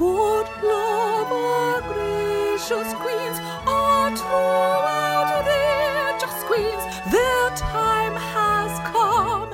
Good 0.00 0.48
love, 0.62 1.30
our 1.30 1.82
gracious 1.82 2.94
queens, 2.94 3.38
queens. 6.46 6.82
Their 7.12 7.50
time 7.50 8.14
has 8.14 8.78
come. 8.88 9.50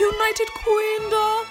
United 0.00 0.48
Queendom. 0.64 1.46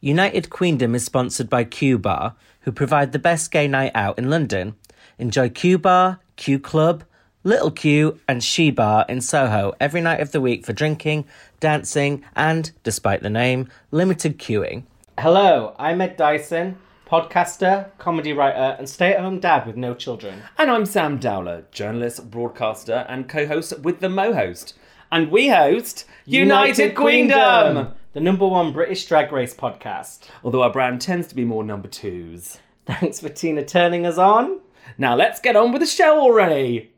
United 0.00 0.48
Queendom 0.48 0.94
is 0.94 1.04
sponsored 1.04 1.50
by 1.50 1.64
Q 1.64 1.98
Bar, 1.98 2.34
who 2.62 2.72
provide 2.72 3.12
the 3.12 3.18
best 3.18 3.50
gay 3.50 3.68
night 3.68 3.92
out 3.94 4.18
in 4.18 4.30
London. 4.30 4.74
Enjoy 5.18 5.50
Q 5.50 5.76
Bar, 5.76 6.20
Q 6.36 6.58
Club, 6.58 7.04
Little 7.44 7.70
Q, 7.70 8.18
and 8.26 8.42
She 8.42 8.70
Bar 8.70 9.04
in 9.06 9.20
Soho 9.20 9.74
every 9.78 10.00
night 10.00 10.20
of 10.20 10.32
the 10.32 10.40
week 10.40 10.64
for 10.64 10.72
drinking, 10.72 11.26
dancing, 11.60 12.24
and, 12.34 12.72
despite 12.84 13.22
the 13.22 13.28
name, 13.28 13.68
limited 13.90 14.38
queuing. 14.38 14.84
Hello, 15.18 15.74
I'm 15.78 16.00
Ed 16.00 16.16
Dyson, 16.16 16.78
podcaster, 17.06 17.90
comedy 17.98 18.32
writer, 18.32 18.76
and 18.78 18.88
stay 18.88 19.12
at 19.12 19.20
home 19.20 19.38
dad 19.38 19.66
with 19.66 19.76
no 19.76 19.94
children. 19.94 20.42
And 20.56 20.70
I'm 20.70 20.86
Sam 20.86 21.18
Dowler, 21.18 21.66
journalist, 21.72 22.30
broadcaster, 22.30 23.04
and 23.08 23.28
co 23.28 23.46
host 23.46 23.78
with 23.80 24.00
the 24.00 24.08
Mo 24.08 24.32
host. 24.32 24.74
And 25.12 25.30
we 25.30 25.48
host 25.48 26.06
United, 26.24 26.94
Queendom! 26.94 27.94
the 28.14 28.20
number 28.20 28.46
one 28.46 28.72
British 28.72 29.04
drag 29.04 29.30
race 29.30 29.54
podcast. 29.54 30.28
Although 30.42 30.62
our 30.62 30.72
brand 30.72 31.02
tends 31.02 31.26
to 31.28 31.34
be 31.34 31.44
more 31.44 31.64
number 31.64 31.88
twos. 31.88 32.58
Thanks 32.86 33.20
for 33.20 33.28
Tina 33.28 33.64
turning 33.64 34.06
us 34.06 34.16
on. 34.16 34.60
Now 34.96 35.16
let's 35.16 35.40
get 35.40 35.56
on 35.56 35.72
with 35.72 35.82
the 35.82 35.86
show 35.86 36.18
already! 36.18 36.92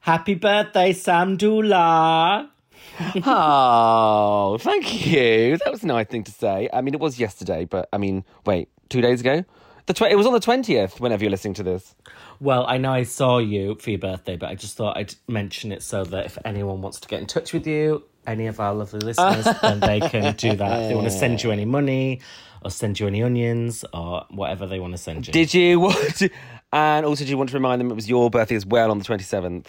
Happy 0.00 0.34
birthday, 0.34 0.92
Sam 0.92 1.36
Dowler. 1.36 2.48
Oh, 3.26 4.58
thank 4.60 5.06
you. 5.06 5.56
That 5.58 5.70
was 5.70 5.82
a 5.82 5.86
nice 5.86 6.06
thing 6.08 6.24
to 6.24 6.32
say. 6.32 6.68
I 6.72 6.80
mean, 6.80 6.94
it 6.94 7.00
was 7.00 7.18
yesterday, 7.18 7.64
but 7.64 7.88
I 7.92 7.98
mean, 7.98 8.24
wait, 8.46 8.68
two 8.88 9.00
days 9.00 9.20
ago? 9.20 9.44
The 9.86 9.94
tw- 9.94 10.02
it 10.02 10.16
was 10.16 10.26
on 10.26 10.34
the 10.34 10.40
20th, 10.40 11.00
whenever 11.00 11.24
you're 11.24 11.30
listening 11.30 11.54
to 11.54 11.62
this. 11.62 11.94
Well, 12.40 12.66
I 12.66 12.76
know 12.76 12.92
I 12.92 13.04
saw 13.04 13.38
you 13.38 13.76
for 13.76 13.90
your 13.90 13.98
birthday, 13.98 14.36
but 14.36 14.50
I 14.50 14.54
just 14.54 14.76
thought 14.76 14.98
I'd 14.98 15.14
mention 15.26 15.72
it 15.72 15.82
so 15.82 16.04
that 16.04 16.26
if 16.26 16.36
anyone 16.44 16.82
wants 16.82 17.00
to 17.00 17.08
get 17.08 17.20
in 17.20 17.26
touch 17.26 17.52
with 17.52 17.66
you, 17.66 18.04
any 18.26 18.46
of 18.48 18.60
our 18.60 18.74
lovely 18.74 19.00
listeners, 19.00 19.46
then 19.62 19.80
they 19.80 20.00
can 20.00 20.34
do 20.36 20.54
that. 20.56 20.82
If 20.82 20.88
they 20.88 20.94
want 20.94 21.06
to 21.06 21.10
send 21.10 21.42
you 21.42 21.50
any 21.50 21.64
money 21.64 22.20
or 22.62 22.70
send 22.70 23.00
you 23.00 23.06
any 23.06 23.22
onions 23.22 23.84
or 23.94 24.26
whatever 24.30 24.66
they 24.66 24.78
want 24.78 24.92
to 24.92 24.98
send 24.98 25.26
you. 25.26 25.32
Did 25.32 25.54
you 25.54 25.80
want 25.80 26.22
And 26.72 27.06
also, 27.06 27.24
do 27.24 27.30
you 27.30 27.38
want 27.38 27.50
to 27.50 27.56
remind 27.56 27.80
them 27.80 27.90
it 27.90 27.94
was 27.94 28.08
your 28.08 28.28
birthday 28.28 28.56
as 28.56 28.66
well 28.66 28.90
on 28.90 28.98
the 28.98 29.04
27th? 29.04 29.66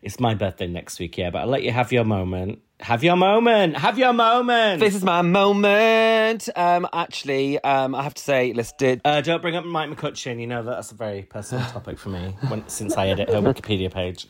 It's 0.00 0.18
my 0.18 0.34
birthday 0.34 0.66
next 0.66 0.98
week, 0.98 1.18
yeah, 1.18 1.28
but 1.30 1.40
I'll 1.40 1.48
let 1.48 1.62
you 1.62 1.72
have 1.72 1.92
your 1.92 2.04
moment. 2.04 2.60
Have 2.80 3.02
your 3.02 3.16
moment. 3.16 3.76
Have 3.76 3.98
your 3.98 4.12
moment. 4.12 4.78
This 4.80 4.94
is 4.94 5.02
my 5.02 5.22
moment. 5.22 6.48
Um, 6.54 6.86
actually, 6.92 7.62
um, 7.62 7.94
I 7.94 8.04
have 8.04 8.14
to 8.14 8.22
say, 8.22 8.52
let's 8.52 8.72
did. 8.72 9.00
Uh, 9.04 9.20
don't 9.20 9.42
bring 9.42 9.56
up 9.56 9.64
Mike 9.64 9.90
McCutcheon. 9.90 10.40
You 10.40 10.46
know 10.46 10.62
that 10.62 10.70
that's 10.70 10.92
a 10.92 10.94
very 10.94 11.22
personal 11.22 11.66
topic 11.70 11.98
for 11.98 12.10
me 12.10 12.36
when, 12.48 12.68
since 12.68 12.96
I 12.96 13.08
edit 13.08 13.30
her 13.30 13.34
Wikipedia 13.40 13.92
page. 13.92 14.28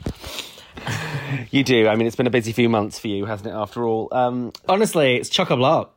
You 1.50 1.62
do. 1.62 1.88
I 1.88 1.96
mean, 1.96 2.06
it's 2.06 2.16
been 2.16 2.26
a 2.26 2.30
busy 2.30 2.52
few 2.52 2.68
months 2.68 2.98
for 2.98 3.08
you, 3.08 3.26
hasn't 3.26 3.48
it? 3.48 3.52
After 3.52 3.84
all, 3.86 4.08
um, 4.12 4.52
Honestly, 4.68 5.16
it's 5.16 5.28
chock 5.28 5.50
a 5.50 5.56
block. 5.56 5.94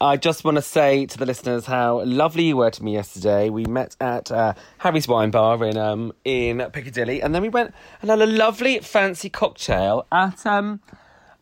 I 0.00 0.16
just 0.16 0.44
want 0.44 0.56
to 0.56 0.62
say 0.62 1.06
to 1.06 1.18
the 1.18 1.26
listeners 1.26 1.66
how 1.66 2.04
lovely 2.04 2.44
you 2.44 2.56
were 2.56 2.70
to 2.70 2.84
me 2.84 2.92
yesterday. 2.94 3.50
We 3.50 3.64
met 3.64 3.96
at 4.00 4.30
uh, 4.30 4.54
Harry's 4.78 5.08
Wine 5.08 5.30
Bar 5.30 5.64
in 5.64 5.76
um, 5.76 6.12
in 6.24 6.58
Piccadilly, 6.72 7.20
and 7.20 7.34
then 7.34 7.42
we 7.42 7.48
went 7.48 7.74
and 8.00 8.10
had 8.10 8.20
a 8.20 8.26
lovely 8.26 8.78
fancy 8.78 9.28
cocktail 9.28 10.06
at 10.12 10.46
um, 10.46 10.80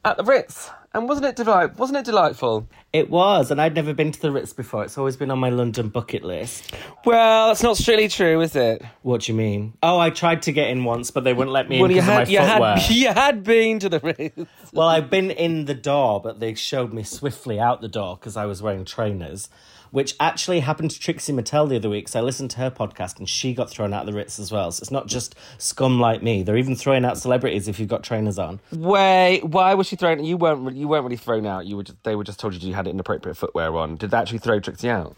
at 0.07 0.17
the 0.17 0.25
Ritz. 0.25 0.71
And 0.95 1.07
wasn't 1.09 1.27
it 1.27 1.37
delight? 1.37 1.77
Wasn't 1.77 1.99
it 1.99 2.07
delightful? 2.07 2.67
It 2.93 3.11
was, 3.11 3.51
and 3.51 3.61
I'd 3.61 3.75
never 3.75 3.93
been 3.93 4.13
to 4.13 4.23
the 4.23 4.31
Ritz 4.31 4.55
before. 4.55 4.83
It's 4.85 4.97
always 4.97 5.17
been 5.17 5.31
on 5.31 5.39
my 5.39 5.51
London 5.51 5.89
bucket 5.91 6.25
list. 6.25 6.75
Well, 7.05 7.49
that's 7.49 7.63
not 7.63 7.77
strictly 7.77 8.09
true, 8.09 8.41
is 8.41 8.57
it? 8.57 8.83
What 9.03 9.23
do 9.23 9.33
you 9.33 9.37
mean? 9.37 9.75
Oh, 9.83 9.99
I 9.99 10.09
tried 10.09 10.43
to 10.43 10.53
get 10.53 10.71
in 10.71 10.85
once, 10.85 11.11
but 11.11 11.25
they 11.25 11.35
wouldn't 11.35 11.53
let 11.53 11.69
me 11.69 11.77
in 11.77 11.83
Well, 11.83 11.91
you 11.91 11.97
because 12.01 12.09
had 12.09 12.23
of 12.23 12.29
my 12.29 12.33
you 12.33 12.39
footwear. 12.39 12.77
had 12.77 12.91
you 12.97 13.09
had 13.09 13.45
been 13.45 13.79
to 13.81 13.89
the 13.91 13.99
Ritz. 14.01 14.51
Well, 14.73 14.89
I've 14.89 15.11
been 15.11 15.31
in 15.33 15.67
the 15.67 15.75
door, 15.75 16.23
but 16.23 16.41
they 16.41 16.55
showed 16.55 16.95
me 16.95 17.03
swiftly 17.03 17.61
out 17.61 17.83
the 17.83 17.89
door 17.89 18.17
because 18.17 18.37
I 18.39 18.47
was 18.47 18.63
wearing 18.63 18.87
trainers, 18.87 19.51
which 19.91 20.15
actually 20.21 20.61
happened 20.61 20.91
to 20.93 21.01
Trixie 21.01 21.33
Mattel 21.33 21.69
the 21.69 21.77
other 21.77 21.89
week. 21.91 22.09
So 22.09 22.21
I 22.21 22.23
listened 22.23 22.51
to 22.53 22.59
her 22.59 22.71
podcast 22.71 23.19
and 23.19 23.29
she 23.29 23.55
got 23.55 23.71
thrown 23.71 23.93
out 23.93 24.01
of 24.01 24.07
the 24.07 24.13
Ritz 24.13 24.39
as 24.39 24.51
well. 24.53 24.71
So 24.73 24.83
it's 24.83 24.91
not 24.91 25.07
just 25.07 25.35
scum 25.59 26.01
like 26.01 26.23
me. 26.23 26.43
They're 26.43 26.57
even 26.57 26.77
throwing 26.77 27.05
out 27.05 27.19
celebrities 27.19 27.69
if 27.69 27.79
you've 27.79 27.89
got 27.89 28.03
trainers 28.03 28.39
on. 28.39 28.61
Wait, 28.73 29.45
why 29.45 29.75
was 29.75 29.87
she 29.87 29.97
thrown? 29.97 30.25
You 30.25 30.37
weren't. 30.37 30.75
You 30.77 30.89
weren't 30.89 31.05
really 31.05 31.17
thrown 31.17 31.47
out. 31.47 31.67
You 31.67 31.77
were. 31.77 31.83
Just, 31.85 32.03
they 32.05 32.17
were 32.17 32.25
just 32.25 32.39
told 32.41 32.55
you 32.55 32.69
you 32.69 32.75
had 32.75 32.87
inappropriate 32.87 33.37
footwear 33.37 33.77
on. 33.77 33.97
Did 33.97 34.11
they 34.11 34.17
actually 34.17 34.39
throw 34.39 34.61
Trixie 34.61 34.91
out? 34.91 35.17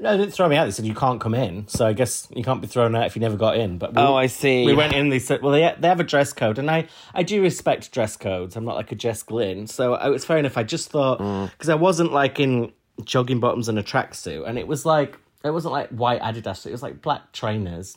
No, 0.00 0.10
they 0.16 0.24
didn't 0.24 0.34
throw 0.34 0.48
me 0.48 0.56
out. 0.56 0.64
They 0.64 0.72
said 0.72 0.84
you 0.84 0.94
can't 0.96 1.20
come 1.20 1.32
in. 1.32 1.68
So 1.68 1.86
I 1.86 1.92
guess 1.92 2.26
you 2.34 2.42
can't 2.42 2.60
be 2.60 2.66
thrown 2.66 2.96
out 2.96 3.06
if 3.06 3.14
you 3.14 3.20
never 3.20 3.36
got 3.36 3.56
in. 3.56 3.78
But 3.78 3.94
we, 3.94 4.02
Oh, 4.02 4.16
I 4.16 4.26
see. 4.26 4.66
We 4.66 4.74
went 4.74 4.92
in. 4.94 5.10
They 5.10 5.20
said, 5.20 5.42
well, 5.42 5.52
they 5.52 5.72
they 5.78 5.86
have 5.86 6.00
a 6.00 6.04
dress 6.04 6.32
code, 6.32 6.58
and 6.58 6.68
I 6.68 6.88
I 7.14 7.22
do 7.22 7.40
respect 7.40 7.92
dress 7.92 8.16
codes. 8.16 8.56
I'm 8.56 8.64
not 8.64 8.74
like 8.74 8.90
a 8.90 8.96
Jess 8.96 9.22
Glynne, 9.22 9.68
so 9.68 9.94
I, 9.94 10.12
it's 10.12 10.24
fair 10.24 10.38
enough. 10.38 10.58
I 10.58 10.64
just 10.64 10.90
thought 10.90 11.20
Mm. 11.20 11.50
because 11.52 11.68
I 11.68 11.76
wasn't 11.76 12.12
like 12.12 12.40
in 12.40 12.72
jogging 13.04 13.40
bottoms 13.40 13.68
and 13.68 13.78
a 13.78 13.82
tracksuit, 13.82 14.46
and 14.46 14.58
it 14.58 14.66
was 14.66 14.86
like 14.86 15.18
it 15.44 15.50
wasn't 15.50 15.72
like 15.72 15.90
white 15.90 16.20
Adidas. 16.20 16.66
It 16.66 16.72
was 16.72 16.82
like 16.82 17.02
black 17.02 17.32
trainers, 17.32 17.96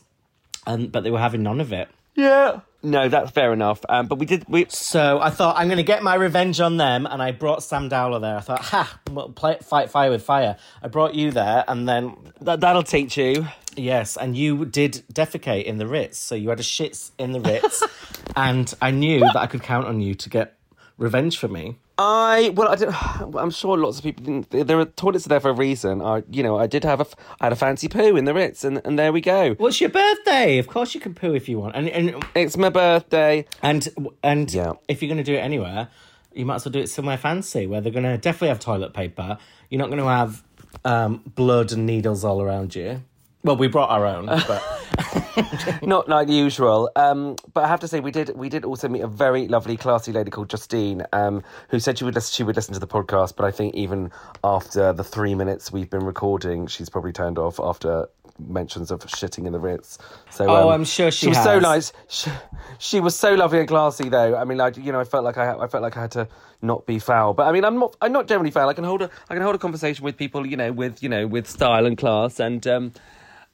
and 0.66 0.92
but 0.92 1.04
they 1.04 1.12
were 1.12 1.20
having 1.20 1.44
none 1.44 1.60
of 1.60 1.74
it. 1.74 1.90
Yeah. 2.16 2.62
No, 2.82 3.09
that's 3.09 3.32
fair 3.32 3.52
enough. 3.52 3.82
Um, 3.90 4.08
but 4.08 4.20
we 4.20 4.26
did. 4.26 4.46
We 4.48 4.66
So 4.70 5.20
I 5.20 5.30
thought 5.32 5.58
I'm 5.58 5.68
going 5.68 5.78
to 5.78 5.84
get 5.84 6.02
my 6.02 6.16
revenge 6.16 6.62
on 6.62 6.78
them, 6.78 7.06
and 7.06 7.22
I 7.22 7.32
brought 7.32 7.62
Sam 7.62 7.90
Dowler 7.90 8.20
there. 8.20 8.38
I 8.38 8.40
thought, 8.40 8.62
ha, 8.62 9.00
play, 9.36 9.58
fight 9.62 9.90
fire 9.90 10.09
with 10.09 10.24
fire. 10.24 10.56
I 10.82 10.88
brought 10.88 11.14
you 11.14 11.32
there, 11.32 11.66
and 11.68 11.88
then 11.88 12.16
that, 12.42 12.62
that'll 12.62 12.84
teach 12.84 13.18
you. 13.18 13.48
Yes, 13.76 14.16
and 14.16 14.36
you 14.36 14.66
did 14.66 15.04
defecate 15.14 15.66
in 15.66 15.78
the 15.78 15.88
Ritz, 15.88 16.18
so 16.18 16.36
you 16.36 16.50
had 16.50 16.59
a 16.59 16.64
shits 16.64 17.12
in 17.18 17.34
the 17.34 17.42
Ritz, 17.42 17.84
and 18.36 18.74
I 18.82 18.92
knew 18.92 19.20
that 19.20 19.38
I 19.38 19.48
could 19.48 19.62
count 19.62 19.88
on 19.88 20.00
you 20.00 20.16
to 20.16 20.30
get 20.30 20.58
revenge 20.98 21.38
for 21.38 21.48
me. 21.50 21.78
I 22.02 22.50
well, 22.56 22.70
I 22.70 22.76
don't, 22.76 22.96
I'm 23.36 23.52
sure 23.52 23.78
lots 23.78 23.98
of 23.98 24.04
people 24.06 24.24
didn't. 24.24 24.68
There 24.68 24.80
are 24.80 24.86
toilets 24.86 25.26
there 25.26 25.42
for 25.42 25.50
a 25.50 25.54
reason. 25.54 26.02
I, 26.02 26.24
you 26.32 26.42
know, 26.44 26.58
I 26.58 26.66
did 26.66 26.86
have 26.86 27.02
a, 27.02 27.08
I 27.42 27.46
had 27.48 27.54
a 27.54 27.58
fancy 27.58 27.90
poo 27.90 28.16
in 28.16 28.24
the 28.24 28.34
Ritz, 28.34 28.64
and, 28.64 28.82
and 28.86 28.98
there 28.98 29.12
we 29.12 29.20
go. 29.20 29.54
What's 29.56 29.82
your 29.82 29.90
birthday? 29.90 30.58
Of 30.59 30.68
course 30.68 30.96
you 30.96 31.02
can 31.02 31.14
poo 31.14 31.34
if 31.36 31.50
you 31.50 31.59
want, 31.59 31.76
and 31.76 31.90
and 31.90 32.24
It's 32.36 32.56
my 32.56 32.70
birthday. 32.70 33.46
and 33.62 33.88
and 34.24 34.52
Yeah. 34.52 34.74
if 34.88 35.02
you're 35.02 35.09
going 35.09 35.18
to 35.24 35.24
do 35.30 35.36
it 35.36 35.40
anywhere, 35.42 35.90
you 36.34 36.46
might 36.46 36.56
as 36.56 36.66
well 36.66 36.72
do 36.72 36.80
it 36.80 36.88
somewhere 36.88 37.18
fancy 37.18 37.68
where 37.68 37.82
they're 37.82 37.92
going 37.92 38.06
to 38.06 38.18
definitely 38.18 38.48
have 38.50 38.59
toilet 38.62 38.94
paper. 38.94 39.38
You're 39.70 39.80
not 39.80 39.90
going 39.90 40.00
to 40.02 40.08
have 40.08 40.42
um, 40.86 41.22
blood 41.36 41.74
and 41.74 41.86
needles 41.86 42.24
all 42.24 42.42
around 42.42 42.76
you. 42.76 43.04
Well, 43.44 43.56
we 43.56 43.68
brought 43.68 43.90
our 43.90 44.06
own, 44.06 44.26
but 44.48 45.82
Not 45.82 46.10
like 46.10 46.28
usual. 46.28 46.90
Um, 46.96 47.36
but 47.54 47.64
I 47.64 47.68
have 47.68 47.80
to 47.82 47.88
say, 47.88 48.00
we 48.00 48.12
did 48.12 48.36
we 48.36 48.50
did 48.50 48.66
also 48.66 48.90
meet 48.90 49.02
a 49.02 49.08
very 49.08 49.48
lovely, 49.48 49.78
classy 49.78 50.12
lady 50.12 50.32
called 50.32 50.50
Justine, 50.50 51.06
um, 51.14 51.44
who 51.70 51.80
said 51.80 51.98
she 51.98 52.04
would 52.04 52.16
listen, 52.16 52.34
she 52.34 52.44
would 52.44 52.56
listen 52.56 52.74
to 52.74 52.80
the 52.80 52.88
podcast. 52.88 53.36
But 53.36 53.46
I 53.46 53.52
think 53.52 53.76
even 53.76 54.12
after 54.44 54.94
the 54.94 55.04
three 55.04 55.36
minutes 55.36 55.72
we've 55.72 55.90
been 55.90 56.06
recording, 56.06 56.68
she's 56.68 56.90
probably 56.90 57.14
turned 57.14 57.38
off 57.38 57.60
after 57.60 58.10
mentions 58.40 58.90
of 58.90 59.00
shitting 59.02 59.46
in 59.46 59.54
the 59.54 59.60
Ritz. 59.60 59.98
So 60.30 60.46
Oh, 60.48 60.68
um, 60.70 60.76
I'm 60.76 60.86
sure 60.86 61.12
she 61.12 61.28
was 61.28 61.42
so 61.44 61.60
nice. 61.60 61.92
She, 62.08 62.32
she 62.78 63.00
was 63.00 63.18
so 63.18 63.34
lovely 63.36 63.60
and 63.60 63.68
classy, 63.68 64.10
though. 64.10 64.36
I 64.36 64.44
mean, 64.44 64.58
like 64.58 64.78
you 64.78 64.92
know, 64.92 65.00
I 65.00 65.06
felt 65.06 65.24
like 65.24 65.38
I 65.38 65.56
I 65.56 65.68
felt 65.68 65.84
like 65.84 65.96
I 65.96 66.02
had 66.02 66.12
to 66.12 66.28
not 66.62 66.86
be 66.86 67.00
foul. 67.00 67.34
But 67.34 67.48
I 67.48 67.52
mean, 67.54 67.64
I'm 67.64 67.80
not 67.80 67.96
I'm 68.02 68.12
not 68.12 68.28
generally 68.28 68.52
foul. 68.52 68.68
I 68.68 68.74
can 68.74 68.84
hold 68.84 69.02
a 69.02 69.10
I 69.30 69.34
can 69.34 69.44
hold 69.44 69.56
a 69.56 69.60
conversation 69.60 70.04
with 70.04 70.18
people, 70.18 70.46
you 70.46 70.58
know, 70.58 70.72
with 70.74 71.02
you 71.02 71.08
know 71.10 71.26
with 71.26 71.50
style 71.50 71.86
and 71.86 71.98
class 71.98 72.42
and. 72.42 72.68
Um, 72.68 72.92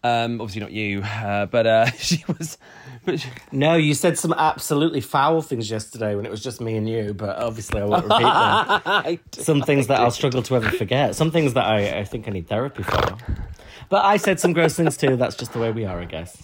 um, 0.05 0.39
obviously 0.39 0.61
not 0.61 0.71
you, 0.71 1.01
uh, 1.01 1.45
but 1.47 1.66
uh, 1.66 1.85
she 1.97 2.23
was. 2.27 2.57
But 3.03 3.19
she, 3.19 3.29
no, 3.51 3.75
you 3.75 3.93
said 3.93 4.17
some 4.17 4.33
absolutely 4.33 5.01
foul 5.01 5.41
things 5.41 5.69
yesterday 5.69 6.16
when 6.16 6.25
it 6.25 6.31
was 6.31 6.41
just 6.41 6.59
me 6.59 6.75
and 6.75 6.89
you. 6.89 7.13
But 7.13 7.38
obviously, 7.38 7.81
I 7.81 7.85
won't 7.85 8.03
repeat 8.09 8.21
them. 8.21 8.81
I 8.85 9.19
did. 9.31 9.43
some 9.43 9.61
things 9.61 9.88
that 9.88 9.99
I'll 9.99 10.11
struggle 10.11 10.41
to 10.43 10.55
ever 10.55 10.69
forget. 10.69 11.16
Some 11.16 11.31
things 11.31 11.53
that 11.53 11.66
I, 11.66 11.99
I 11.99 12.03
think 12.03 12.27
I 12.27 12.31
need 12.31 12.47
therapy 12.47 12.83
for. 12.83 13.17
But 13.89 14.03
I 14.05 14.17
said 14.17 14.39
some 14.39 14.53
gross 14.53 14.75
things 14.75 14.97
too. 14.97 15.16
That's 15.16 15.35
just 15.35 15.53
the 15.53 15.59
way 15.59 15.72
we 15.72 15.85
are, 15.85 15.99
I 15.99 16.05
guess. 16.05 16.41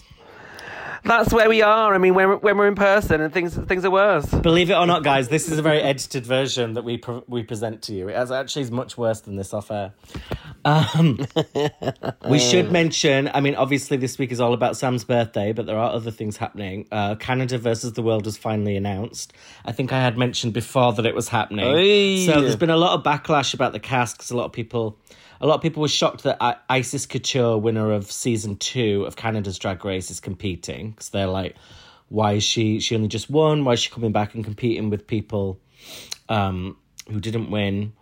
That's 1.04 1.32
where 1.32 1.48
we 1.48 1.62
are. 1.62 1.94
I 1.94 1.98
mean, 1.98 2.14
when 2.14 2.28
we're, 2.28 2.36
when 2.36 2.56
we're 2.56 2.68
in 2.68 2.76
person 2.76 3.20
and 3.20 3.32
things 3.32 3.56
things 3.56 3.84
are 3.84 3.90
worse. 3.90 4.26
Believe 4.26 4.70
it 4.70 4.74
or 4.74 4.86
not, 4.86 5.02
guys, 5.02 5.28
this 5.28 5.50
is 5.50 5.58
a 5.58 5.62
very 5.62 5.80
edited 5.80 6.24
version 6.24 6.74
that 6.74 6.84
we 6.84 6.96
pre- 6.96 7.22
we 7.26 7.42
present 7.42 7.82
to 7.82 7.94
you. 7.94 8.08
It 8.08 8.30
actually 8.30 8.62
is 8.62 8.70
much 8.70 8.96
worse 8.96 9.20
than 9.20 9.36
this 9.36 9.52
off 9.52 9.70
air. 9.70 9.94
Um, 10.64 11.26
we 12.28 12.38
should 12.38 12.70
mention. 12.70 13.30
I 13.34 13.40
mean, 13.40 13.56
obviously, 13.56 13.96
this 13.96 14.16
week 14.18 14.30
is 14.30 14.40
all 14.40 14.54
about 14.54 14.76
Sam's 14.76 15.04
birthday, 15.04 15.52
but 15.52 15.66
there 15.66 15.76
are 15.76 15.92
other 15.92 16.12
things 16.12 16.36
happening. 16.36 16.86
Uh, 16.92 17.16
Canada 17.16 17.58
versus 17.58 17.94
the 17.94 18.02
world 18.02 18.24
was 18.24 18.36
finally 18.36 18.76
announced. 18.76 19.32
I 19.64 19.72
think 19.72 19.92
I 19.92 20.00
had 20.00 20.16
mentioned 20.16 20.52
before 20.52 20.92
that 20.92 21.04
it 21.04 21.14
was 21.14 21.28
happening. 21.28 21.66
Oi. 21.66 22.26
So 22.26 22.40
there's 22.40 22.56
been 22.56 22.70
a 22.70 22.76
lot 22.76 22.96
of 22.96 23.04
backlash 23.04 23.54
about 23.54 23.72
the 23.72 23.80
cast 23.80 24.18
because 24.18 24.30
a 24.30 24.36
lot 24.36 24.44
of 24.44 24.52
people. 24.52 24.96
A 25.42 25.46
lot 25.46 25.56
of 25.56 25.60
people 25.60 25.82
were 25.82 25.88
shocked 25.88 26.22
that 26.22 26.38
Icesis 26.70 27.04
Couture, 27.04 27.58
winner 27.58 27.90
of 27.90 28.10
season 28.10 28.56
two 28.56 29.04
of 29.06 29.16
Canada's 29.16 29.58
Drag 29.58 29.84
Race, 29.84 30.08
is 30.08 30.20
competing 30.20 30.90
because 30.90 31.10
they're 31.10 31.26
like, 31.26 31.56
why 32.08 32.34
is 32.34 32.44
she? 32.44 32.78
She 32.78 32.94
only 32.94 33.08
just 33.08 33.28
won. 33.28 33.64
Why 33.64 33.72
is 33.72 33.80
she 33.80 33.90
coming 33.90 34.12
back 34.12 34.36
and 34.36 34.44
competing 34.44 34.88
with 34.88 35.06
people 35.06 35.60
um, 36.28 36.76
who 37.10 37.18
didn't 37.18 37.50
win? 37.50 37.92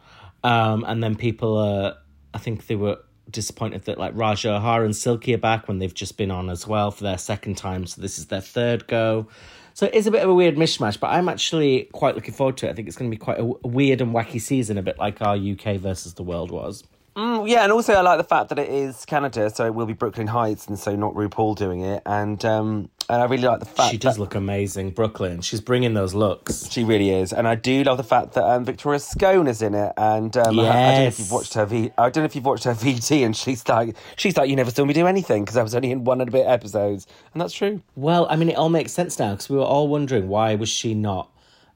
Um, 0.45 0.85
and 0.87 1.03
then 1.03 1.17
people, 1.17 1.57
are, 1.57 1.97
I 2.35 2.39
think 2.39 2.67
they 2.67 2.77
were 2.77 2.99
disappointed 3.31 3.85
that 3.85 3.97
like 3.97 4.13
Rajah 4.15 4.57
O'Hara 4.57 4.85
and 4.85 4.95
Silky 4.95 5.33
are 5.33 5.39
back 5.39 5.67
when 5.67 5.79
they've 5.79 5.95
just 5.95 6.19
been 6.19 6.31
on 6.31 6.51
as 6.51 6.67
well 6.67 6.91
for 6.91 7.05
their 7.05 7.19
second 7.19 7.57
time. 7.57 7.87
So 7.87 8.03
this 8.03 8.19
is 8.19 8.27
their 8.27 8.43
third 8.43 8.87
go. 8.87 9.29
So 9.73 9.87
it 9.87 9.95
is 9.95 10.07
a 10.07 10.11
bit 10.11 10.23
of 10.23 10.29
a 10.29 10.35
weird 10.35 10.57
mishmash, 10.57 11.01
but 11.01 11.07
I'm 11.09 11.29
actually 11.29 11.89
quite 11.93 12.17
looking 12.17 12.35
forward 12.35 12.59
to 12.59 12.67
it. 12.67 12.71
I 12.71 12.75
think 12.75 12.87
it's 12.87 12.99
going 12.99 13.11
to 13.11 13.17
be 13.17 13.19
quite 13.19 13.39
a 13.39 13.45
weird 13.67 14.03
and 14.03 14.15
wacky 14.15 14.41
season, 14.41 14.77
a 14.77 14.83
bit 14.83 14.99
like 14.99 15.23
our 15.23 15.37
UK 15.37 15.77
versus 15.77 16.15
the 16.15 16.23
world 16.23 16.51
was. 16.51 16.85
Mm, 17.17 17.49
yeah, 17.49 17.65
and 17.65 17.73
also 17.73 17.93
I 17.95 18.01
like 18.03 18.19
the 18.19 18.25
fact 18.25 18.51
that 18.51 18.59
it 18.59 18.69
is 18.69 19.05
Canada, 19.05 19.51
so 19.51 19.67
it 19.67 19.75
will 19.75 19.87
be 19.87 19.93
Brooklyn 19.93 20.29
Hytes, 20.29 20.67
and 20.69 20.79
so 20.79 20.95
not 20.95 21.15
RuPaul 21.15 21.57
doing 21.57 21.81
it. 21.83 22.03
And 22.07 22.43
um, 22.45 22.89
and 23.09 23.21
I 23.21 23.25
really 23.25 23.43
like 23.43 23.59
the 23.59 23.67
fact 23.67 23.91
She 23.91 23.99
does 23.99 24.15
that 24.15 24.21
look 24.21 24.37
amazing, 24.37 24.91
Brooklyn. 24.93 25.41
She's 25.41 25.61
bringing 25.61 25.95
those 25.95 26.15
looks. 26.15 26.71
she 26.71 26.85
really 26.85 27.11
is, 27.11 27.33
and 27.33 27.49
I 27.49 27.57
do 27.57 27.83
love 27.83 27.97
the 27.97 28.05
fact 28.05 28.35
that 28.35 28.45
um, 28.45 28.65
Victoria 28.65 29.01
Scone 29.01 29.49
is 29.49 29.61
in 29.61 29.75
it. 29.75 29.93
And 29.97 30.37
um, 30.37 30.61
I, 30.61 30.63
I 30.63 30.93
don't 30.93 31.01
know 31.01 31.07
if 31.09 31.19
you've 31.19 31.33
watched 31.33 31.55
her. 31.55 31.67
V- 31.67 31.91
I 31.99 32.11
don't 32.11 32.23
know 32.23 32.27
if 32.27 32.37
you've 32.37 32.45
watched 32.45 32.65
her 32.65 32.75
VT, 32.75 33.25
and 33.27 33.37
she's 33.37 33.69
like, 33.69 33.97
she's 34.17 34.37
like, 34.37 34.49
you 34.49 34.55
never 34.55 34.71
saw 34.71 34.85
me 34.85 34.95
do 34.95 35.07
anything 35.09 35.45
because 35.45 35.57
I 35.57 35.63
was 35.65 35.75
only 35.75 35.91
in 35.91 36.05
one 36.05 36.21
and 36.21 36.29
a 36.29 36.33
bit 36.33 36.47
episodes, 36.47 37.09
and 37.35 37.41
that's 37.41 37.53
true. 37.53 37.83
Well, 37.97 38.29
I 38.31 38.37
mean, 38.37 38.51
it 38.51 38.57
all 38.57 38.69
makes 38.71 38.93
sense 38.93 39.19
now 39.19 39.33
because 39.33 39.51
we 39.51 39.57
were 39.57 39.65
all 39.65 39.89
wondering 39.89 40.29
why 40.29 40.55
was 40.55 40.69
she 40.69 40.95
not 40.95 41.29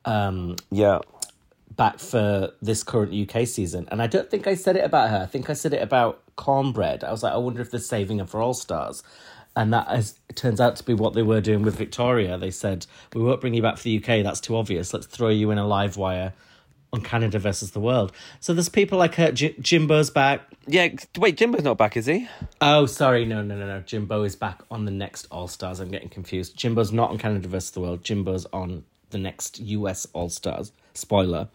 um, 0.04 0.56
Yeah, 0.70 1.00
back 1.76 1.98
for 1.98 2.52
this 2.62 2.82
current 2.82 3.12
UK 3.12 3.46
season. 3.46 3.88
And 3.90 4.00
I 4.02 4.06
don't 4.06 4.30
think 4.30 4.46
I 4.46 4.54
said 4.54 4.76
it 4.76 4.84
about 4.84 5.10
her. 5.10 5.22
I 5.22 5.26
think 5.26 5.50
I 5.50 5.54
said 5.54 5.72
it 5.72 5.82
about 5.82 6.22
Cornbread. 6.36 7.02
I 7.04 7.10
was 7.10 7.22
like, 7.22 7.32
I 7.32 7.36
wonder 7.36 7.60
if 7.60 7.70
they're 7.70 7.80
saving 7.80 8.18
her 8.18 8.26
for 8.26 8.40
All 8.40 8.54
Stars. 8.54 9.02
And 9.56 9.72
that 9.72 9.86
it 10.28 10.36
turns 10.36 10.60
out 10.60 10.76
to 10.76 10.84
be 10.84 10.94
what 10.94 11.14
they 11.14 11.22
were 11.22 11.40
doing 11.40 11.62
with 11.62 11.76
Victoria. 11.76 12.36
They 12.36 12.50
said, 12.50 12.86
We 13.14 13.22
won't 13.22 13.40
bring 13.40 13.54
you 13.54 13.62
back 13.62 13.76
for 13.76 13.84
the 13.84 13.98
UK, 13.98 14.24
that's 14.24 14.40
too 14.40 14.56
obvious. 14.56 14.92
Let's 14.92 15.06
throw 15.06 15.28
you 15.28 15.50
in 15.52 15.58
a 15.58 15.66
live 15.66 15.96
wire 15.96 16.32
on 16.92 17.02
Canada 17.02 17.38
versus 17.38 17.70
the 17.72 17.80
world. 17.80 18.12
So 18.40 18.52
there's 18.52 18.68
people 18.68 18.98
like 18.98 19.14
her. 19.16 19.30
J- 19.32 19.54
Jimbo's 19.60 20.10
back. 20.10 20.42
yeah. 20.66 20.88
Wait, 21.18 21.36
Jimbo's 21.36 21.62
not 21.62 21.78
back, 21.78 21.96
is 21.96 22.06
he? 22.06 22.28
Oh, 22.60 22.86
sorry. 22.86 23.24
No, 23.24 23.42
no, 23.42 23.56
no, 23.56 23.66
no. 23.66 23.80
Jimbo 23.80 24.22
is 24.24 24.34
back 24.36 24.62
on 24.72 24.84
the 24.86 24.90
next 24.92 25.26
All 25.30 25.46
Stars. 25.48 25.78
I'm 25.80 25.90
getting 25.90 26.08
confused. 26.08 26.56
Jimbo's 26.56 26.92
not 26.92 27.10
on 27.10 27.18
Canada 27.18 27.46
versus 27.48 27.70
the 27.72 27.80
world. 27.80 28.02
Jimbo's 28.04 28.46
on 28.52 28.84
the 29.10 29.18
next 29.18 29.60
US 29.60 30.06
All 30.12 30.28
Stars. 30.28 30.72
Spoiler, 30.94 31.48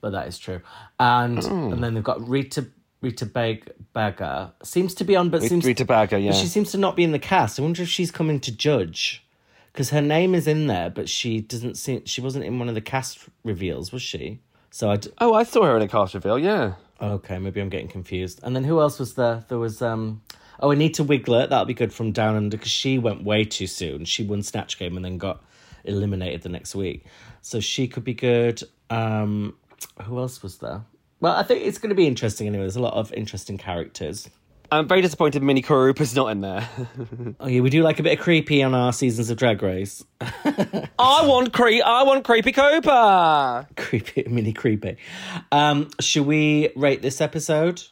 but 0.00 0.10
that 0.12 0.28
is 0.28 0.38
true. 0.38 0.60
And 0.98 1.42
and 1.44 1.82
then 1.84 1.94
they've 1.94 2.02
got 2.04 2.26
Rita 2.26 2.66
Rita 3.00 3.26
Beg 3.26 3.70
Baga 3.92 4.52
seems 4.62 4.94
to 4.94 5.04
be 5.04 5.14
on, 5.14 5.30
but 5.30 5.42
seems 5.42 5.64
Rita 5.64 5.84
Baga, 5.84 6.18
yeah. 6.18 6.30
but 6.30 6.36
she 6.38 6.46
seems 6.46 6.72
to 6.72 6.78
not 6.78 6.96
be 6.96 7.04
in 7.04 7.12
the 7.12 7.18
cast. 7.18 7.58
I 7.58 7.62
wonder 7.62 7.82
if 7.82 7.88
she's 7.88 8.10
coming 8.10 8.40
to 8.40 8.50
judge 8.54 9.24
because 9.72 9.90
her 9.90 10.02
name 10.02 10.34
is 10.34 10.48
in 10.48 10.66
there, 10.66 10.90
but 10.90 11.08
she 11.08 11.40
doesn't 11.40 11.76
seem 11.76 12.04
she 12.06 12.20
wasn't 12.20 12.44
in 12.44 12.58
one 12.58 12.68
of 12.68 12.74
the 12.74 12.80
cast 12.80 13.18
reveals, 13.44 13.92
was 13.92 14.02
she? 14.02 14.40
So 14.70 14.90
I. 14.90 14.96
D- 14.96 15.10
Oh, 15.18 15.34
I 15.34 15.44
saw 15.44 15.64
her 15.64 15.76
in 15.76 15.82
a 15.82 15.88
cast 15.88 16.14
reveal. 16.14 16.38
Yeah. 16.38 16.74
Okay, 17.00 17.38
maybe 17.38 17.60
I'm 17.60 17.68
getting 17.68 17.88
confused. 17.88 18.40
And 18.42 18.56
then 18.56 18.64
who 18.64 18.80
else 18.80 18.98
was 18.98 19.14
there? 19.14 19.44
There 19.48 19.58
was 19.58 19.80
um 19.82 20.22
oh 20.60 20.70
Anita 20.72 21.04
Wigl'it, 21.04 21.50
that'll 21.50 21.64
be 21.64 21.74
good 21.74 21.92
from 21.92 22.10
Down 22.10 22.34
Under 22.34 22.56
because 22.56 22.72
she 22.72 22.98
went 22.98 23.22
way 23.22 23.44
too 23.44 23.66
soon. 23.68 24.04
She 24.04 24.24
won 24.24 24.42
Snatch 24.42 24.78
Game 24.78 24.96
and 24.96 25.04
then 25.04 25.18
got 25.18 25.44
eliminated 25.84 26.42
the 26.42 26.48
next 26.48 26.74
week. 26.74 27.04
So 27.40 27.60
she 27.60 27.86
could 27.86 28.02
be 28.04 28.14
good. 28.14 28.62
Um 28.90 29.54
who 30.04 30.18
else 30.18 30.42
was 30.42 30.58
there? 30.58 30.82
Well, 31.20 31.34
I 31.34 31.42
think 31.42 31.64
it's 31.66 31.78
going 31.78 31.90
to 31.90 31.96
be 31.96 32.06
interesting 32.06 32.46
anyway. 32.46 32.62
There's 32.62 32.76
a 32.76 32.80
lot 32.80 32.94
of 32.94 33.12
interesting 33.12 33.58
characters. 33.58 34.28
I'm 34.70 34.86
very 34.86 35.00
disappointed 35.02 35.42
Minnie 35.42 35.62
Karupa's 35.62 36.14
not 36.14 36.28
in 36.28 36.40
there. 36.42 36.68
Oh 37.40 37.46
yeah, 37.46 37.60
we 37.60 37.70
do 37.70 37.82
like 37.82 37.98
a 37.98 38.02
bit 38.02 38.18
of 38.18 38.22
creepy 38.24 38.62
on 38.62 38.74
our 38.74 38.92
seasons 38.92 39.30
of 39.30 39.36
Drag 39.38 39.62
Race. 39.62 40.04
I 40.20 41.24
want 41.26 41.52
cre- 41.52 41.82
I 41.84 42.02
want 42.04 42.24
Creepy 42.24 42.52
Cooper. 42.52 43.66
creepy, 43.76 44.24
mini 44.28 44.52
creepy. 44.52 44.96
Um, 45.52 45.88
should 46.00 46.26
we 46.26 46.70
rate 46.76 47.00
this 47.02 47.20
episode? 47.20 47.82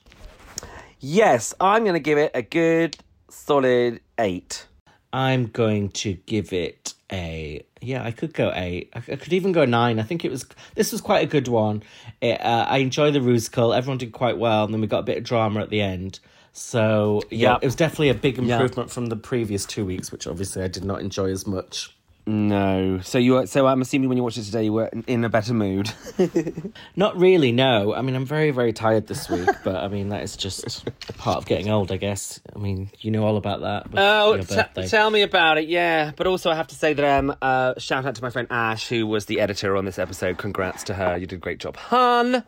Yes, 1.01 1.55
I'm 1.61 1.83
going 1.85 1.95
to 1.95 2.01
give 2.01 2.19
it 2.19 2.33
a 2.35 2.43
good 2.43 2.97
solid 3.29 4.01
eight. 4.19 4.67
I'm 5.13 5.47
going 5.47 5.91
to 5.91 6.15
give 6.27 6.53
it 6.53 6.95
a 7.13 7.65
yeah. 7.81 8.03
I 8.05 8.11
could 8.11 8.35
go 8.35 8.53
eight. 8.55 8.91
I, 8.95 8.99
I 8.99 9.17
could 9.17 9.33
even 9.33 9.53
go 9.53 9.65
nine. 9.65 9.99
I 9.99 10.03
think 10.03 10.25
it 10.25 10.31
was 10.31 10.47
this 10.75 10.93
was 10.93 11.01
quite 11.01 11.23
a 11.25 11.27
good 11.27 11.49
one. 11.49 11.83
It, 12.21 12.41
uh, 12.41 12.67
I 12.69 12.79
enjoy 12.79 13.11
the 13.11 13.21
rusical. 13.21 13.77
Everyone 13.77 13.99
did 13.99 14.13
quite 14.13 14.39
well, 14.39 14.65
and 14.65 14.75
then 14.75 14.81
we 14.81 14.87
got 14.87 15.01
a 15.01 15.05
bit 15.05 15.19
of 15.19 15.25
drama 15.25 15.61
at 15.61 15.71
the 15.71 15.81
end. 15.81 16.21
So 16.53 17.23
yeah, 17.31 17.53
Yep. 17.53 17.63
it 17.63 17.67
was 17.67 17.75
definitely 17.77 18.09
a 18.11 18.15
big 18.15 18.39
improvement 18.39 18.91
from 18.91 19.07
the 19.07 19.17
previous 19.17 19.65
two 19.67 19.85
weeks, 19.85 20.11
which 20.11 20.27
obviously 20.27 20.63
I 20.63 20.69
did 20.69 20.85
not 20.85 21.01
enjoy 21.01 21.31
as 21.31 21.47
much. 21.47 21.96
No, 22.29 22.99
so 23.05 23.19
you 23.19 23.35
were, 23.35 23.47
so 23.47 23.69
I'm 23.69 23.81
assuming 23.81 24.09
when 24.09 24.19
you 24.19 24.25
watched 24.25 24.39
it 24.39 24.43
today, 24.43 24.65
you 24.65 24.73
were 24.73 24.91
in- 25.07 25.25
a 25.25 25.29
better 25.29 25.55
mood. 25.55 25.93
Not 26.97 27.17
really, 27.17 27.53
no. 27.53 27.95
I 27.95 28.03
mean, 28.03 28.17
I'm 28.17 28.25
very, 28.27 28.51
very 28.51 28.73
tired 28.73 29.07
this 29.07 29.29
week, 29.29 29.49
but 29.65 29.77
I 29.77 29.87
mean, 29.87 30.09
that 30.09 30.25
is 30.25 30.37
just 30.37 30.85
part 31.19 31.37
of 31.39 31.47
getting 31.47 31.71
old, 31.71 31.93
I 31.93 31.99
guess. 31.99 32.41
I 32.55 32.59
mean, 32.59 32.91
you 32.99 33.13
know 33.13 33.25
all 33.25 33.37
about 33.37 33.61
that. 33.61 33.87
Oh, 33.97 34.37
t- 34.39 34.89
tell 34.89 35.09
me 35.11 35.23
about 35.23 35.59
it. 35.59 35.69
Yeah, 35.69 36.11
but 36.17 36.27
also 36.27 36.51
I 36.51 36.57
have 36.57 36.67
to 36.69 36.75
say 36.75 36.95
that 36.95 37.19
um, 37.19 37.37
uh, 37.41 37.75
shout 37.79 38.05
out 38.05 38.17
to 38.17 38.23
my 38.23 38.31
friend 38.31 38.49
Ash, 38.51 38.89
who 38.89 39.07
was 39.07 39.27
the 39.27 39.41
editor 39.41 39.77
on 39.77 39.85
this 39.85 39.99
episode. 39.99 40.37
Congrats 40.37 40.83
to 40.85 40.95
her. 40.95 41.17
You 41.17 41.27
did 41.27 41.37
a 41.37 41.41
great 41.41 41.61
job, 41.61 41.77
hun. 41.77 42.43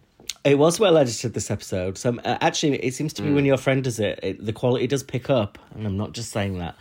It 0.45 0.59
was 0.59 0.79
well 0.81 0.97
edited 0.99 1.35
this 1.35 1.51
episode. 1.51 1.99
So 1.99 2.19
uh, 2.25 2.39
actually, 2.41 2.77
it 2.85 2.95
seems 2.95 3.13
to 3.15 3.23
be 3.23 3.33
when 3.33 3.45
your 3.45 3.57
friend 3.57 3.83
does 3.85 3.99
it, 4.01 4.19
it, 4.23 4.45
the 4.45 4.53
quality 4.53 4.87
does 4.87 5.03
pick 5.03 5.31
up, 5.31 5.59
and 5.75 5.87
I'm 5.87 5.97
not 5.97 6.13
just 6.13 6.31
saying 6.33 6.59
that. 6.59 6.75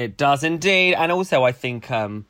It 0.00 0.16
does 0.16 0.42
indeed, 0.44 0.94
and 0.94 1.12
also 1.12 1.44
I 1.44 1.52
think 1.52 1.90
um, 1.90 2.24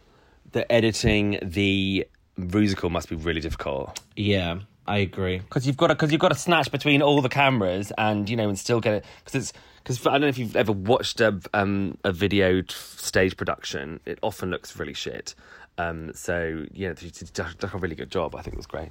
the 0.53 0.71
editing 0.73 1.39
the 1.43 2.07
musical 2.37 2.91
must 2.91 3.09
be 3.09 3.17
really 3.17 3.41
difficult 3.41 4.01
Yeah, 4.17 4.61
I 4.87 4.99
agree. 4.99 5.39
because 5.39 5.67
you've 5.67 5.77
got 5.77 5.89
to 5.89 5.95
because 5.95 6.11
you've 6.11 6.21
got 6.21 6.31
to 6.33 6.39
snatch 6.39 6.73
between 6.73 7.01
all 7.03 7.21
the 7.23 7.29
cameras 7.29 7.93
and 7.97 8.29
you 8.29 8.37
know 8.37 8.49
and 8.49 8.59
still 8.59 8.81
get 8.81 8.95
it 8.95 9.05
because 9.25 9.35
it's 9.41 9.53
because 9.83 10.07
I 10.07 10.13
don't 10.13 10.23
know 10.23 10.27
if 10.29 10.39
you've 10.39 10.57
ever 10.57 10.73
watched 10.73 11.21
a 11.21 11.39
um 11.55 11.97
a 12.03 12.13
video 12.13 12.63
stage 12.69 13.37
production. 13.37 14.01
It 14.05 14.19
often 14.23 14.51
looks 14.51 14.77
really 14.79 14.95
shit. 14.95 15.35
Um, 15.79 16.13
so 16.15 16.65
yeah, 16.73 16.95
you 17.01 17.11
did 17.11 17.33
done 17.35 17.55
a 17.73 17.79
really 17.79 17.95
good 17.95 18.11
job. 18.11 18.35
I 18.35 18.43
think 18.43 18.55
it 18.55 18.59
was 18.59 18.67
great. 18.67 18.91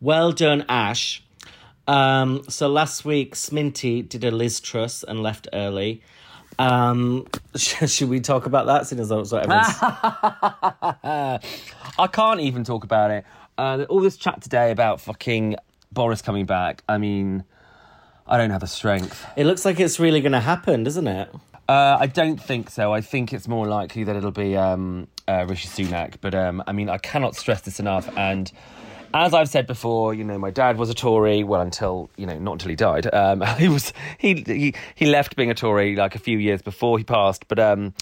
Well 0.00 0.32
done, 0.32 0.64
Ash. 0.68 1.22
Um, 1.86 2.42
so 2.48 2.68
last 2.68 3.04
week, 3.06 3.34
Sminty 3.34 4.06
did 4.06 4.22
a 4.22 4.30
Liz 4.30 4.60
Truss 4.60 5.02
and 5.02 5.22
left 5.22 5.48
early. 5.54 6.02
Um, 6.58 7.26
should 7.56 8.08
we 8.08 8.20
talk 8.20 8.46
about 8.46 8.66
that? 8.66 8.86
Since 8.86 9.08
that's 9.08 9.32
what 9.32 9.44
everyone's... 9.44 9.76
I 11.98 12.06
can't 12.12 12.40
even 12.40 12.64
talk 12.64 12.84
about 12.84 13.10
it. 13.10 13.24
Uh, 13.56 13.84
all 13.88 14.00
this 14.00 14.16
chat 14.16 14.40
today 14.40 14.70
about 14.70 15.00
fucking 15.00 15.56
Boris 15.92 16.22
coming 16.22 16.46
back. 16.46 16.82
I 16.88 16.98
mean, 16.98 17.44
I 18.26 18.36
don't 18.36 18.50
have 18.50 18.60
the 18.60 18.66
strength. 18.66 19.26
it 19.36 19.46
looks 19.46 19.64
like 19.64 19.80
it's 19.80 19.98
really 19.98 20.20
going 20.20 20.32
to 20.32 20.40
happen, 20.40 20.84
doesn't 20.84 21.06
it? 21.06 21.30
Uh, 21.68 21.98
I 22.00 22.06
don't 22.06 22.40
think 22.40 22.70
so. 22.70 22.92
I 22.94 23.00
think 23.00 23.32
it's 23.32 23.46
more 23.46 23.66
likely 23.66 24.04
that 24.04 24.16
it'll 24.16 24.30
be 24.30 24.56
um, 24.56 25.08
uh, 25.26 25.44
Rishi 25.46 25.68
Sunak. 25.68 26.14
But 26.20 26.34
um, 26.34 26.62
I 26.66 26.72
mean, 26.72 26.88
I 26.88 26.98
cannot 26.98 27.36
stress 27.36 27.60
this 27.62 27.78
enough. 27.78 28.08
And 28.16 28.50
as 29.14 29.34
I've 29.34 29.48
said 29.48 29.66
before, 29.66 30.14
you 30.14 30.24
know, 30.24 30.38
my 30.38 30.50
dad 30.50 30.76
was 30.76 30.90
a 30.90 30.94
Tory. 30.94 31.44
Well, 31.44 31.60
until 31.60 32.10
you 32.16 32.26
know, 32.26 32.38
not 32.38 32.52
until 32.52 32.70
he 32.70 32.76
died. 32.76 33.12
Um, 33.12 33.40
he 33.58 33.68
was 33.68 33.92
he, 34.18 34.42
he 34.46 34.74
he 34.94 35.06
left 35.06 35.36
being 35.36 35.50
a 35.50 35.54
Tory 35.54 35.96
like 35.96 36.14
a 36.14 36.18
few 36.18 36.38
years 36.38 36.62
before 36.62 36.98
he 36.98 37.04
passed. 37.04 37.48
But 37.48 37.58
um, 37.58 37.94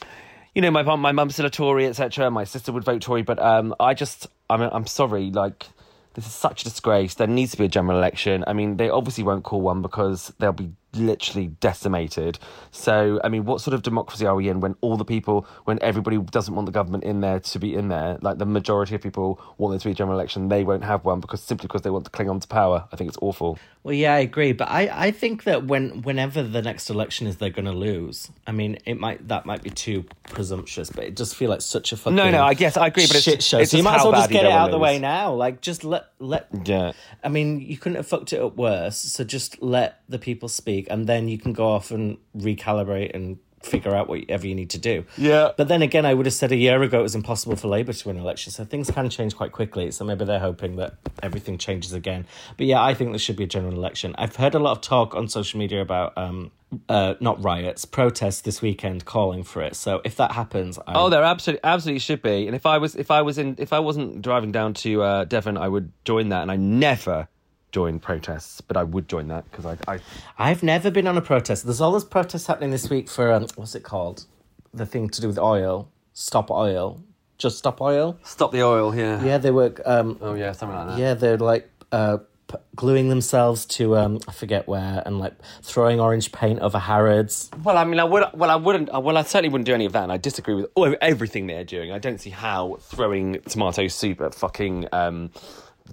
you 0.54 0.62
know, 0.62 0.70
my 0.70 0.82
mum, 0.82 1.00
my 1.00 1.12
mum's 1.12 1.34
still 1.34 1.46
a 1.46 1.50
Tory, 1.50 1.86
etc. 1.86 2.30
My 2.30 2.44
sister 2.44 2.72
would 2.72 2.84
vote 2.84 3.02
Tory. 3.02 3.22
But 3.22 3.38
um, 3.38 3.74
I 3.78 3.94
just, 3.94 4.26
I'm 4.50 4.62
I'm 4.62 4.86
sorry, 4.86 5.30
like. 5.30 5.66
This 6.14 6.24
is 6.24 6.32
such 6.32 6.62
a 6.62 6.64
disgrace. 6.64 7.12
There 7.12 7.26
needs 7.26 7.50
to 7.50 7.58
be 7.58 7.66
a 7.66 7.68
general 7.68 7.98
election. 7.98 8.42
I 8.46 8.54
mean, 8.54 8.78
they 8.78 8.88
obviously 8.88 9.22
won't 9.22 9.44
call 9.44 9.60
one 9.60 9.82
because 9.82 10.32
they'll 10.38 10.54
be 10.54 10.72
literally 10.96 11.48
decimated. 11.48 12.38
So, 12.70 13.20
I 13.22 13.28
mean, 13.28 13.44
what 13.44 13.60
sort 13.60 13.74
of 13.74 13.82
democracy 13.82 14.26
are 14.26 14.34
we 14.34 14.48
in 14.48 14.60
when 14.60 14.74
all 14.80 14.96
the 14.96 15.04
people, 15.04 15.46
when 15.64 15.78
everybody 15.82 16.18
doesn't 16.18 16.54
want 16.54 16.66
the 16.66 16.72
government 16.72 17.04
in 17.04 17.20
there 17.20 17.40
to 17.40 17.58
be 17.58 17.74
in 17.74 17.88
there? 17.88 18.18
Like 18.20 18.38
the 18.38 18.46
majority 18.46 18.94
of 18.94 19.02
people 19.02 19.40
want 19.58 19.72
there 19.72 19.78
to 19.78 19.84
be 19.88 19.92
a 19.92 19.94
general 19.94 20.16
election, 20.18 20.48
they 20.48 20.64
won't 20.64 20.84
have 20.84 21.04
one 21.04 21.20
because 21.20 21.42
simply 21.42 21.66
because 21.66 21.82
they 21.82 21.90
want 21.90 22.04
to 22.04 22.10
cling 22.10 22.28
on 22.30 22.40
to 22.40 22.48
power. 22.48 22.88
I 22.92 22.96
think 22.96 23.08
it's 23.08 23.18
awful. 23.20 23.58
Well, 23.82 23.94
yeah, 23.94 24.14
I 24.14 24.18
agree, 24.18 24.52
but 24.52 24.68
I, 24.68 24.90
I 25.06 25.10
think 25.12 25.44
that 25.44 25.64
when 25.66 26.02
whenever 26.02 26.42
the 26.42 26.60
next 26.60 26.90
election 26.90 27.28
is, 27.28 27.36
they're 27.36 27.50
going 27.50 27.66
to 27.66 27.72
lose. 27.72 28.30
I 28.46 28.50
mean, 28.52 28.78
it 28.84 28.98
might 28.98 29.28
that 29.28 29.46
might 29.46 29.62
be 29.62 29.70
too 29.70 30.04
presumptuous, 30.24 30.90
but 30.90 31.04
it 31.04 31.16
just 31.16 31.36
feel 31.36 31.50
like 31.50 31.60
such 31.60 31.92
a 31.92 31.96
fucking 31.96 32.16
No, 32.16 32.30
no, 32.30 32.42
I 32.42 32.54
guess 32.54 32.76
I 32.76 32.88
agree, 32.88 33.04
but 33.04 33.10
it's- 33.16 33.22
shit 33.22 33.42
show. 33.44 33.58
it's 33.58 33.70
so 33.70 33.76
you 33.76 33.82
might 33.84 33.96
as 33.98 34.02
well 34.04 34.12
just 34.12 34.30
get 34.30 34.44
it 34.44 34.50
out 34.50 34.66
of 34.66 34.72
the 34.72 34.78
way 34.78 34.98
now. 34.98 35.32
Like, 35.34 35.60
just 35.60 35.84
let 35.84 36.06
let. 36.18 36.48
Yeah. 36.64 36.92
I 37.22 37.28
mean, 37.28 37.60
you 37.60 37.76
couldn't 37.78 37.96
have 37.96 38.06
fucked 38.08 38.32
it 38.32 38.40
up 38.40 38.56
worse. 38.56 38.96
So 38.98 39.22
just 39.22 39.62
let 39.62 40.00
the 40.08 40.18
people 40.18 40.48
speak, 40.48 40.85
and 40.90 41.06
then 41.06 41.28
you 41.28 41.38
can 41.38 41.52
go 41.52 41.68
off 41.68 41.90
and 41.90 42.18
recalibrate 42.36 43.14
and 43.14 43.38
figure 43.62 43.94
out 43.94 44.08
whatever 44.08 44.46
you 44.46 44.54
need 44.54 44.70
to 44.70 44.78
do. 44.78 45.04
Yeah. 45.16 45.50
But 45.56 45.66
then 45.66 45.82
again, 45.82 46.06
I 46.06 46.14
would 46.14 46.26
have 46.26 46.34
said 46.34 46.52
a 46.52 46.56
year 46.56 46.80
ago 46.82 47.00
it 47.00 47.02
was 47.02 47.16
impossible 47.16 47.56
for 47.56 47.66
Labour 47.66 47.92
to 47.92 48.08
win 48.08 48.16
an 48.16 48.22
election. 48.22 48.52
So 48.52 48.64
things 48.64 48.90
can 48.90 49.10
change 49.10 49.34
quite 49.34 49.50
quickly. 49.50 49.90
So 49.90 50.04
maybe 50.04 50.24
they're 50.24 50.38
hoping 50.38 50.76
that 50.76 50.94
everything 51.22 51.58
changes 51.58 51.92
again. 51.92 52.26
But 52.56 52.66
yeah, 52.66 52.80
I 52.82 52.94
think 52.94 53.10
there 53.10 53.18
should 53.18 53.36
be 53.36 53.44
a 53.44 53.48
general 53.48 53.74
election. 53.74 54.14
I've 54.18 54.36
heard 54.36 54.54
a 54.54 54.60
lot 54.60 54.72
of 54.72 54.82
talk 54.82 55.14
on 55.16 55.28
social 55.28 55.58
media 55.58 55.80
about 55.80 56.16
um 56.16 56.52
uh 56.88 57.14
not 57.18 57.42
riots, 57.42 57.84
protests 57.84 58.42
this 58.42 58.62
weekend 58.62 59.04
calling 59.04 59.42
for 59.42 59.62
it. 59.62 59.74
So 59.74 60.00
if 60.04 60.16
that 60.16 60.32
happens, 60.32 60.78
I 60.86 60.92
Oh, 60.94 61.08
there 61.08 61.24
absolutely, 61.24 61.64
absolutely 61.64 62.00
should 62.00 62.22
be. 62.22 62.46
And 62.46 62.54
if 62.54 62.66
I 62.66 62.78
was, 62.78 62.94
if 62.94 63.10
I 63.10 63.22
was 63.22 63.36
in, 63.38 63.56
if 63.58 63.72
I 63.72 63.80
wasn't 63.80 64.22
driving 64.22 64.52
down 64.52 64.74
to 64.74 65.02
uh, 65.02 65.24
Devon, 65.24 65.56
I 65.56 65.66
would 65.66 65.92
join 66.04 66.28
that. 66.28 66.42
And 66.42 66.52
I 66.52 66.56
never, 66.56 67.28
join 67.72 67.98
protests, 67.98 68.60
but 68.60 68.76
I 68.76 68.82
would 68.82 69.08
join 69.08 69.28
that 69.28 69.50
because 69.50 69.66
I, 69.66 69.76
I 69.88 69.98
I've 70.38 70.62
never 70.62 70.90
been 70.90 71.06
on 71.06 71.16
a 71.16 71.20
protest. 71.22 71.64
There's 71.64 71.80
all 71.80 71.92
this 71.92 72.04
protests 72.04 72.46
happening 72.46 72.70
this 72.70 72.88
week 72.88 73.08
for 73.08 73.32
um, 73.32 73.46
what's 73.56 73.74
it 73.74 73.82
called? 73.82 74.24
The 74.72 74.86
thing 74.86 75.08
to 75.10 75.20
do 75.20 75.28
with 75.28 75.38
oil. 75.38 75.88
Stop 76.12 76.50
oil. 76.50 77.02
Just 77.38 77.58
stop 77.58 77.80
oil. 77.82 78.18
stop 78.22 78.50
the 78.52 78.62
oil. 78.62 78.94
Yeah. 78.94 79.22
Yeah, 79.22 79.38
they 79.38 79.50
were. 79.50 79.74
Um, 79.84 80.18
Oh 80.22 80.34
yeah, 80.34 80.52
something 80.52 80.76
like 80.78 80.88
that. 80.88 80.98
yeah, 80.98 81.12
they're 81.14 81.36
like 81.36 81.68
uh, 81.92 82.18
p- 82.48 82.56
gluing 82.74 83.10
themselves 83.10 83.66
to 83.66 83.94
um, 83.98 84.20
I 84.26 84.32
forget 84.32 84.66
where, 84.66 85.02
and 85.04 85.18
like 85.18 85.34
throwing 85.62 86.00
orange 86.00 86.32
paint 86.32 86.60
over 86.60 86.78
Harrods. 86.78 87.50
Well, 87.62 87.76
I 87.76 87.84
mean, 87.84 88.00
I 88.00 88.04
would. 88.04 88.24
Well, 88.32 88.48
I 88.48 88.56
wouldn't. 88.56 88.88
uh, 88.94 89.00
Well, 89.00 89.18
I 89.18 89.22
certainly 89.22 89.50
wouldn't 89.50 89.66
do 89.66 89.74
any 89.74 89.84
of 89.84 89.92
that, 89.92 90.04
and 90.04 90.12
I 90.12 90.16
disagree 90.16 90.54
with 90.54 90.96
everything 91.02 91.46
they're 91.46 91.64
doing. 91.64 91.92
I 91.92 91.98
don't 91.98 92.18
see 92.18 92.30
how 92.30 92.78
throwing 92.80 93.40
tomato 93.42 93.86
soup 93.88 94.22
at 94.22 94.34
fucking, 94.34 94.88
um, 94.92 95.30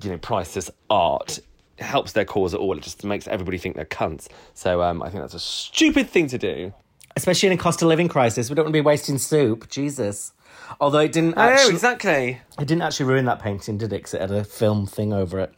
you 0.01 0.11
know, 0.11 0.17
priceless 0.19 0.71
art 0.89 1.39
helps 1.79 2.11
their 2.13 2.25
cause 2.25 2.53
at 2.53 2.59
all. 2.59 2.77
It 2.77 2.81
just 2.83 3.03
makes 3.03 3.27
everybody 3.27 3.57
think 3.57 3.75
they're 3.75 3.85
cunts. 3.85 4.27
So 4.53 4.81
um, 4.81 5.01
I 5.01 5.09
think 5.09 5.23
that's 5.23 5.33
a 5.33 5.39
stupid 5.39 6.09
thing 6.09 6.27
to 6.27 6.37
do. 6.37 6.73
Especially 7.15 7.47
in 7.47 7.53
a 7.53 7.57
cost 7.57 7.81
of 7.81 7.87
living 7.87 8.07
crisis, 8.07 8.49
we 8.49 8.55
don't 8.55 8.65
want 8.65 8.73
to 8.73 8.77
be 8.77 8.81
wasting 8.81 9.17
soup. 9.19 9.69
Jesus. 9.69 10.31
Although 10.79 10.99
it 10.99 11.11
didn't 11.11 11.35
Oh, 11.37 11.41
actually, 11.41 11.73
exactly. 11.73 12.41
it 12.59 12.67
didn't 12.67 12.81
actually 12.81 13.07
ruin 13.07 13.25
that 13.25 13.39
painting, 13.39 13.77
did 13.77 13.87
it? 13.93 13.97
Because 13.97 14.13
it 14.15 14.21
had 14.21 14.31
a 14.31 14.43
film 14.43 14.87
thing 14.87 15.13
over 15.13 15.39
it. 15.39 15.53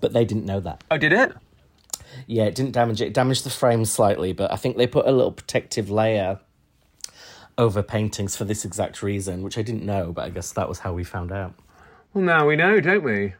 But 0.00 0.12
they 0.12 0.24
didn't 0.24 0.46
know 0.46 0.60
that. 0.60 0.84
Oh, 0.90 0.96
did 0.96 1.12
it? 1.12 1.32
Yeah, 2.26 2.44
it 2.44 2.54
didn't 2.54 2.72
damage 2.72 3.00
it. 3.02 3.08
It 3.08 3.14
damaged 3.14 3.44
the 3.44 3.50
frame 3.50 3.84
slightly, 3.84 4.32
but 4.32 4.50
I 4.52 4.56
think 4.56 4.76
they 4.76 4.86
put 4.86 5.06
a 5.06 5.12
little 5.12 5.32
protective 5.32 5.90
layer 5.90 6.40
over 7.58 7.82
paintings 7.82 8.36
for 8.36 8.44
this 8.44 8.64
exact 8.64 9.02
reason, 9.02 9.42
which 9.42 9.58
I 9.58 9.62
didn't 9.62 9.84
know, 9.84 10.12
but 10.12 10.24
I 10.24 10.30
guess 10.30 10.52
that 10.52 10.68
was 10.68 10.78
how 10.80 10.92
we 10.92 11.04
found 11.04 11.32
out. 11.32 11.54
Well, 12.14 12.24
now 12.24 12.46
we 12.46 12.56
know, 12.56 12.80
don't 12.80 13.02
we? 13.02 13.34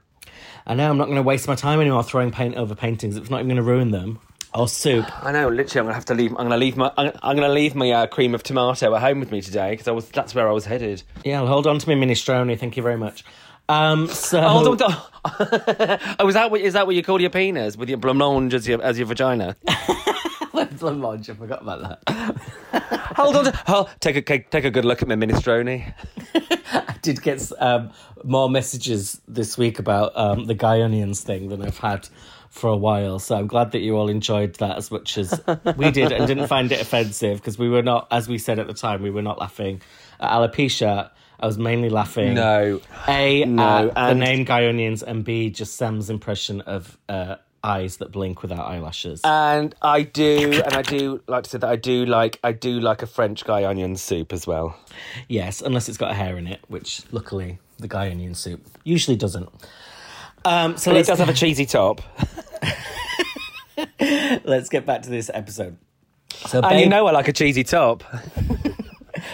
I 0.67 0.75
know 0.75 0.91
I'm 0.91 0.99
not 0.99 1.07
going 1.07 1.17
to 1.17 1.23
waste 1.23 1.49
my 1.49 1.55
time 1.55 1.81
anymore 1.81 2.03
throwing 2.03 2.31
paint 2.31 2.57
over 2.57 2.75
paintings. 2.75 3.17
It's 3.17 3.31
not 3.31 3.39
even 3.39 3.49
going 3.49 3.57
to 3.57 3.63
ruin 3.63 3.91
them. 3.91 4.19
Or 4.55 4.67
soup. 4.67 5.05
I 5.25 5.31
know. 5.31 5.49
Literally, 5.51 5.81
I'm 5.81 5.85
gonna 5.85 5.95
have 5.95 6.07
to 6.07 6.15
leave. 6.15 6.31
I'm 6.31 6.37
gonna 6.47 6.57
leave 6.57 6.75
my. 6.75 6.91
I'm, 6.97 7.13
I'm 7.23 7.37
gonna 7.37 7.51
leave 7.53 7.75
my 7.75 7.91
uh, 7.91 8.07
cream 8.07 8.35
of 8.35 8.43
tomato 8.43 8.95
at 8.95 9.03
home 9.03 9.21
with 9.21 9.31
me 9.31 9.43
today 9.43 9.73
because 9.73 9.87
I 9.87 9.91
was. 9.91 10.09
That's 10.09 10.35
where 10.35 10.49
I 10.49 10.53
was 10.53 10.65
headed. 10.65 11.03
Yeah, 11.23 11.41
I'll 11.41 11.47
hold 11.47 11.67
on 11.67 11.79
to 11.79 11.87
my 11.87 11.95
minestrone. 11.95 12.59
Thank 12.59 12.79
you 12.79 12.83
very 12.83 12.97
much. 12.97 13.27
Um, 13.69 14.07
so 14.09 14.41
Oh, 14.43 14.65
don't, 14.65 14.79
don't. 14.79 14.95
oh, 16.19 16.29
is 16.29 16.33
that 16.35 16.51
what 16.51 16.63
is 16.63 16.73
that 16.73 16.87
what 16.87 16.97
you 16.97 17.03
call 17.03 17.21
your 17.21 17.29
penis 17.29 17.77
with 17.77 17.91
your 17.91 17.99
blancmange 17.99 18.55
as 18.55 18.67
your 18.67 18.83
as 18.83 18.97
your 18.99 19.07
vagina? 19.07 19.55
Blancmange, 20.79 21.29
I 21.29 21.35
forgot 21.35 21.61
about 21.63 22.03
that. 22.07 22.37
Hold 23.17 23.37
on. 23.37 23.45
To, 23.45 23.61
oh, 23.69 23.91
take 24.01 24.17
a 24.17 24.23
take, 24.23 24.51
take 24.51 24.65
a 24.65 24.71
good 24.71 24.85
look 24.87 25.03
at 25.03 25.09
my 25.09 25.15
minestrone. 25.15 25.93
Did 27.03 27.23
get 27.23 27.51
um, 27.59 27.91
more 28.25 28.49
messages 28.51 29.21
this 29.29 29.57
week 29.57 29.79
about 29.79 30.13
um, 30.17 30.45
the 30.45 30.55
Guy 30.55 30.83
Onions 30.83 31.21
thing 31.21 31.49
than 31.49 31.63
I've 31.63 31.79
had 31.79 32.09
for 32.51 32.71
a 32.71 32.77
while. 32.77 33.19
So 33.19 33.37
I'm 33.37 33.47
glad 33.47 33.73
that 33.73 33.81
you 33.81 33.97
all 33.97 34.09
enjoyed 34.09 34.55
that 34.57 34.77
as 34.77 34.91
much 34.91 35.19
as 35.19 35.41
we 35.77 35.91
did 35.91 36.13
and 36.13 36.27
didn't 36.27 36.47
find 36.49 36.73
it 36.73 36.81
offensive 36.81 37.39
because 37.39 37.59
we 37.59 37.69
were 37.69 37.83
not, 37.83 38.09
as 38.11 38.29
we 38.29 38.39
said 38.39 38.59
at 38.59 38.67
the 38.67 38.75
time, 38.75 39.03
we 39.03 39.11
were 39.11 39.23
not 39.23 39.39
laughing 39.39 39.83
at 40.21 40.31
alopecia. 40.31 41.11
I 41.41 41.47
was 41.47 41.59
mainly 41.59 41.89
laughing. 41.89 42.35
No. 42.35 42.81
A, 43.07 43.45
No, 43.45 43.91
the 43.91 44.15
name 44.15 44.45
Guy 44.45 44.67
Onions, 44.69 45.05
and 45.05 45.25
B, 45.25 45.51
just 45.51 45.77
Sam's 45.77 46.11
impression 46.11 46.63
of 46.63 46.99
uh, 47.09 47.37
eyes 47.69 47.99
that 47.99 48.11
blink 48.11 48.43
without 48.43 48.67
eyelashes. 48.67 49.21
And 49.25 49.75
I 49.83 50.03
do, 50.03 50.63
and 50.65 50.75
I 50.75 50.83
do 50.83 51.21
like 51.27 51.45
to 51.45 51.51
say 51.51 51.59
that 51.59 51.69
I 51.69 51.77
do 51.77 52.07
like 52.07 52.41
I 52.43 52.53
do 52.53 52.81
like 52.81 53.03
a 53.03 53.07
French 53.07 53.45
guy 53.45 53.65
onion 53.65 53.97
soup 53.97 54.33
as 54.33 54.47
well. 54.47 54.77
Yes, 55.29 55.61
unless 55.61 55.89
it's 55.89 55.99
got 55.99 56.11
a 56.11 56.15
hair 56.15 56.37
in 56.39 56.47
it, 56.47 56.61
which 56.69 57.03
luckily 57.13 57.59
the 57.79 57.89
Guy 57.89 58.11
Onion 58.11 58.35
soup 58.35 58.67
usually 58.85 59.17
doesn't. 59.17 59.49
Um, 60.45 60.77
so 60.77 60.95
it 60.95 61.07
does 61.07 61.19
have 61.19 61.29
a 61.29 61.35
cheesy 61.35 61.67
top, 61.67 62.01
let's 64.45 64.69
get 64.69 64.87
back 64.87 65.03
to 65.03 65.11
this 65.11 65.31
episode. 65.33 65.77
So, 66.31 66.61
and 66.61 66.81
you 66.81 66.89
know 66.89 67.07
I 67.07 67.11
like 67.13 67.29
a 67.29 67.33
cheesy 67.33 67.65
top. 67.65 68.05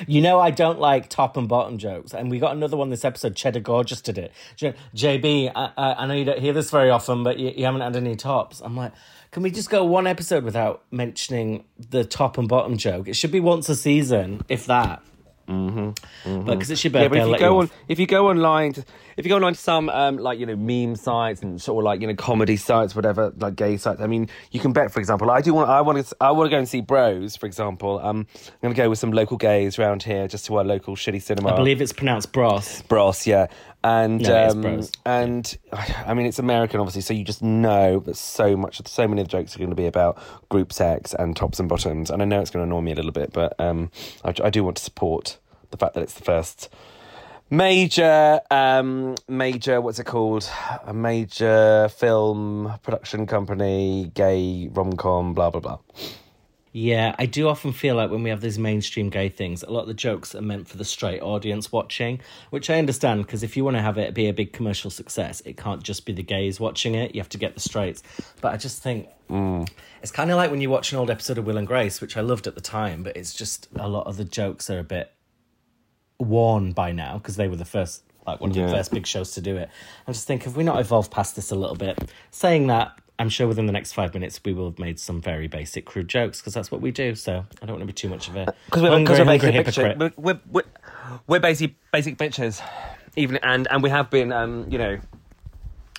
You 0.07 0.21
know 0.21 0.41
I 0.41 0.51
don't 0.51 0.79
like 0.79 1.09
top 1.09 1.37
and 1.37 1.49
bottom 1.49 1.79
jokes, 1.79 2.13
and 2.13 2.31
we 2.31 2.39
got 2.39 2.57
another 2.57 2.77
one 2.77 2.91
this 2.91 3.05
episode. 3.05 3.37
Cheddar 3.37 3.61
Gorgeous 3.61 4.01
did 4.01 4.19
it. 4.19 4.33
JB, 4.59 5.53
I, 5.55 5.73
I, 5.77 6.07
know 6.07 6.15
you 6.15 6.25
don't 6.25 6.39
hear 6.39 6.53
this 6.53 6.71
very 6.71 6.91
often, 6.91 7.23
but 7.23 7.39
you, 7.39 7.53
you 7.57 7.65
haven't 7.65 7.81
had 7.81 7.97
any 7.97 8.17
tops. 8.17 8.61
I'm 8.61 8.77
like, 8.77 8.93
can 9.31 9.43
we 9.43 9.51
just 9.51 9.71
go 9.71 9.85
one 9.85 10.07
episode 10.07 10.45
without 10.45 10.85
mentioning 10.91 11.65
the 11.91 12.05
top 12.05 12.39
and 12.39 12.49
bottom 12.49 12.77
joke? 12.77 13.09
It 13.09 13.15
should 13.15 13.33
be 13.33 13.41
once 13.41 13.69
a 13.69 13.75
season, 13.75 14.43
if 14.49 14.67
that. 14.67 15.03
Mm-hmm. 15.49 16.45
But 16.45 16.55
because 16.55 16.71
it's 16.71 16.85
your 16.85 16.93
birthday, 16.93 17.05
Yeah, 17.05 17.09
but 17.09 17.19
if 17.19 17.29
you 17.29 17.39
go 17.39 17.61
on, 17.61 17.71
if 17.89 17.99
you 17.99 18.07
go 18.07 18.31
online, 18.31 18.75
to, 18.75 18.85
if 19.17 19.25
you 19.25 19.29
go 19.29 19.37
online 19.37 19.55
to 19.55 19.61
some 19.61 19.89
um, 19.89 20.17
like 20.17 20.39
you 20.39 20.47
know 20.47 20.57
meme 20.57 20.97
sites 20.97 21.43
and 21.43 21.61
sort 21.61 21.83
of 21.83 21.85
like 21.85 22.01
you 22.01 22.07
know 22.07 22.15
comedy 22.15 22.57
sites, 22.57 22.95
whatever, 22.95 23.33
like 23.37 23.57
gay 23.57 23.77
sites. 23.77 24.01
I 24.01 24.07
mean, 24.07 24.29
you 24.51 24.61
can 24.61 24.73
bet. 24.73 24.91
For 24.91 25.01
example, 25.01 25.31
I 25.31 25.41
do 25.41 25.55
want, 25.55 25.71
I 25.71 25.81
want 25.81 26.05
to, 26.05 26.17
I 26.21 26.31
want 26.31 26.47
to 26.47 26.51
go 26.51 26.59
and 26.59 26.69
see 26.69 26.81
Bros. 26.81 27.37
For 27.37 27.47
example, 27.47 27.99
um, 28.01 28.27
I'm 28.47 28.53
going 28.63 28.75
to 28.75 28.83
go 28.83 28.91
with 28.91 28.99
some 28.99 29.13
local 29.13 29.37
gays 29.37 29.79
around 29.79 30.03
here, 30.03 30.29
just 30.29 30.47
to 30.47 30.57
our 30.57 30.65
local 30.65 30.97
shitty 30.97 31.23
cinema. 31.23 31.53
I 31.53 31.57
believe 31.57 31.81
it's 31.81 31.93
pronounced 31.93 32.33
Bros. 32.33 32.83
Bros, 32.83 33.27
yeah, 33.27 33.47
and 33.85 34.23
No, 34.23 34.49
um, 34.49 34.83
and 35.05 35.59
I 36.07 36.15
mean 36.15 36.27
it's 36.27 36.39
American, 36.39 36.81
obviously, 36.81 37.03
so 37.03 37.15
you 37.15 37.25
just 37.25 37.43
know 37.43 38.01
that 38.01 38.17
so 38.17 38.57
much, 38.57 38.81
so 38.87 39.07
many 39.07 39.21
of 39.21 39.29
the 39.29 39.33
jokes 39.33 39.55
are 39.55 39.59
going 39.59 39.71
to 39.71 39.77
be 39.77 39.87
about 39.87 40.19
group 40.49 40.73
sex 40.73 41.15
and 41.15 41.37
tops 41.37 41.61
and 41.61 41.69
bottoms, 41.69 42.11
and 42.11 42.23
I 42.23 42.25
know 42.25 42.41
it's 42.41 42.51
going 42.51 42.63
to 42.63 42.67
annoy 42.67 42.81
me 42.81 42.93
a 42.93 42.95
little 42.95 43.13
bit, 43.13 43.33
but 43.33 43.59
um, 43.61 43.91
I, 44.25 44.35
I 44.43 44.51
do 44.51 44.65
want 44.65 44.79
to 44.79 44.83
support 44.83 45.39
the 45.71 45.77
fact 45.77 45.95
that 45.95 46.03
it's 46.03 46.15
the 46.15 46.25
first 46.25 46.73
major, 47.51 48.41
um, 48.51 49.15
major, 49.29 49.81
what's 49.81 49.99
it 49.99 50.05
called, 50.05 50.49
a 50.85 50.95
major 50.95 51.89
film 51.89 52.79
production 52.83 53.27
company, 53.27 54.11
gay 54.15 54.69
rom 54.73 54.95
com, 54.95 55.35
blah 55.35 55.51
blah 55.51 55.61
blah. 55.61 55.79
Yeah, 56.77 57.15
I 57.21 57.27
do 57.27 57.47
often 57.47 57.73
feel 57.73 57.95
like 57.95 58.11
when 58.11 58.25
we 58.25 58.31
have 58.31 58.41
these 58.41 58.59
mainstream 58.59 59.09
gay 59.09 59.29
things, 59.29 59.63
a 59.63 59.71
lot 59.71 59.83
of 59.83 59.87
the 59.87 59.95
jokes 59.95 60.35
are 60.35 60.43
meant 60.43 60.67
for 60.67 60.77
the 60.77 60.85
straight 60.85 61.23
audience 61.23 61.71
watching, 61.71 62.21
which 62.51 62.69
I 62.69 62.81
understand 62.81 63.25
because 63.25 63.45
if 63.45 63.57
you 63.57 63.63
want 63.65 63.77
to 63.77 63.81
have 63.81 63.97
it 63.97 64.13
be 64.13 64.27
a 64.27 64.33
big 64.33 64.53
commercial 64.53 64.91
success, 64.91 65.41
it 65.43 65.57
can't 65.57 65.85
just 65.85 66.05
be 66.05 66.13
the 66.13 66.25
gays 66.25 66.59
watching 66.59 66.97
it. 66.97 67.15
You 67.15 67.21
have 67.21 67.29
to 67.29 67.39
get 67.39 67.55
the 67.55 67.61
straights. 67.61 68.03
But 68.41 68.55
I 68.55 68.57
just 68.57 68.83
think 68.83 69.09
it's 70.03 70.11
kind 70.11 70.33
of 70.33 70.37
like 70.37 70.51
when 70.51 70.61
you 70.61 70.69
watch 70.69 70.91
an 70.91 70.99
old 70.99 71.13
episode 71.13 71.39
of 71.39 71.47
Will 71.47 71.59
and 71.59 71.67
Grace, 71.67 72.01
which 72.01 72.17
I 72.17 72.23
loved 72.23 72.49
at 72.49 72.57
the 72.57 72.61
time, 72.61 73.05
but 73.05 73.17
it's 73.17 73.35
just 73.35 73.69
a 73.77 73.89
lot 73.89 74.09
of 74.09 74.17
the 74.17 74.25
jokes 74.25 74.69
are 74.69 74.81
a 74.81 74.85
bit 74.85 75.13
worn 76.19 76.73
by 76.73 76.93
now 76.93 77.19
because 77.19 77.37
they 77.37 77.49
were 77.49 77.57
the 77.57 77.65
first, 77.65 78.03
like 78.27 78.41
one 78.41 78.51
of 78.51 78.57
Yeah. 78.57 78.67
the 78.67 78.73
first 78.73 78.91
big 78.93 79.07
shows 79.07 79.33
to 79.33 79.41
do 79.41 79.57
it. 79.57 79.69
I 80.07 80.13
just 80.13 80.27
think, 80.27 80.45
have 80.45 80.57
we 80.57 80.65
not 80.65 80.81
evolved 80.81 81.11
past 81.11 81.37
this 81.37 81.51
a 81.51 81.57
little 81.57 81.77
bit? 81.77 81.99
Saying 82.31 82.69
that, 82.69 82.93
I'm 83.19 83.29
sure 83.29 83.47
within 83.47 83.67
the 83.67 83.73
next 83.73 83.93
five 83.93 84.13
minutes 84.13 84.41
we 84.45 84.53
will 84.53 84.71
have 84.71 84.79
made 84.79 84.99
some 84.99 85.21
very 85.21 85.47
basic 85.47 85.85
crude 85.85 86.09
jokes 86.09 86.41
because 86.41 86.53
that's 86.55 86.71
what 86.73 86.81
we 86.81 86.91
do. 86.91 87.15
So 87.15 87.45
I 87.63 87.67
don't 87.67 87.77
want 87.77 87.83
to 87.83 87.87
be 87.87 87.93
too 87.93 88.09
much 88.09 88.29
of 88.29 88.37
a 88.37 88.53
because 88.67 88.83
we're, 88.83 88.91
hungry, 88.91 89.07
cause 89.15 89.19
we're 89.21 89.25
hungry 89.27 89.53
hypocrite. 89.53 89.99
We're, 89.99 90.13
we're, 90.17 90.41
we're, 90.51 90.63
we're 91.29 91.41
basic 91.41 91.75
basic 91.93 92.17
bitches, 92.19 92.61
even 93.15 93.37
and 93.43 93.69
and 93.71 93.83
we 93.85 93.91
have 93.91 94.11
been, 94.11 94.33
um, 94.33 94.67
you 94.69 94.79
know. 94.79 94.99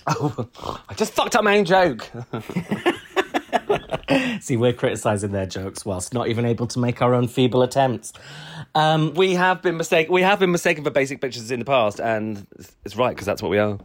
Oh, 0.08 0.50
I 0.90 0.94
just 0.96 1.14
fucked 1.14 1.36
up 1.38 1.44
my 1.46 1.58
own 1.58 1.64
joke. 1.66 2.10
See, 4.42 4.58
we're 4.58 4.74
criticising 4.74 5.32
their 5.32 5.46
jokes 5.46 5.86
whilst 5.86 6.14
not 6.14 6.28
even 6.28 6.46
able 6.46 6.68
to 6.68 6.80
make 6.80 7.02
our 7.02 7.14
own 7.14 7.28
feeble 7.28 7.62
attempts. 7.62 8.14
Um, 8.74 9.14
we 9.14 9.36
have 9.36 9.62
been 9.62 9.78
mistake. 9.78 10.10
We 10.10 10.22
have 10.22 10.40
been 10.40 10.52
mistaken 10.52 10.84
for 10.84 10.90
basic 10.90 11.22
bitches 11.22 11.52
in 11.52 11.60
the 11.60 11.66
past, 11.66 12.00
and 12.00 12.46
it's 12.84 12.96
right 12.96 13.16
because 13.16 13.26
that's 13.26 13.42
what 13.42 13.52
we 13.52 13.60
are. 13.60 13.80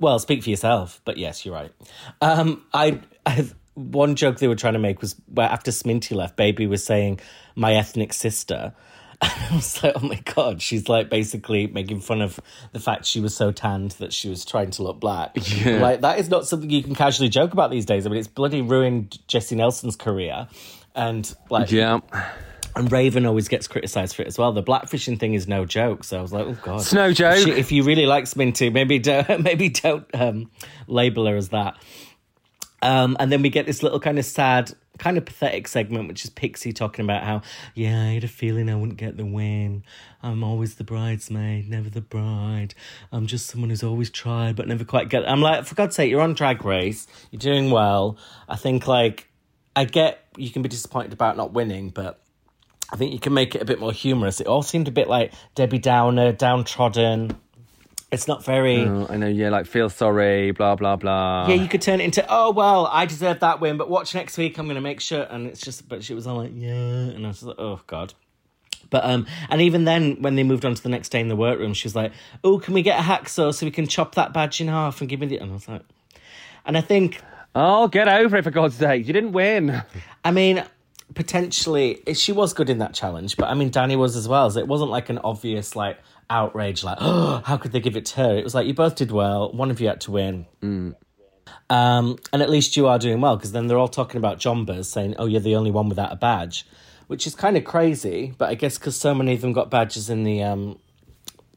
Well, 0.00 0.18
speak 0.18 0.42
for 0.42 0.50
yourself, 0.50 1.00
but 1.04 1.18
yes, 1.18 1.44
you're 1.44 1.54
right. 1.54 1.72
Um, 2.20 2.64
I, 2.72 3.00
I 3.24 3.48
one 3.74 4.16
joke 4.16 4.38
they 4.38 4.48
were 4.48 4.56
trying 4.56 4.72
to 4.72 4.78
make 4.78 5.00
was 5.00 5.16
where 5.26 5.48
after 5.48 5.70
Sminty 5.70 6.16
left, 6.16 6.36
Baby 6.36 6.66
was 6.66 6.84
saying 6.84 7.20
my 7.54 7.74
ethnic 7.74 8.12
sister. 8.12 8.72
And 9.22 9.32
I 9.50 9.54
was 9.54 9.82
like, 9.82 9.92
oh 9.96 10.06
my 10.06 10.20
god, 10.34 10.60
she's 10.60 10.88
like 10.88 11.08
basically 11.08 11.66
making 11.66 12.00
fun 12.00 12.20
of 12.20 12.38
the 12.72 12.80
fact 12.80 13.04
she 13.06 13.20
was 13.20 13.34
so 13.34 13.52
tanned 13.52 13.92
that 13.92 14.12
she 14.12 14.28
was 14.28 14.44
trying 14.44 14.70
to 14.72 14.82
look 14.82 15.00
black. 15.00 15.32
Yeah. 15.34 15.80
Like 15.80 16.00
that 16.02 16.18
is 16.18 16.28
not 16.28 16.46
something 16.46 16.68
you 16.70 16.82
can 16.82 16.94
casually 16.94 17.28
joke 17.28 17.52
about 17.52 17.70
these 17.70 17.86
days. 17.86 18.06
I 18.06 18.10
mean, 18.10 18.18
it's 18.18 18.28
bloody 18.28 18.62
ruined 18.62 19.18
Jesy 19.28 19.56
Nelson's 19.56 19.96
career, 19.96 20.48
and 20.94 21.34
like 21.50 21.70
Yeah. 21.70 22.00
and 22.74 22.92
Raven 22.92 23.24
always 23.24 23.48
gets 23.48 23.66
criticised 23.68 24.14
for 24.16 24.22
it 24.22 24.28
as 24.28 24.36
well. 24.38 24.52
The 24.52 24.62
blackfishing 24.62 25.18
thing 25.18 25.32
is 25.34 25.48
no 25.48 25.64
joke. 25.64 26.04
So 26.04 26.18
I 26.18 26.22
was 26.22 26.32
like, 26.32 26.46
oh 26.46 26.56
god, 26.62 26.80
It's 26.80 26.92
no 26.92 27.12
joke. 27.12 27.38
If, 27.38 27.44
she- 27.44 27.50
if 27.52 27.72
you 27.72 27.84
really 27.84 28.06
like 28.06 28.24
Sminty, 28.24 28.70
maybe 28.72 28.98
don't 28.98 29.42
maybe 29.42 29.70
don't 29.70 30.06
um, 30.14 30.50
label 30.86 31.26
her 31.26 31.36
as 31.36 31.48
that. 31.50 31.76
Um, 32.86 33.16
and 33.18 33.32
then 33.32 33.42
we 33.42 33.50
get 33.50 33.66
this 33.66 33.82
little 33.82 33.98
kind 33.98 34.16
of 34.16 34.24
sad, 34.24 34.72
kind 34.98 35.18
of 35.18 35.24
pathetic 35.24 35.66
segment, 35.66 36.06
which 36.06 36.24
is 36.24 36.30
Pixie 36.30 36.72
talking 36.72 37.04
about 37.04 37.24
how, 37.24 37.42
yeah, 37.74 38.00
I 38.00 38.12
had 38.14 38.22
a 38.22 38.28
feeling 38.28 38.70
I 38.70 38.76
wouldn't 38.76 38.96
get 38.96 39.16
the 39.16 39.26
win. 39.26 39.82
I'm 40.22 40.44
always 40.44 40.76
the 40.76 40.84
bridesmaid, 40.84 41.68
never 41.68 41.90
the 41.90 42.00
bride. 42.00 42.74
I'm 43.10 43.26
just 43.26 43.48
someone 43.48 43.70
who's 43.70 43.82
always 43.82 44.08
tried 44.08 44.54
but 44.54 44.68
never 44.68 44.84
quite 44.84 45.08
get. 45.08 45.28
I'm 45.28 45.40
like, 45.40 45.64
for 45.64 45.74
God's 45.74 45.96
sake, 45.96 46.08
you're 46.08 46.20
on 46.20 46.34
Drag 46.34 46.64
Race, 46.64 47.08
you're 47.32 47.40
doing 47.40 47.72
well. 47.72 48.18
I 48.48 48.54
think 48.54 48.86
like, 48.86 49.26
I 49.74 49.84
get 49.84 50.24
you 50.36 50.50
can 50.50 50.62
be 50.62 50.68
disappointed 50.68 51.12
about 51.12 51.36
not 51.36 51.52
winning, 51.52 51.90
but 51.90 52.22
I 52.92 52.96
think 52.96 53.12
you 53.12 53.18
can 53.18 53.34
make 53.34 53.56
it 53.56 53.62
a 53.62 53.64
bit 53.64 53.80
more 53.80 53.92
humorous. 53.92 54.40
It 54.40 54.46
all 54.46 54.62
seemed 54.62 54.86
a 54.86 54.92
bit 54.92 55.08
like 55.08 55.32
Debbie 55.56 55.78
Downer, 55.78 56.30
downtrodden. 56.30 57.36
It's 58.12 58.28
not 58.28 58.44
very. 58.44 58.84
Oh, 58.84 59.06
I 59.10 59.16
know. 59.16 59.26
Yeah, 59.26 59.50
like 59.50 59.66
feel 59.66 59.90
sorry. 59.90 60.52
Blah 60.52 60.76
blah 60.76 60.96
blah. 60.96 61.48
Yeah, 61.48 61.56
you 61.56 61.68
could 61.68 61.82
turn 61.82 62.00
it 62.00 62.04
into, 62.04 62.24
oh, 62.28 62.52
well, 62.52 62.86
I 62.86 63.04
deserve 63.04 63.40
that 63.40 63.60
win, 63.60 63.76
but 63.76 63.90
watch 63.90 64.14
next 64.14 64.38
week, 64.38 64.58
I'm 64.58 64.66
going 64.66 64.76
to 64.76 64.80
make 64.80 65.00
sure. 65.00 65.22
And 65.22 65.46
it's 65.46 65.60
just, 65.60 65.88
but 65.88 66.04
she 66.04 66.14
was 66.14 66.26
all 66.26 66.36
like, 66.36 66.52
yeah. 66.54 66.72
And 66.72 67.24
I 67.24 67.28
was 67.28 67.42
like, 67.42 67.56
oh, 67.58 67.80
God. 67.86 68.14
But, 68.90 69.04
um, 69.04 69.26
and 69.50 69.60
even 69.60 69.84
then, 69.84 70.22
when 70.22 70.36
they 70.36 70.44
moved 70.44 70.64
on 70.64 70.74
to 70.74 70.82
the 70.82 70.88
next 70.88 71.08
day 71.08 71.20
in 71.20 71.26
the 71.26 71.34
workroom, 71.34 71.74
she 71.74 71.86
was 71.86 71.96
like, 71.96 72.12
oh, 72.44 72.60
can 72.60 72.74
we 72.74 72.82
get 72.82 73.00
a 73.00 73.02
hacksaw 73.02 73.52
so 73.52 73.66
we 73.66 73.72
can 73.72 73.88
chop 73.88 74.14
that 74.14 74.32
badge 74.32 74.60
in 74.60 74.68
half 74.68 75.00
and 75.00 75.10
give 75.10 75.18
me 75.18 75.26
the. 75.26 75.38
And 75.38 75.50
I 75.50 75.54
was 75.54 75.68
like, 75.68 75.82
and 76.64 76.78
I 76.78 76.80
think, 76.80 77.20
Oh, 77.58 77.88
get 77.88 78.06
over 78.06 78.36
it 78.36 78.44
for 78.44 78.50
God's 78.50 78.74
sake! 78.74 79.06
You 79.06 79.14
didn't 79.14 79.32
win. 79.32 79.82
I 80.22 80.30
mean, 80.30 80.62
potentially, 81.14 82.02
she 82.14 82.32
was 82.32 82.52
good 82.54 82.70
in 82.70 82.78
that 82.78 82.94
challenge, 82.94 83.36
but 83.36 83.46
I 83.46 83.54
mean, 83.54 83.70
Danny 83.70 83.96
was 83.96 84.16
as 84.16 84.28
well. 84.28 84.50
So 84.50 84.58
it 84.58 84.68
wasn't 84.68 84.90
like 84.90 85.08
an 85.08 85.18
obvious, 85.18 85.76
like, 85.76 85.98
outrage, 86.28 86.82
like, 86.84 86.98
oh, 87.00 87.42
how 87.44 87.56
could 87.56 87.72
they 87.72 87.80
give 87.80 87.96
it 87.96 88.06
to 88.06 88.16
her? 88.16 88.36
It 88.36 88.44
was 88.44 88.54
like, 88.54 88.66
you 88.66 88.74
both 88.74 88.96
did 88.96 89.10
well. 89.10 89.52
One 89.52 89.70
of 89.70 89.80
you 89.80 89.88
had 89.88 90.00
to 90.02 90.10
win. 90.10 90.46
Um, 91.70 92.18
and 92.32 92.42
at 92.42 92.50
least 92.50 92.76
you 92.76 92.86
are 92.86 92.98
doing 92.98 93.20
well 93.20 93.36
because 93.36 93.52
then 93.52 93.66
they're 93.66 93.78
all 93.78 93.88
talking 93.88 94.18
about 94.18 94.38
Jonbers 94.38 94.86
saying, 94.86 95.16
oh, 95.18 95.26
you're 95.26 95.40
the 95.40 95.56
only 95.56 95.70
one 95.70 95.88
without 95.88 96.12
a 96.12 96.16
badge, 96.16 96.66
which 97.06 97.26
is 97.26 97.34
kind 97.34 97.56
of 97.56 97.64
crazy. 97.64 98.34
But 98.36 98.50
I 98.50 98.54
guess 98.54 98.78
because 98.78 98.96
so 98.96 99.14
many 99.14 99.34
of 99.34 99.40
them 99.40 99.52
got 99.52 99.70
badges 99.70 100.10
in 100.10 100.24
the 100.24 100.42
um, 100.42 100.78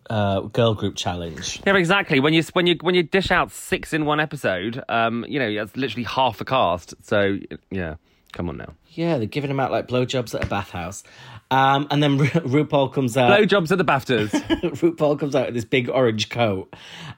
uh, 0.10 0.42
girl 0.42 0.74
group 0.74 0.96
challenge. 0.96 1.62
Yeah, 1.66 1.76
exactly. 1.76 2.20
When 2.20 2.34
you 2.34 2.44
when 2.54 2.68
you 2.68 2.78
when 2.82 2.96
you 2.96 3.04
dish 3.04 3.32
out 3.32 3.52
six 3.52 3.94
in 3.94 4.06
one 4.06 4.20
episode, 4.20 4.84
um, 4.90 5.26
you 5.28 5.40
know 5.40 5.54
that's 5.54 5.76
literally 5.78 6.06
half 6.06 6.38
the 6.38 6.46
cast. 6.46 6.94
So 7.04 7.38
yeah, 7.70 7.96
come 8.32 8.50
on 8.50 8.58
now. 8.58 8.74
Yeah, 8.90 9.18
they're 9.18 9.28
giving 9.28 9.50
them 9.50 9.60
out 9.60 9.72
like 9.72 9.88
blowjobs 9.88 10.36
at 10.36 10.44
a 10.44 10.48
bathhouse. 10.48 11.04
Um, 11.52 11.88
and 11.90 12.02
then 12.02 12.18
Ru- 12.18 12.28
RuPaul 12.66 12.94
comes 12.94 13.18
out. 13.18 13.32
Blowjobs 13.40 13.72
at 13.72 13.78
the 13.78 13.86
BAFTAs. 13.86 14.30
RuPaul 14.62 15.20
comes 15.20 15.36
out 15.36 15.48
with 15.48 15.56
this 15.56 15.66
big 15.66 15.90
orange 15.90 16.30
coat, 16.30 16.76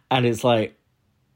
and 0.10 0.25
it's 0.25 0.44
like, 0.44 0.77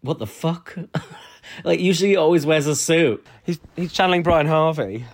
what 0.01 0.19
the 0.19 0.27
fuck? 0.27 0.75
like 1.63 1.79
usually 1.79 2.11
he 2.11 2.15
always 2.15 2.45
wears 2.45 2.67
a 2.67 2.75
suit. 2.75 3.25
he's 3.43 3.59
he's 3.75 3.93
channeling 3.93 4.23
Brian 4.23 4.47
Harvey. 4.47 5.05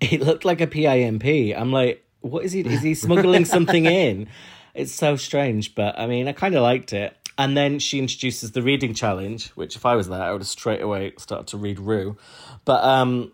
It 0.00 0.20
looked 0.20 0.44
like 0.44 0.60
a 0.60 0.66
PIMP. 0.66 1.56
I'm 1.56 1.72
like, 1.72 2.04
what 2.20 2.44
is 2.44 2.52
he? 2.52 2.60
Is 2.60 2.82
he 2.82 2.94
smuggling 2.94 3.44
something 3.44 3.86
in? 3.86 4.28
It's 4.74 4.92
so 4.92 5.16
strange, 5.16 5.74
but 5.74 5.98
I 5.98 6.06
mean, 6.06 6.28
I 6.28 6.32
kind 6.32 6.54
of 6.54 6.62
liked 6.62 6.92
it. 6.92 7.16
And 7.36 7.56
then 7.56 7.78
she 7.78 8.00
introduces 8.00 8.50
the 8.50 8.62
reading 8.62 8.94
challenge, 8.94 9.50
which 9.50 9.76
if 9.76 9.86
I 9.86 9.94
was 9.94 10.08
there, 10.08 10.20
I 10.20 10.32
would 10.32 10.40
have 10.40 10.48
straight 10.48 10.82
away 10.82 11.12
started 11.18 11.46
to 11.48 11.56
read 11.56 11.78
Ru. 11.78 12.16
But 12.64 12.82
um, 12.82 13.30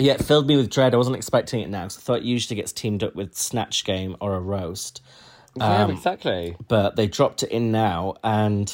yeah, 0.00 0.14
it 0.14 0.24
filled 0.24 0.46
me 0.46 0.56
with 0.56 0.70
dread. 0.70 0.94
I 0.94 0.96
wasn't 0.96 1.16
expecting 1.16 1.60
it 1.60 1.68
now 1.68 1.84
because 1.84 1.98
I 1.98 2.00
thought 2.00 2.18
it 2.18 2.24
usually 2.24 2.56
gets 2.56 2.72
teamed 2.72 3.02
up 3.02 3.14
with 3.14 3.36
Snatch 3.36 3.84
Game 3.84 4.16
or 4.20 4.34
a 4.34 4.40
roast. 4.40 5.02
yeah, 5.56 5.88
exactly. 5.88 6.56
But 6.68 6.96
they 6.96 7.06
dropped 7.06 7.42
it 7.42 7.50
in 7.50 7.70
now, 7.70 8.14
and 8.24 8.66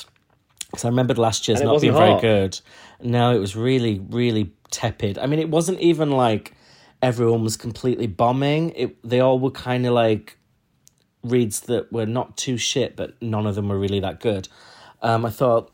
because 0.71 0.85
I 0.85 0.89
remembered 0.89 1.19
last 1.19 1.49
year's 1.49 1.61
not 1.61 1.81
being 1.81 1.95
wasn't 1.95 2.21
very 2.21 2.21
good. 2.21 2.61
No, 3.03 3.35
it 3.35 3.39
was 3.39 3.57
really, 3.57 3.99
really 3.99 4.53
tepid. 4.71 5.19
I 5.19 5.27
mean, 5.27 5.39
it 5.41 5.49
wasn't 5.49 5.81
even 5.81 6.11
like 6.11 6.55
everyone 7.03 7.43
was 7.43 7.57
completely 7.57 8.07
bombing. 8.07 8.71
It 8.71 8.97
they 9.03 9.21
all 9.21 9.39
were 9.39 9.51
kind 9.51 9.87
of 9.87 9.95
like 9.95 10.39
reads 11.23 11.61
that 11.63 11.93
were 11.93 12.07
not 12.07 12.37
too 12.37 12.57
shit, 12.57 12.97
but 12.97 13.21
none 13.21 13.47
of 13.47 13.55
them 13.55 13.69
were 13.69 13.79
really 13.79 14.01
that 14.01 14.21
good. 14.21 14.49
Um, 15.03 15.27
I 15.27 15.31
thought 15.31 15.73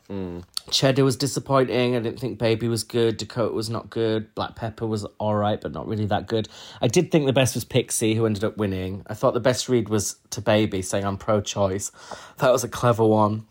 Cheddar 0.71 1.03
was 1.03 1.15
disappointing. 1.15 1.95
I 1.95 1.99
didn't 1.99 2.19
think 2.19 2.39
Baby 2.39 2.67
was 2.67 2.83
good. 2.83 3.17
Dakota 3.17 3.53
was 3.53 3.69
not 3.69 3.89
good. 3.89 4.33
Black 4.35 4.55
Pepper 4.55 4.87
was 4.87 5.05
all 5.19 5.35
right, 5.35 5.59
but 5.59 5.71
not 5.71 5.87
really 5.87 6.05
that 6.07 6.27
good. 6.27 6.47
I 6.81 6.87
did 6.87 7.11
think 7.11 7.25
the 7.25 7.33
best 7.33 7.55
was 7.55 7.63
Pixie, 7.63 8.15
who 8.15 8.25
ended 8.25 8.43
up 8.43 8.57
winning. 8.57 9.03
I 9.07 9.13
thought 9.13 9.33
the 9.33 9.39
best 9.39 9.67
read 9.69 9.89
was 9.89 10.17
to 10.31 10.41
Baby, 10.41 10.81
saying 10.81 11.05
I'm 11.05 11.17
pro-choice. 11.17 11.91
That 12.37 12.51
was 12.51 12.63
a 12.63 12.69
clever 12.69 13.05
one. 13.05 13.45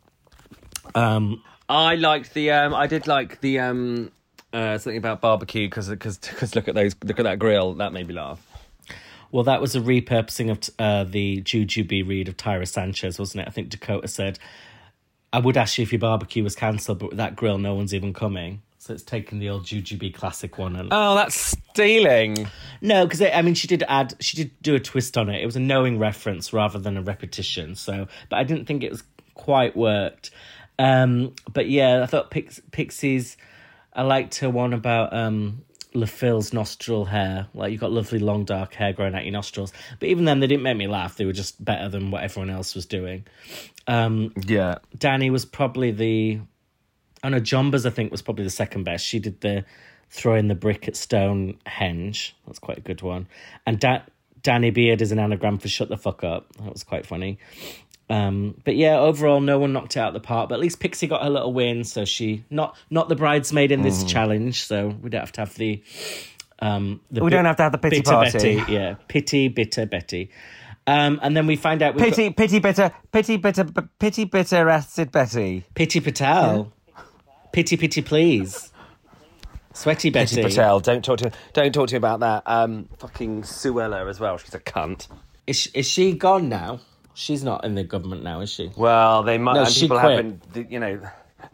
Um, 0.94 1.42
I 1.68 1.96
liked 1.96 2.34
the. 2.34 2.50
Um, 2.50 2.74
I 2.74 2.86
did 2.86 3.06
like 3.06 3.40
the 3.40 3.60
um, 3.60 4.10
uh, 4.52 4.78
something 4.78 4.98
about 4.98 5.20
barbecue 5.20 5.66
because 5.66 5.88
because 5.88 6.54
look 6.54 6.68
at 6.68 6.74
those 6.74 6.94
look 7.04 7.18
at 7.18 7.24
that 7.24 7.38
grill 7.38 7.74
that 7.74 7.92
made 7.92 8.08
me 8.08 8.14
laugh. 8.14 8.46
Well, 9.30 9.44
that 9.44 9.62
was 9.62 9.74
a 9.74 9.80
repurposing 9.80 10.50
of 10.50 10.68
uh, 10.78 11.04
the 11.04 11.40
Jujubee 11.40 12.06
read 12.06 12.28
of 12.28 12.36
Tyra 12.36 12.68
Sanchez, 12.68 13.18
wasn't 13.18 13.42
it? 13.42 13.48
I 13.48 13.50
think 13.50 13.70
Dakota 13.70 14.06
said, 14.06 14.38
I 15.32 15.38
would 15.38 15.56
ask 15.56 15.78
you 15.78 15.82
if 15.82 15.92
your 15.92 15.98
barbecue 15.98 16.44
was 16.44 16.54
cancelled, 16.54 16.98
but 16.98 17.10
with 17.10 17.18
that 17.18 17.36
grill, 17.36 17.58
no 17.58 17.74
one's 17.74 17.94
even 17.94 18.12
coming. 18.12 18.62
So 18.78 18.92
it's 18.92 19.04
taken 19.04 19.38
the 19.38 19.48
old 19.48 19.64
Jujubee 19.64 20.12
classic 20.12 20.58
one. 20.58 20.74
And... 20.74 20.88
Oh, 20.90 21.14
that's 21.14 21.56
stealing. 21.70 22.48
No, 22.80 23.06
because 23.06 23.22
I 23.22 23.40
mean, 23.42 23.54
she 23.54 23.68
did 23.68 23.84
add, 23.88 24.14
she 24.18 24.36
did 24.36 24.50
do 24.60 24.74
a 24.74 24.80
twist 24.80 25.16
on 25.16 25.28
it. 25.28 25.40
It 25.40 25.46
was 25.46 25.54
a 25.54 25.60
knowing 25.60 26.00
reference 26.00 26.52
rather 26.52 26.80
than 26.80 26.96
a 26.96 27.02
repetition. 27.02 27.76
So, 27.76 28.08
but 28.28 28.40
I 28.40 28.44
didn't 28.44 28.66
think 28.66 28.82
it 28.82 28.90
was 28.90 29.04
quite 29.34 29.76
worked. 29.76 30.32
Um, 30.80 31.34
but 31.52 31.68
yeah, 31.68 32.02
I 32.02 32.06
thought 32.06 32.30
Pix- 32.32 32.60
Pixies, 32.72 33.36
I 33.92 34.02
liked 34.02 34.38
her 34.40 34.50
one 34.50 34.72
about 34.72 35.12
um, 35.12 35.64
Le 35.94 36.06
Fil's 36.06 36.52
nostril 36.52 37.04
hair. 37.04 37.48
Like, 37.54 37.72
you've 37.72 37.80
got 37.80 37.92
lovely 37.92 38.18
long 38.18 38.44
dark 38.44 38.74
hair 38.74 38.92
growing 38.92 39.14
out 39.14 39.24
your 39.24 39.32
nostrils. 39.32 39.72
But 40.00 40.08
even 40.08 40.24
then, 40.24 40.40
they 40.40 40.46
didn't 40.46 40.62
make 40.62 40.76
me 40.76 40.86
laugh. 40.86 41.16
They 41.16 41.24
were 41.24 41.32
just 41.32 41.62
better 41.64 41.88
than 41.88 42.10
what 42.10 42.22
everyone 42.24 42.50
else 42.50 42.74
was 42.74 42.86
doing. 42.86 43.24
Um, 43.86 44.32
Yeah. 44.46 44.78
Danny 44.96 45.30
was 45.30 45.44
probably 45.44 45.90
the. 45.90 46.40
I 47.22 47.28
know 47.28 47.40
Jonbers 47.40 47.86
I 47.86 47.90
think 47.90 48.10
was 48.10 48.22
probably 48.22 48.44
the 48.44 48.50
second 48.50 48.84
best. 48.84 49.04
She 49.06 49.18
did 49.20 49.40
the 49.42 49.64
throwing 50.10 50.48
the 50.48 50.54
brick 50.54 50.88
at 50.88 50.96
Stonehenge. 50.96 52.34
That's 52.46 52.58
quite 52.58 52.78
a 52.78 52.82
good 52.82 53.00
one. 53.02 53.28
And 53.66 53.78
da- 53.78 54.02
Danny 54.42 54.70
Beard 54.70 55.00
is 55.00 55.12
an 55.12 55.18
anagram 55.18 55.58
for 55.58 55.68
shut 55.68 55.88
the 55.88 55.96
fuck 55.96 56.24
up. 56.24 56.52
That 56.56 56.72
was 56.72 56.82
quite 56.84 57.06
funny. 57.06 57.38
Um, 58.12 58.60
but 58.64 58.76
yeah, 58.76 58.98
overall, 58.98 59.40
no 59.40 59.58
one 59.58 59.72
knocked 59.72 59.96
it 59.96 60.00
out 60.00 60.08
of 60.08 60.14
the 60.14 60.20
park. 60.20 60.50
But 60.50 60.56
at 60.56 60.60
least 60.60 60.80
Pixie 60.80 61.06
got 61.06 61.22
her 61.22 61.30
little 61.30 61.52
win, 61.52 61.82
so 61.82 62.04
she 62.04 62.44
not 62.50 62.76
not 62.90 63.08
the 63.08 63.16
bridesmaid 63.16 63.72
in 63.72 63.80
this 63.80 64.04
challenge. 64.04 64.64
So 64.64 64.88
we 64.88 65.08
don't 65.08 65.20
have 65.20 65.32
to 65.32 65.40
have 65.40 65.54
the 65.54 65.82
um. 66.58 67.00
The 67.10 67.24
We 67.24 67.30
don't 67.30 67.46
have 67.46 67.56
to 67.56 67.62
have 67.62 67.72
the 67.72 67.78
pity 67.78 68.00
bitter 68.00 68.10
party. 68.10 68.56
Betty, 68.58 68.72
yeah, 68.72 68.96
pity 69.08 69.48
bitter 69.48 69.86
Betty. 69.86 70.30
Um, 70.86 71.20
and 71.22 71.34
then 71.34 71.46
we 71.46 71.56
find 71.56 71.80
out 71.80 71.94
we've 71.94 72.04
got 72.04 72.16
Pity, 72.16 72.30
pity, 72.30 72.58
bitter, 72.58 72.92
pity, 73.12 73.36
bitter, 73.36 73.64
b- 73.64 73.82
pity, 74.00 74.24
bitter, 74.24 74.68
acid 74.68 75.12
Betty. 75.12 75.64
Pity 75.74 76.00
Patel. 76.00 76.72
Pity, 77.52 77.76
pity, 77.76 78.02
please. 78.02 78.72
Sweaty 79.72 80.10
Betty. 80.10 80.36
Pity 80.36 80.48
Patel. 80.48 80.80
Don't 80.80 81.04
talk 81.04 81.18
to 81.18 81.30
don't 81.54 81.72
talk 81.72 81.88
to 81.88 81.94
me 81.94 81.98
about 81.98 82.20
that. 82.20 82.42
Um, 82.44 82.88
fucking 82.98 83.42
Suella 83.42 84.06
as 84.10 84.20
well. 84.20 84.36
She's 84.36 84.54
a 84.54 84.60
cunt. 84.60 85.06
Is, 85.46 85.68
is 85.72 85.88
she 85.88 86.12
gone 86.12 86.48
now? 86.48 86.80
She's 87.14 87.44
not 87.44 87.64
in 87.64 87.74
the 87.74 87.84
government 87.84 88.22
now, 88.22 88.40
is 88.40 88.50
she? 88.50 88.70
Well, 88.76 89.22
they 89.22 89.38
might. 89.38 89.54
No, 89.54 89.62
and 89.64 89.70
she 89.70 89.82
people 89.82 90.00
quit. 90.00 90.24
have 90.24 90.52
been, 90.52 90.66
you 90.70 90.80
know, 90.80 91.00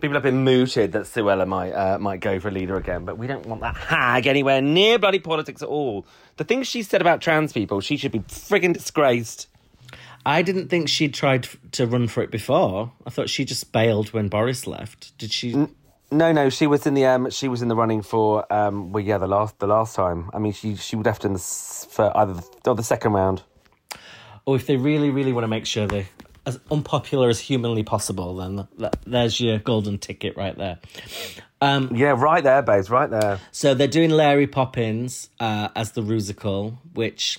people 0.00 0.14
have 0.14 0.22
been 0.22 0.44
mooted 0.44 0.92
that 0.92 1.02
Suella 1.02 1.46
might 1.46 1.72
uh, 1.72 1.98
might 1.98 2.20
go 2.20 2.38
for 2.40 2.50
leader 2.50 2.76
again. 2.76 3.04
But 3.04 3.18
we 3.18 3.26
don't 3.26 3.46
want 3.46 3.60
that 3.62 3.76
hag 3.76 4.26
anywhere 4.26 4.60
near 4.60 4.98
bloody 4.98 5.18
politics 5.18 5.62
at 5.62 5.68
all. 5.68 6.06
The 6.36 6.44
things 6.44 6.66
she 6.66 6.82
said 6.82 7.00
about 7.00 7.20
trans 7.20 7.52
people, 7.52 7.80
she 7.80 7.96
should 7.96 8.12
be 8.12 8.20
frigging 8.20 8.72
disgraced. 8.72 9.48
I 10.24 10.42
didn't 10.42 10.68
think 10.68 10.88
she'd 10.88 11.14
tried 11.14 11.48
to 11.72 11.86
run 11.86 12.08
for 12.08 12.22
it 12.22 12.30
before. 12.30 12.92
I 13.06 13.10
thought 13.10 13.30
she 13.30 13.44
just 13.44 13.72
bailed 13.72 14.12
when 14.12 14.28
Boris 14.28 14.66
left. 14.66 15.16
Did 15.18 15.32
she? 15.32 15.68
No, 16.10 16.32
no, 16.32 16.48
she 16.50 16.66
was 16.66 16.86
in 16.86 16.94
the 16.94 17.06
um, 17.06 17.30
she 17.30 17.48
was 17.48 17.62
in 17.62 17.68
the 17.68 17.76
running 17.76 18.02
for 18.02 18.50
um, 18.52 18.92
well, 18.92 19.02
yeah, 19.02 19.18
the 19.18 19.26
last 19.26 19.58
the 19.58 19.66
last 19.66 19.94
time. 19.94 20.30
I 20.32 20.38
mean, 20.38 20.52
she 20.52 20.76
she 20.76 20.96
left 20.96 21.24
in 21.24 21.32
the 21.32 21.38
for 21.38 22.16
either 22.16 22.34
the, 22.34 22.70
or 22.70 22.74
the 22.74 22.82
second 22.82 23.12
round. 23.12 23.42
Or 24.48 24.56
if 24.56 24.66
they 24.66 24.76
really, 24.78 25.10
really 25.10 25.34
want 25.34 25.44
to 25.44 25.48
make 25.48 25.66
sure 25.66 25.86
they're 25.86 26.08
as 26.46 26.58
unpopular 26.70 27.28
as 27.28 27.38
humanly 27.38 27.82
possible, 27.82 28.36
then 28.36 28.66
th- 28.78 28.92
there's 29.06 29.38
your 29.38 29.58
golden 29.58 29.98
ticket 29.98 30.38
right 30.38 30.56
there. 30.56 30.78
Um, 31.60 31.94
Yeah, 31.94 32.14
right 32.16 32.42
there, 32.42 32.62
babes, 32.62 32.88
right 32.88 33.10
there. 33.10 33.40
So 33.52 33.74
they're 33.74 33.86
doing 33.88 34.08
Larry 34.08 34.46
Poppins 34.46 35.28
uh, 35.38 35.68
as 35.76 35.92
the 35.92 36.00
Rusical, 36.00 36.78
which 36.94 37.38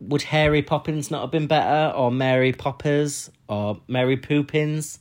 would 0.00 0.22
Harry 0.22 0.60
Poppins 0.62 1.08
not 1.12 1.20
have 1.20 1.30
been 1.30 1.46
better, 1.46 1.94
or 1.96 2.10
Mary 2.10 2.52
Poppers, 2.52 3.30
or 3.46 3.80
Mary 3.86 4.16
Poopins? 4.16 4.98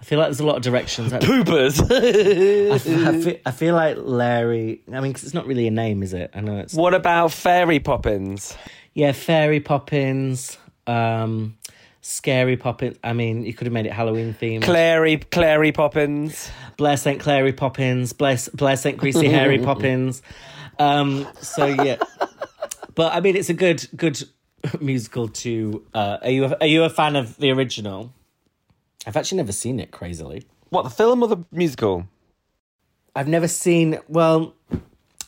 I 0.00 0.04
feel 0.04 0.18
like 0.18 0.28
there's 0.28 0.40
a 0.40 0.46
lot 0.46 0.56
of 0.56 0.62
directions. 0.62 1.12
I, 1.12 1.20
Poopers. 1.20 1.80
I, 2.72 2.78
feel, 3.22 3.36
I 3.46 3.50
feel 3.52 3.74
like 3.76 3.98
Larry. 4.00 4.82
I 4.92 4.98
mean, 5.00 5.12
'cause 5.12 5.22
it's 5.22 5.34
not 5.34 5.46
really 5.46 5.68
a 5.68 5.70
name, 5.70 6.02
is 6.02 6.12
it? 6.12 6.32
I 6.34 6.40
know 6.40 6.58
it's 6.58 6.74
what 6.74 6.94
about 6.94 7.30
Fairy 7.30 7.78
Poppins? 7.78 8.56
Yeah, 8.94 9.12
Fairy 9.12 9.60
Poppins, 9.60 10.58
um, 10.86 11.56
Scary 12.00 12.56
Poppins. 12.56 12.98
I 13.04 13.12
mean, 13.12 13.44
you 13.44 13.52
could 13.54 13.66
have 13.66 13.72
made 13.72 13.86
it 13.86 13.92
Halloween 13.92 14.34
themed. 14.34 14.62
Clary, 14.62 15.18
Clary 15.18 15.72
Poppins. 15.72 16.50
Blair 16.76 16.96
St. 16.96 17.20
Clary 17.20 17.52
Poppins, 17.52 18.14
Blair, 18.14 18.38
Blair 18.54 18.76
St. 18.76 18.96
Greasy 18.96 19.28
Harry 19.28 19.58
Poppins. 19.62 20.22
Um, 20.78 21.28
so 21.42 21.66
yeah, 21.66 21.96
but 22.94 23.12
I 23.12 23.20
mean, 23.20 23.36
it's 23.36 23.50
a 23.50 23.54
good 23.54 23.86
good 23.94 24.22
musical. 24.80 25.28
To 25.28 25.84
uh, 25.92 26.18
are 26.22 26.30
you 26.30 26.44
a, 26.46 26.56
are 26.58 26.66
you 26.66 26.84
a 26.84 26.88
fan 26.88 27.16
of 27.16 27.36
the 27.36 27.50
original? 27.50 28.14
I've 29.06 29.16
actually 29.16 29.36
never 29.36 29.52
seen 29.52 29.78
it. 29.78 29.90
Crazily, 29.90 30.44
What 30.70 30.84
the 30.84 30.90
film 30.90 31.22
or 31.22 31.28
the 31.28 31.44
musical? 31.52 32.06
I've 33.14 33.28
never 33.28 33.46
seen. 33.48 33.98
Well, 34.08 34.54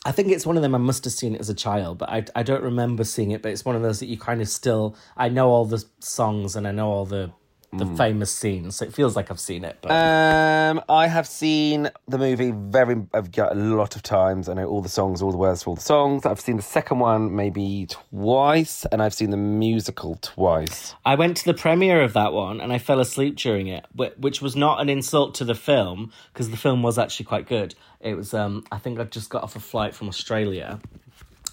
I 0.05 0.11
think 0.11 0.29
it's 0.29 0.45
one 0.45 0.57
of 0.57 0.63
them. 0.63 0.75
I 0.75 0.79
must 0.79 1.05
have 1.05 1.13
seen 1.13 1.35
it 1.35 1.41
as 1.41 1.49
a 1.49 1.53
child, 1.53 1.97
but 1.97 2.09
I 2.09 2.25
I 2.35 2.43
don't 2.43 2.63
remember 2.63 3.03
seeing 3.03 3.31
it. 3.31 3.41
But 3.41 3.51
it's 3.51 3.65
one 3.65 3.75
of 3.75 3.81
those 3.81 3.99
that 3.99 4.07
you 4.07 4.17
kind 4.17 4.41
of 4.41 4.49
still. 4.49 4.95
I 5.15 5.29
know 5.29 5.49
all 5.49 5.65
the 5.65 5.83
songs 5.99 6.55
and 6.55 6.67
I 6.67 6.71
know 6.71 6.89
all 6.89 7.05
the 7.05 7.31
the 7.77 7.85
famous 7.97 8.31
scene, 8.31 8.71
so 8.71 8.85
it 8.85 8.93
feels 8.93 9.15
like 9.15 9.31
I've 9.31 9.39
seen 9.39 9.63
it. 9.63 9.77
But 9.81 9.91
Um, 9.91 10.81
I 10.89 11.07
have 11.07 11.27
seen 11.27 11.89
the 12.07 12.17
movie 12.17 12.51
very. 12.51 13.03
I've 13.13 13.31
got 13.31 13.51
a 13.51 13.55
lot 13.55 13.95
of 13.95 14.03
times. 14.03 14.47
I 14.49 14.53
know 14.53 14.67
all 14.67 14.81
the 14.81 14.89
songs, 14.89 15.21
all 15.21 15.31
the 15.31 15.37
words 15.37 15.63
for 15.63 15.71
all 15.71 15.75
the 15.75 15.81
songs. 15.81 16.25
I've 16.25 16.39
seen 16.39 16.57
the 16.57 16.63
second 16.63 16.99
one 16.99 17.35
maybe 17.35 17.87
twice, 17.89 18.85
and 18.91 19.01
I've 19.01 19.13
seen 19.13 19.31
the 19.31 19.37
musical 19.37 20.17
twice. 20.21 20.95
I 21.05 21.15
went 21.15 21.37
to 21.37 21.45
the 21.45 21.53
premiere 21.53 22.01
of 22.01 22.13
that 22.13 22.33
one 22.33 22.61
and 22.61 22.71
I 22.71 22.77
fell 22.77 22.99
asleep 22.99 23.35
during 23.35 23.67
it, 23.67 23.85
which 23.95 24.41
was 24.41 24.55
not 24.55 24.81
an 24.81 24.89
insult 24.89 25.35
to 25.35 25.45
the 25.45 25.55
film 25.55 26.11
because 26.31 26.49
the 26.49 26.57
film 26.57 26.83
was 26.83 26.97
actually 26.97 27.25
quite 27.25 27.47
good. 27.47 27.75
It 27.99 28.15
was, 28.15 28.33
um, 28.33 28.65
I 28.71 28.77
think 28.77 28.99
I'd 28.99 29.11
just 29.11 29.29
got 29.29 29.43
off 29.43 29.55
a 29.55 29.59
flight 29.59 29.95
from 29.95 30.07
Australia 30.09 30.79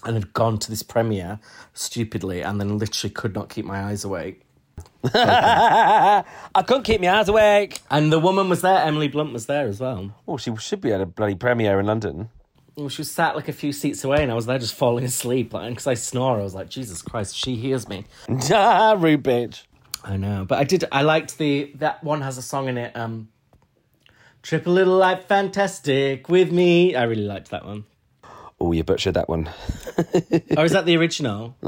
and 0.03 0.15
had 0.15 0.33
gone 0.33 0.57
to 0.59 0.69
this 0.69 0.83
premiere 0.83 1.39
stupidly 1.73 2.41
and 2.41 2.59
then 2.59 2.77
literally 2.77 3.13
could 3.13 3.35
not 3.35 3.49
keep 3.49 3.65
my 3.65 3.83
eyes 3.83 4.03
awake. 4.03 4.41
I 5.13 6.23
couldn't 6.65 6.83
keep 6.83 7.01
my 7.01 7.09
eyes 7.19 7.27
awake. 7.27 7.79
And 7.89 8.11
the 8.11 8.19
woman 8.19 8.49
was 8.49 8.61
there, 8.61 8.79
Emily 8.83 9.07
Blunt 9.07 9.33
was 9.33 9.45
there 9.45 9.67
as 9.67 9.79
well. 9.79 10.13
Oh, 10.27 10.37
she 10.37 10.55
should 10.57 10.81
be 10.81 10.93
at 10.93 11.01
a 11.01 11.05
bloody 11.05 11.35
premiere 11.35 11.79
in 11.79 11.85
London. 11.85 12.29
Well, 12.75 12.89
she 12.89 13.01
was 13.01 13.11
sat 13.11 13.35
like 13.35 13.47
a 13.47 13.53
few 13.53 13.73
seats 13.73 14.03
away 14.03 14.23
and 14.23 14.31
I 14.31 14.35
was 14.35 14.45
there 14.45 14.57
just 14.57 14.75
falling 14.75 15.03
asleep. 15.03 15.53
Like, 15.53 15.69
because 15.69 15.87
I 15.87 15.93
snore, 15.95 16.39
I 16.39 16.43
was 16.43 16.55
like, 16.55 16.69
Jesus 16.69 17.01
Christ, 17.01 17.35
she 17.35 17.55
hears 17.55 17.87
me. 17.89 18.05
Rude 18.27 19.23
bitch. 19.23 19.63
I 20.03 20.17
know, 20.17 20.45
but 20.45 20.57
I 20.57 20.63
did. 20.63 20.85
I 20.91 21.03
liked 21.03 21.37
the 21.37 21.71
that 21.75 22.03
one 22.03 22.21
has 22.21 22.37
a 22.37 22.41
song 22.41 22.67
in 22.67 22.77
it. 22.77 22.95
Um, 22.95 23.29
Trip 24.41 24.65
a 24.65 24.69
little 24.71 24.97
light, 24.97 25.23
fantastic 25.25 26.27
with 26.27 26.51
me. 26.51 26.95
I 26.95 27.03
really 27.03 27.25
liked 27.25 27.51
that 27.51 27.63
one. 27.63 27.85
Oh, 28.61 28.71
you 28.71 28.83
butchered 28.83 29.15
that 29.15 29.27
one. 29.27 29.49
Or 30.57 30.65
is 30.65 30.71
that 30.73 30.85
the 30.85 30.95
original? 30.97 31.55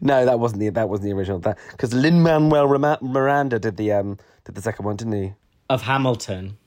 No, 0.00 0.24
that 0.24 0.38
wasn't 0.38 0.60
the 0.60 0.68
that 0.70 0.88
wasn't 0.88 1.06
the 1.06 1.12
original. 1.12 1.38
That 1.38 1.58
because 1.70 1.94
Lin 1.94 2.22
Manuel 2.22 2.68
Miranda 3.00 3.58
did 3.58 3.76
the 3.76 3.92
um 3.92 4.18
did 4.44 4.54
the 4.54 4.62
second 4.62 4.84
one, 4.84 4.96
didn't 4.96 5.12
he? 5.22 5.32
of 5.68 5.82
Hamilton. 5.82 6.58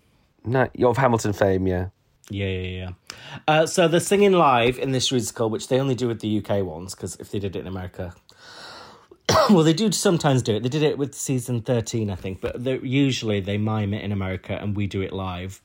No, 0.44 0.68
you're 0.74 0.90
of 0.90 0.98
Hamilton 0.98 1.34
fame, 1.34 1.68
yeah. 1.68 1.88
Yeah, 2.30 2.48
yeah, 2.48 2.62
yeah. 2.78 2.90
Uh, 3.48 3.66
so 3.66 3.88
they're 3.88 4.00
singing 4.00 4.34
live 4.34 4.78
in 4.78 4.92
this 4.92 5.12
musical, 5.12 5.50
which 5.50 5.68
they 5.68 5.80
only 5.80 5.96
do 5.96 6.08
with 6.08 6.20
the 6.20 6.38
UK 6.40 6.64
ones, 6.66 6.94
because 6.96 7.16
if 7.16 7.32
they 7.32 7.40
did 7.40 7.56
it 7.56 7.60
in 7.60 7.68
America, 7.68 8.14
well, 9.50 9.64
they 9.64 9.74
do 9.74 9.92
sometimes 9.92 10.42
do 10.42 10.56
it. 10.56 10.64
They 10.64 10.70
did 10.70 10.84
it 10.84 10.98
with 10.98 11.14
season 11.16 11.62
thirteen, 11.62 12.10
I 12.10 12.16
think, 12.16 12.42
but 12.42 12.64
usually 12.84 13.40
they 13.40 13.58
mime 13.58 13.94
it 13.94 14.04
in 14.04 14.12
America, 14.12 14.58
and 14.62 14.76
we 14.76 14.88
do 14.88 15.02
it 15.02 15.14
live. 15.14 15.62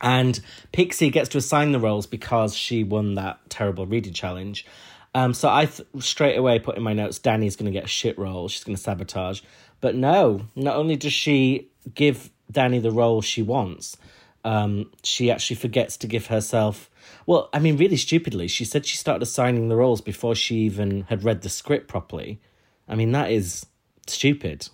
And 0.00 0.40
Pixie 0.72 1.10
gets 1.10 1.28
to 1.30 1.38
assign 1.38 1.72
the 1.72 1.78
roles 1.78 2.06
because 2.06 2.56
she 2.56 2.84
won 2.84 3.14
that 3.16 3.38
terrible 3.50 3.86
reading 3.86 4.12
challenge. 4.12 4.66
Um, 5.14 5.34
so 5.34 5.48
I 5.48 5.66
th- 5.66 5.88
straight 5.98 6.36
away 6.36 6.58
put 6.58 6.76
in 6.76 6.82
my 6.82 6.92
notes, 6.92 7.18
Danny's 7.18 7.56
going 7.56 7.70
to 7.70 7.76
get 7.76 7.84
a 7.84 7.88
shit 7.88 8.18
role. 8.18 8.48
She's 8.48 8.64
going 8.64 8.76
to 8.76 8.82
sabotage. 8.82 9.42
But 9.80 9.94
no, 9.94 10.42
not 10.54 10.76
only 10.76 10.96
does 10.96 11.12
she 11.12 11.68
give 11.94 12.30
Danny 12.50 12.78
the 12.78 12.90
role 12.90 13.20
she 13.22 13.42
wants, 13.42 13.96
um, 14.44 14.90
she 15.02 15.30
actually 15.30 15.56
forgets 15.56 15.96
to 15.98 16.06
give 16.06 16.26
herself. 16.26 16.90
Well, 17.26 17.48
I 17.52 17.58
mean, 17.58 17.76
really 17.76 17.96
stupidly, 17.96 18.48
she 18.48 18.64
said 18.64 18.86
she 18.86 18.96
started 18.96 19.22
assigning 19.22 19.68
the 19.68 19.76
roles 19.76 20.00
before 20.00 20.34
she 20.34 20.56
even 20.60 21.02
had 21.02 21.24
read 21.24 21.42
the 21.42 21.48
script 21.48 21.88
properly. 21.88 22.40
I 22.88 22.94
mean, 22.94 23.12
that 23.12 23.30
is 23.30 23.66
stupid. 24.06 24.68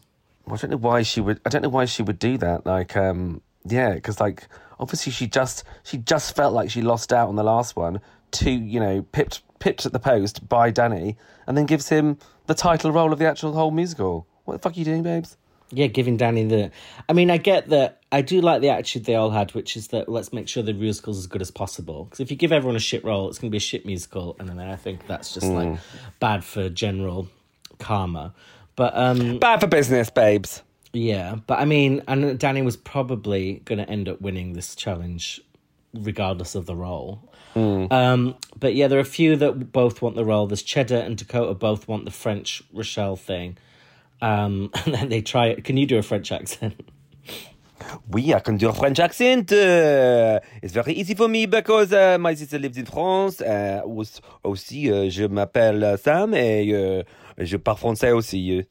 I 0.49 0.57
don't 0.57 0.71
know 0.71 0.77
why 0.77 1.03
she 1.03 1.21
would. 1.21 1.41
I 1.45 1.49
don't 1.49 1.63
know 1.63 1.69
why 1.69 1.87
she 1.87 2.03
would 2.03 2.19
do 2.19 2.39
that. 2.39 2.65
Like, 2.65 2.97
um, 2.97 3.43
yeah, 3.65 3.95
because 3.95 4.21
like 4.21 4.47
obviously 4.79 5.13
she 5.13 5.27
just 5.27 5.65
she 5.83 5.99
just 5.99 6.35
felt 6.37 6.53
like 6.55 6.71
she 6.71 6.83
lost 6.83 7.13
out 7.13 7.29
on 7.29 7.37
the 7.37 7.45
last 7.45 7.77
one 7.77 8.01
to 8.33 8.51
you 8.51 8.81
know 8.81 9.03
pipped 9.13 9.43
pipped 9.59 9.87
at 9.87 9.93
the 9.93 9.99
post 9.99 10.49
by 10.49 10.71
Danny, 10.71 11.17
and 11.47 11.57
then 11.57 11.67
gives 11.67 11.89
him 11.89 12.19
the 12.47 12.55
title 12.55 12.93
role 12.93 13.13
of 13.13 13.19
the 13.19 13.27
actual 13.27 13.53
whole 13.53 13.71
musical. 13.71 14.27
What 14.45 14.55
the 14.55 14.59
fuck 14.61 14.77
are 14.77 14.79
you 14.79 14.85
doing, 14.85 15.03
babes? 15.03 15.37
Yeah, 15.71 15.89
giving 15.89 16.17
Danny 16.17 16.45
the. 16.45 16.71
I 17.09 17.13
mean, 17.13 17.31
I 17.31 17.39
get 17.39 17.71
that. 17.71 18.03
I 18.13 18.23
do 18.23 18.41
like 18.41 18.61
the 18.61 18.69
attitude 18.69 19.05
they 19.05 19.17
all 19.17 19.31
had, 19.31 19.53
which 19.53 19.77
is 19.77 19.89
that 19.89 20.09
let's 20.09 20.33
make 20.33 20.47
sure 20.47 20.63
the 20.63 20.73
musical's 20.73 21.19
as 21.19 21.27
good 21.27 21.43
as 21.43 21.51
possible. 21.51 22.05
Because 22.05 22.21
if 22.21 22.31
you 22.31 22.37
give 22.37 22.53
everyone 22.53 22.77
a 22.77 22.81
shit 22.81 23.05
role, 23.05 23.29
it's 23.29 23.39
going 23.39 23.51
to 23.51 23.53
be 23.53 23.57
a 23.57 23.61
shit 23.61 23.85
musical, 23.85 24.37
and 24.39 24.49
then 24.49 24.61
I 24.61 24.77
think 24.77 25.07
that's 25.09 25.35
just 25.35 25.47
like 25.47 25.79
bad 26.21 26.45
for 26.45 26.69
general 26.69 27.29
karma. 27.81 28.33
But 28.77 28.97
um 28.97 29.39
Bad 29.39 29.61
for 29.61 29.67
business, 29.67 30.11
babes. 30.11 30.63
Yeah, 30.97 31.37
but 31.47 31.59
I 31.59 31.65
mean, 31.65 32.03
and 32.09 32.39
Danny 32.39 32.63
was 32.63 32.77
probably 32.77 33.61
going 33.65 33.79
to 33.79 33.89
end 33.89 34.09
up 34.09 34.21
winning 34.21 34.53
this 34.55 34.75
challenge, 34.75 35.41
regardless 35.95 36.55
of 36.55 36.67
the 36.67 36.75
role. 36.75 37.31
Um, 37.55 38.37
but 38.59 38.75
yeah, 38.75 38.87
there 38.89 38.99
are 38.99 39.03
a 39.03 39.05
few 39.05 39.35
that 39.37 39.73
both 39.73 40.03
want 40.03 40.15
the 40.15 40.25
role. 40.27 40.47
There's 40.47 40.63
Cheddar 40.63 40.97
and 40.97 41.17
Dakota 41.17 41.55
both 41.55 41.89
want 41.89 42.05
the 42.05 42.11
French 42.11 42.63
Rochelle 42.73 43.17
thing. 43.17 43.57
Um, 44.21 44.71
and 44.85 44.95
then 44.95 45.09
they 45.09 45.23
try 45.23 45.47
it. 45.47 45.65
Can 45.65 45.77
you 45.79 45.87
do 45.87 45.97
a 45.99 46.03
French 46.03 46.33
accent? 46.33 46.75
Oui, 48.11 48.33
I 48.35 48.41
can 48.41 48.57
do 48.57 48.69
a 48.71 48.73
French 48.73 48.99
accent. 48.99 49.53
Uh, 49.53 50.41
it's 50.63 50.73
very 50.73 50.95
easy 50.95 51.15
for 51.15 51.29
me 51.29 51.47
because 51.47 51.93
uh, 51.93 52.17
my 52.19 52.35
sister 52.35 52.59
lives 52.59 52.79
in 52.79 52.87
France. 52.87 53.41
Uh, 53.41 53.83
aus- 53.85 54.21
aussi, 54.43 54.91
uh, 54.91 55.09
je 55.11 55.29
m'appelle 55.29 55.97
Sam 55.99 56.35
et 56.35 56.67
uh, 56.73 57.03
je 57.39 57.57
parle 57.59 57.77
français 57.79 58.13
aussi. 58.13 58.65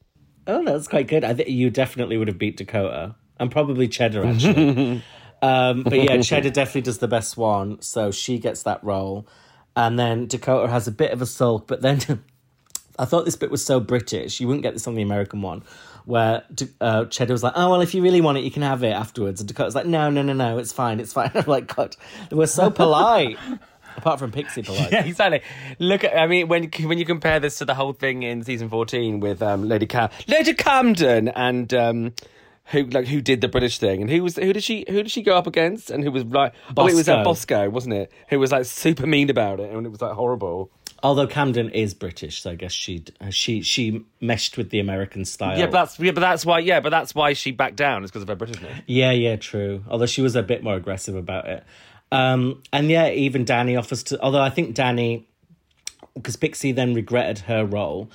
Oh, 0.47 0.63
that's 0.63 0.87
quite 0.87 1.07
good. 1.07 1.23
I 1.23 1.33
think 1.33 1.49
you 1.49 1.69
definitely 1.69 2.17
would 2.17 2.27
have 2.27 2.37
beat 2.37 2.57
Dakota 2.57 3.15
and 3.39 3.51
probably 3.51 3.87
Cheddar 3.87 4.25
actually. 4.25 5.03
um, 5.41 5.83
but 5.83 6.01
yeah, 6.01 6.21
Cheddar 6.21 6.51
definitely 6.51 6.81
does 6.81 6.99
the 6.99 7.07
best 7.07 7.37
one, 7.37 7.81
so 7.81 8.11
she 8.11 8.39
gets 8.39 8.63
that 8.63 8.83
role, 8.83 9.27
and 9.75 9.97
then 9.97 10.27
Dakota 10.27 10.71
has 10.71 10.87
a 10.87 10.91
bit 10.91 11.11
of 11.11 11.21
a 11.21 11.25
sulk. 11.25 11.67
But 11.67 11.81
then 11.81 11.99
I 12.99 13.05
thought 13.05 13.25
this 13.25 13.35
bit 13.35 13.51
was 13.51 13.65
so 13.65 13.79
British. 13.79 14.39
You 14.39 14.47
wouldn't 14.47 14.63
get 14.63 14.73
this 14.73 14.87
on 14.87 14.95
the 14.95 15.01
American 15.01 15.41
one, 15.41 15.63
where 16.05 16.43
uh, 16.79 17.05
Cheddar 17.05 17.33
was 17.33 17.43
like, 17.43 17.53
"Oh 17.55 17.71
well, 17.71 17.81
if 17.81 17.93
you 17.93 18.01
really 18.01 18.21
want 18.21 18.37
it, 18.37 18.43
you 18.43 18.51
can 18.51 18.61
have 18.61 18.83
it 18.83 18.93
afterwards," 18.93 19.41
and 19.41 19.47
Dakota's 19.47 19.75
like, 19.75 19.85
"No, 19.85 20.09
no, 20.09 20.21
no, 20.21 20.33
no, 20.33 20.57
it's 20.57 20.71
fine, 20.71 20.99
it's 20.99 21.13
fine." 21.13 21.31
I'm 21.35 21.45
like, 21.45 21.75
God, 21.75 21.95
they 22.29 22.35
were 22.35 22.47
so 22.47 22.69
polite. 22.69 23.37
Apart 23.97 24.19
from 24.19 24.31
Pixie 24.31 24.61
polite. 24.63 24.91
Yeah, 24.91 25.05
exactly. 25.05 25.41
Look, 25.79 26.03
at, 26.03 26.17
I 26.17 26.27
mean, 26.27 26.47
when 26.47 26.69
when 26.83 26.97
you 26.97 27.05
compare 27.05 27.39
this 27.39 27.57
to 27.59 27.65
the 27.65 27.75
whole 27.75 27.93
thing 27.93 28.23
in 28.23 28.43
season 28.43 28.69
fourteen 28.69 29.19
with 29.19 29.41
um, 29.41 29.67
Lady 29.67 29.87
Cam, 29.87 30.09
Lady 30.27 30.53
Camden, 30.53 31.29
and 31.29 31.73
um, 31.73 32.13
who 32.65 32.83
like 32.85 33.07
who 33.07 33.21
did 33.21 33.41
the 33.41 33.47
British 33.47 33.77
thing, 33.77 34.01
and 34.01 34.09
who 34.09 34.23
was 34.23 34.35
who 34.35 34.51
did 34.51 34.63
she 34.63 34.85
who 34.87 35.03
did 35.03 35.11
she 35.11 35.21
go 35.21 35.35
up 35.35 35.47
against, 35.47 35.91
and 35.91 36.03
who 36.03 36.11
was 36.11 36.25
like, 36.25 36.53
oh, 36.75 36.87
it 36.87 36.95
was 36.95 37.05
that 37.05 37.23
Bosco. 37.23 37.55
Bosco, 37.55 37.69
wasn't 37.69 37.93
it? 37.93 38.11
Who 38.29 38.39
was 38.39 38.51
like 38.51 38.65
super 38.65 39.05
mean 39.05 39.29
about 39.29 39.59
it, 39.59 39.71
and 39.71 39.85
it 39.85 39.89
was 39.89 40.01
like 40.01 40.13
horrible. 40.13 40.71
Although 41.03 41.27
Camden 41.27 41.69
is 41.69 41.93
British, 41.93 42.41
so 42.41 42.51
I 42.51 42.55
guess 42.55 42.71
she 42.71 43.03
she 43.29 43.61
she 43.61 44.03
meshed 44.21 44.57
with 44.57 44.71
the 44.71 44.79
American 44.79 45.25
style. 45.25 45.57
Yeah, 45.57 45.65
but 45.65 45.73
that's 45.73 45.99
yeah, 45.99 46.11
but 46.11 46.21
that's 46.21 46.45
why 46.45 46.59
yeah, 46.59 46.79
but 46.79 46.89
that's 46.89 47.13
why 47.13 47.33
she 47.33 47.51
backed 47.51 47.75
down 47.75 48.03
is 48.03 48.09
because 48.09 48.23
of 48.23 48.29
her 48.29 48.35
Britishness. 48.35 48.81
Yeah, 48.87 49.11
yeah, 49.11 49.35
true. 49.35 49.83
Although 49.87 50.07
she 50.07 50.21
was 50.21 50.35
a 50.35 50.41
bit 50.41 50.63
more 50.63 50.75
aggressive 50.75 51.15
about 51.15 51.47
it. 51.47 51.63
Um, 52.11 52.61
and 52.71 52.89
yeah, 52.89 53.09
even 53.09 53.45
Danny 53.45 53.75
offers 53.75 54.03
to. 54.03 54.21
Although 54.21 54.41
I 54.41 54.49
think 54.49 54.75
Danny, 54.75 55.27
because 56.15 56.35
Pixie 56.35 56.71
then 56.71 56.93
regretted 56.93 57.39
her 57.45 57.65
role 57.65 58.09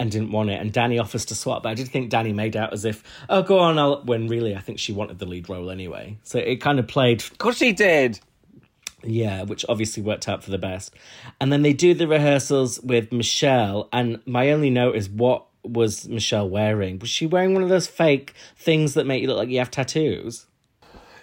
and 0.00 0.10
didn't 0.10 0.32
want 0.32 0.50
it, 0.50 0.60
and 0.60 0.72
Danny 0.72 0.98
offers 0.98 1.24
to 1.26 1.34
swap. 1.34 1.62
But 1.62 1.70
I 1.70 1.74
did 1.74 1.88
think 1.88 2.10
Danny 2.10 2.32
made 2.32 2.56
out 2.56 2.72
as 2.72 2.84
if, 2.84 3.02
oh, 3.28 3.42
go 3.42 3.58
on, 3.58 3.78
I'll. 3.78 4.02
When 4.02 4.28
really, 4.28 4.56
I 4.56 4.60
think 4.60 4.78
she 4.78 4.92
wanted 4.92 5.18
the 5.18 5.26
lead 5.26 5.48
role 5.48 5.70
anyway. 5.70 6.18
So 6.22 6.38
it 6.38 6.56
kind 6.60 6.78
of 6.78 6.86
played 6.88 7.20
Of 7.22 7.38
course 7.38 7.58
she 7.58 7.72
did. 7.72 8.18
yeah, 9.02 9.42
which 9.42 9.64
obviously 9.68 10.02
worked 10.02 10.28
out 10.28 10.42
for 10.42 10.50
the 10.50 10.58
best. 10.58 10.94
And 11.40 11.52
then 11.52 11.62
they 11.62 11.72
do 11.72 11.92
the 11.94 12.08
rehearsals 12.08 12.80
with 12.80 13.12
Michelle, 13.12 13.88
and 13.92 14.20
my 14.26 14.50
only 14.50 14.70
note 14.70 14.96
is 14.96 15.08
what 15.08 15.46
was 15.62 16.08
Michelle 16.08 16.48
wearing? 16.48 16.98
Was 16.98 17.08
she 17.10 17.26
wearing 17.26 17.54
one 17.54 17.62
of 17.62 17.68
those 17.68 17.86
fake 17.86 18.34
things 18.56 18.94
that 18.94 19.06
make 19.06 19.22
you 19.22 19.28
look 19.28 19.38
like 19.38 19.48
you 19.48 19.58
have 19.58 19.70
tattoos? 19.70 20.46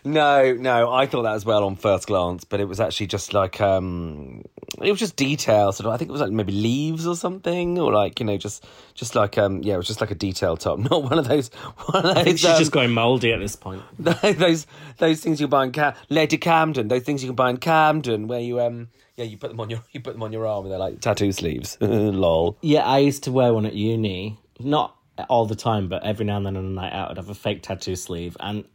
No, 0.03 0.53
no, 0.53 0.91
I 0.91 1.05
thought 1.05 1.23
that 1.23 1.35
as 1.35 1.45
well 1.45 1.63
on 1.63 1.75
first 1.75 2.07
glance, 2.07 2.43
but 2.43 2.59
it 2.59 2.65
was 2.65 2.79
actually 2.79 3.07
just 3.07 3.33
like 3.33 3.61
um 3.61 4.43
it 4.81 4.89
was 4.89 4.99
just 4.99 5.15
detail, 5.15 5.71
sort 5.71 5.87
of 5.87 5.93
I 5.93 5.97
think 5.97 6.09
it 6.09 6.11
was 6.11 6.21
like 6.21 6.31
maybe 6.31 6.53
leaves 6.53 7.05
or 7.05 7.15
something, 7.15 7.77
or 7.77 7.91
like, 7.91 8.19
you 8.19 8.25
know, 8.25 8.37
just 8.37 8.65
just 8.93 9.15
like 9.15 9.37
um 9.37 9.61
yeah, 9.63 9.75
it 9.75 9.77
was 9.77 9.87
just 9.87 10.01
like 10.01 10.11
a 10.11 10.15
detail 10.15 10.57
top. 10.57 10.79
Not 10.91 11.03
one 11.03 11.19
of 11.19 11.27
those 11.27 11.49
one 11.85 12.05
of 12.05 12.15
those 12.15 12.17
I 12.17 12.23
think 12.23 12.39
she's 12.39 12.49
um, 12.49 12.57
just 12.59 12.71
going 12.71 12.91
mouldy 12.91 13.31
at 13.31 13.39
this 13.39 13.55
point. 13.55 13.83
those 13.99 14.65
those 14.97 15.21
things 15.21 15.39
you 15.39 15.47
buy 15.47 15.65
in 15.65 15.71
Cam- 15.71 15.93
Lady 16.09 16.37
Camden, 16.37 16.87
those 16.87 17.03
things 17.03 17.23
you 17.23 17.29
can 17.29 17.35
buy 17.35 17.49
in 17.49 17.57
Camden 17.57 18.27
where 18.27 18.39
you 18.39 18.59
um 18.59 18.89
yeah, 19.17 19.25
you 19.25 19.37
put 19.37 19.49
them 19.49 19.59
on 19.59 19.69
your 19.69 19.83
you 19.91 19.99
put 19.99 20.13
them 20.13 20.23
on 20.23 20.33
your 20.33 20.47
arm 20.47 20.65
and 20.65 20.71
they're 20.71 20.79
like 20.79 20.99
tattoo 20.99 21.31
sleeves. 21.31 21.77
Lol. 21.79 22.57
Yeah, 22.61 22.85
I 22.85 22.99
used 22.99 23.23
to 23.23 23.31
wear 23.31 23.53
one 23.53 23.65
at 23.65 23.73
uni. 23.73 24.39
Not 24.59 24.95
all 25.29 25.45
the 25.45 25.55
time, 25.55 25.87
but 25.87 26.03
every 26.03 26.25
now 26.25 26.37
and 26.37 26.45
then 26.45 26.57
on 26.57 26.65
a 26.65 26.69
night 26.69 26.93
out, 26.93 27.11
I'd 27.11 27.17
have 27.17 27.29
a 27.29 27.35
fake 27.35 27.61
tattoo 27.63 27.95
sleeve. 27.95 28.37
And 28.39 28.65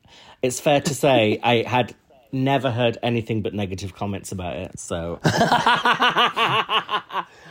it's 0.42 0.60
fair 0.60 0.80
to 0.80 0.94
say 0.94 1.38
I 1.42 1.62
had 1.62 1.94
never 2.32 2.70
heard 2.70 2.98
anything 3.02 3.42
but 3.42 3.54
negative 3.54 3.94
comments 3.94 4.32
about 4.32 4.56
it. 4.56 4.78
So, 4.78 5.20
and 5.24 5.32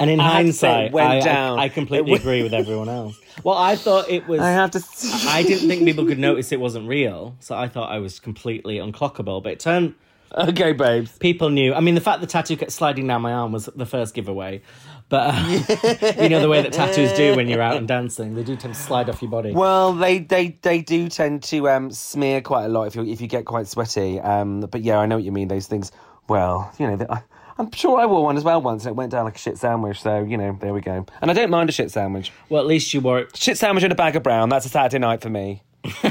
in 0.10 0.20
I 0.20 0.38
have 0.38 0.46
to 0.46 0.54
say, 0.54 0.68
hindsight, 0.68 0.92
went 0.92 1.28
I, 1.28 1.30
I-. 1.30 1.64
I, 1.64 1.70
completely 1.70 2.14
agree 2.14 2.44
with 2.44 2.54
everyone 2.54 2.90
else. 2.90 3.20
Well, 3.44 3.58
I 3.58 3.76
thought 3.76 4.10
it 4.10 4.28
was. 4.28 4.40
I 4.42 4.52
have 4.52 4.72
to 4.72 4.84
I 5.28 5.44
didn't 5.44 5.68
think 5.68 5.86
people 5.86 6.06
could 6.06 6.20
notice 6.20 6.52
it 6.52 6.60
wasn't 6.60 6.88
real, 6.88 7.36
so 7.40 7.56
I 7.56 7.68
thought 7.68 7.92
I 7.92 8.00
was 8.00 8.20
completely 8.20 8.78
unclockable. 8.78 9.44
But 9.44 9.54
it 9.54 9.60
turned 9.60 9.96
Okay, 10.38 10.74
babes. 10.74 11.18
people 11.18 11.50
knew. 11.50 11.74
I 11.74 11.80
mean, 11.80 11.96
the 11.96 12.02
fact 12.02 12.22
the 12.22 12.28
tattoo 12.28 12.58
kept 12.58 12.72
sliding 12.72 13.08
down 13.08 13.22
my 13.22 13.32
arm 13.32 13.52
was 13.52 13.70
the 13.76 13.86
first 13.86 14.14
giveaway. 14.14 14.62
But 15.08 15.36
uh, 15.36 16.16
you 16.22 16.30
know 16.30 16.42
the 16.42 16.50
way 16.50 16.62
that 16.64 16.74
tattoos 16.74 17.14
do 17.14 17.36
when 17.36 17.48
you're 17.48 17.62
out 17.62 17.78
and 17.78 17.88
dancing, 17.88 18.34
they 18.34 18.44
do 18.44 18.56
tend 18.56 18.74
to 18.74 18.80
slide 18.80 19.08
off 19.08 19.22
your 19.22 19.30
body. 19.30 19.52
Well, 19.52 19.94
they, 19.94 20.20
they, 20.20 20.58
they 20.64 20.82
do 20.82 21.10
tend 21.10 21.44
to 21.44 21.70
um, 21.70 21.92
smear 21.92 22.42
quite 22.42 22.66
a 22.66 22.70
lot 22.70 22.86
if 22.86 22.96
you 22.96 23.04
if 23.04 23.22
you 23.22 23.28
get 23.28 23.46
quite 23.46 23.68
sweaty. 23.68 24.20
Um, 24.20 24.62
but 24.62 24.82
yeah, 24.82 24.98
I 24.98 25.06
know 25.06 25.16
what 25.16 25.24
you 25.24 25.32
mean. 25.32 25.48
Those 25.48 25.68
things. 25.68 25.92
Well, 26.28 26.74
you 26.80 26.88
know, 26.88 27.06
I, 27.08 27.22
I'm 27.60 27.72
sure 27.72 28.00
I 28.00 28.08
wore 28.08 28.24
one 28.24 28.36
as 28.36 28.44
well 28.44 28.62
once, 28.62 28.86
and 28.86 28.94
it 28.94 28.96
went 28.96 29.12
down 29.12 29.26
like 29.26 29.36
a 29.36 29.40
shit 29.40 29.60
sandwich. 29.60 30.02
So 30.02 30.24
you 30.24 30.38
know, 30.38 30.58
there 30.60 30.74
we 30.74 30.82
go. 30.82 31.06
And 31.22 31.30
I 31.30 31.34
don't 31.36 31.52
mind 31.52 31.70
a 31.70 31.72
shit 31.72 31.92
sandwich. 31.92 32.32
Well, 32.50 32.62
at 32.62 32.68
least 32.68 32.92
you 32.94 33.02
wore 33.02 33.20
it. 33.20 33.38
Shit 33.38 33.60
sandwich 33.60 33.84
and 33.84 33.94
a 33.94 33.96
bag 33.96 34.16
of 34.16 34.24
brown. 34.24 34.50
That's 34.50 34.66
a 34.66 34.70
Saturday 34.70 35.00
night 35.00 35.22
for 35.22 35.30
me. 35.30 35.62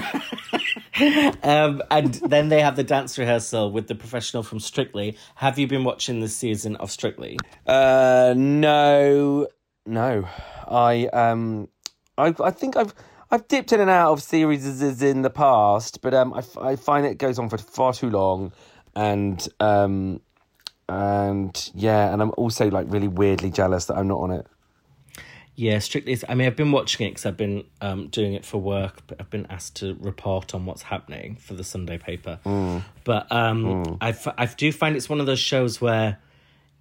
Um, 1.43 1.83
and 1.91 2.15
then 2.15 2.49
they 2.49 2.61
have 2.61 2.77
the 2.77 2.85
dance 2.85 3.19
rehearsal 3.19 3.71
with 3.71 3.89
the 3.89 3.95
professional 3.95 4.43
from 4.43 4.61
Strictly. 4.61 5.17
Have 5.35 5.59
you 5.59 5.67
been 5.67 5.85
watching 5.85 6.21
this 6.21 6.35
season 6.35 6.77
of 6.77 6.91
Strictly? 6.91 7.39
Uh, 7.67 8.35
no, 8.37 9.49
no. 9.85 10.29
I 10.67 11.07
um, 11.13 11.69
I 12.17 12.35
I 12.43 12.51
think 12.51 12.77
I've 12.77 12.95
I've 13.31 13.49
dipped 13.49 13.73
in 13.73 13.81
and 13.81 13.91
out 13.91 14.13
of 14.13 14.23
series 14.23 15.03
in 15.03 15.23
the 15.23 15.31
past, 15.31 16.01
but 16.01 16.15
um, 16.15 16.33
I, 16.33 16.43
I 16.61 16.77
find 16.77 17.05
it 17.05 17.19
goes 17.19 17.39
on 17.39 17.49
for 17.49 17.59
far 17.59 17.93
too 17.93 18.09
long, 18.11 18.53
and 18.95 19.47
um, 19.61 20.21
and 20.89 21.71
yeah, 21.75 22.13
and 22.13 22.23
I'm 22.23 22.33
also 22.37 22.71
like 22.71 22.87
really 22.89 23.09
weirdly 23.09 23.51
jealous 23.51 23.87
that 23.87 23.97
I'm 23.97 24.09
not 24.09 24.21
on 24.21 24.31
it. 24.31 24.47
Yeah, 25.57 25.79
Strictly. 25.79 26.19
I 26.29 26.35
mean, 26.35 26.47
I've 26.49 26.57
been 26.57 26.73
watching 26.73 27.07
it 27.07 27.11
because 27.11 27.27
I've 27.27 27.37
been 27.37 27.65
um, 27.81 28.09
doing 28.09 28.35
it 28.35 28.45
for 28.45 28.59
work, 28.59 29.03
but 29.07 29.21
I've 29.21 29.31
been 29.31 29.47
asked 29.51 29.77
to 29.77 29.97
report 30.01 30.53
on 30.55 30.67
what's 30.67 30.83
happening 30.83 31.37
for 31.37 31.55
the 31.55 31.63
Sunday 31.65 31.97
paper. 31.99 32.39
But 33.05 33.31
um, 33.31 33.99
I 34.01 34.09
f- 34.11 34.35
I 34.37 34.47
do 34.47 34.73
find 34.73 34.97
it's 34.97 35.09
one 35.09 35.21
of 35.21 35.27
those 35.27 35.39
shows 35.39 35.81
where 35.81 36.19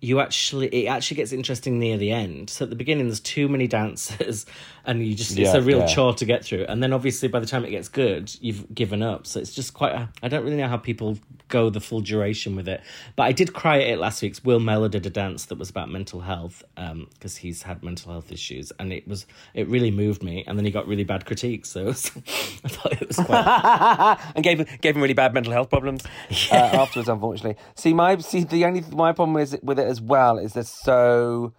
you 0.03 0.19
actually 0.19 0.67
it 0.67 0.87
actually 0.87 1.15
gets 1.15 1.31
interesting 1.31 1.79
near 1.79 1.95
the 1.95 2.11
end. 2.11 2.49
So 2.49 2.65
at 2.65 2.69
the 2.69 2.75
beginning, 2.75 3.07
there's 3.07 3.21
too 3.21 3.47
many 3.47 3.67
dancers, 3.67 4.45
and 4.85 5.05
you 5.05 5.15
just 5.15 5.39
it's 5.39 5.53
a 5.53 5.61
real 5.61 5.79
yeah. 5.79 5.85
chore 5.85 6.13
to 6.15 6.25
get 6.25 6.43
through. 6.43 6.65
And 6.67 6.83
then 6.83 6.91
obviously 6.91 7.29
by 7.29 7.39
the 7.39 7.45
time 7.45 7.63
it 7.63 7.69
gets 7.69 7.87
good, 7.87 8.35
you've 8.41 8.75
given 8.75 9.01
up. 9.01 9.25
So 9.25 9.39
it's 9.39 9.55
just 9.55 9.73
quite. 9.73 10.07
I 10.21 10.27
don't 10.27 10.43
really 10.43 10.57
know 10.57 10.67
how 10.67 10.75
people 10.75 11.17
go 11.47 11.69
the 11.69 11.79
full 11.79 12.01
duration 12.01 12.55
with 12.55 12.67
it. 12.67 12.81
But 13.15 13.23
I 13.23 13.31
did 13.31 13.53
cry 13.53 13.79
at 13.79 13.87
it 13.87 13.99
last 13.99 14.21
week. 14.21 14.35
Will 14.43 14.59
Mellor 14.59 14.89
did 14.89 15.05
a 15.05 15.09
dance 15.09 15.45
that 15.45 15.57
was 15.57 15.69
about 15.69 15.89
mental 15.89 16.19
health 16.19 16.63
because 16.75 17.37
he's 17.37 17.61
had 17.61 17.81
mental 17.81 18.11
health 18.11 18.31
issues, 18.31 18.73
and 18.79 18.91
it 18.91 19.07
was 19.07 19.25
it 19.53 19.69
really 19.69 19.91
moved 19.91 20.21
me. 20.21 20.43
And 20.45 20.57
then 20.57 20.65
he 20.65 20.71
got 20.71 20.85
really 20.85 21.05
bad 21.05 21.25
critiques, 21.25 21.69
so 21.69 21.81
it 21.81 21.85
was- 21.85 22.11
I 22.65 22.67
thought 22.67 23.01
it 23.01 23.07
was 23.07 23.17
quite. 23.17 24.17
and 24.35 24.43
gave 24.43 24.81
gave 24.81 24.95
him 24.97 25.01
really 25.01 25.13
bad 25.13 25.33
mental 25.33 25.53
health 25.53 25.69
problems 25.69 26.03
uh, 26.51 26.55
afterwards. 26.55 27.07
Unfortunately, 27.07 27.55
see 27.75 27.93
my 27.93 28.17
see 28.17 28.43
the 28.43 28.65
only 28.65 28.83
my 28.91 29.13
problem 29.13 29.37
is 29.37 29.57
with 29.63 29.79
it 29.79 29.92
as 29.93 30.01
well 30.01 30.37
is 30.37 30.53
there's 30.53 30.69
so 30.69 31.53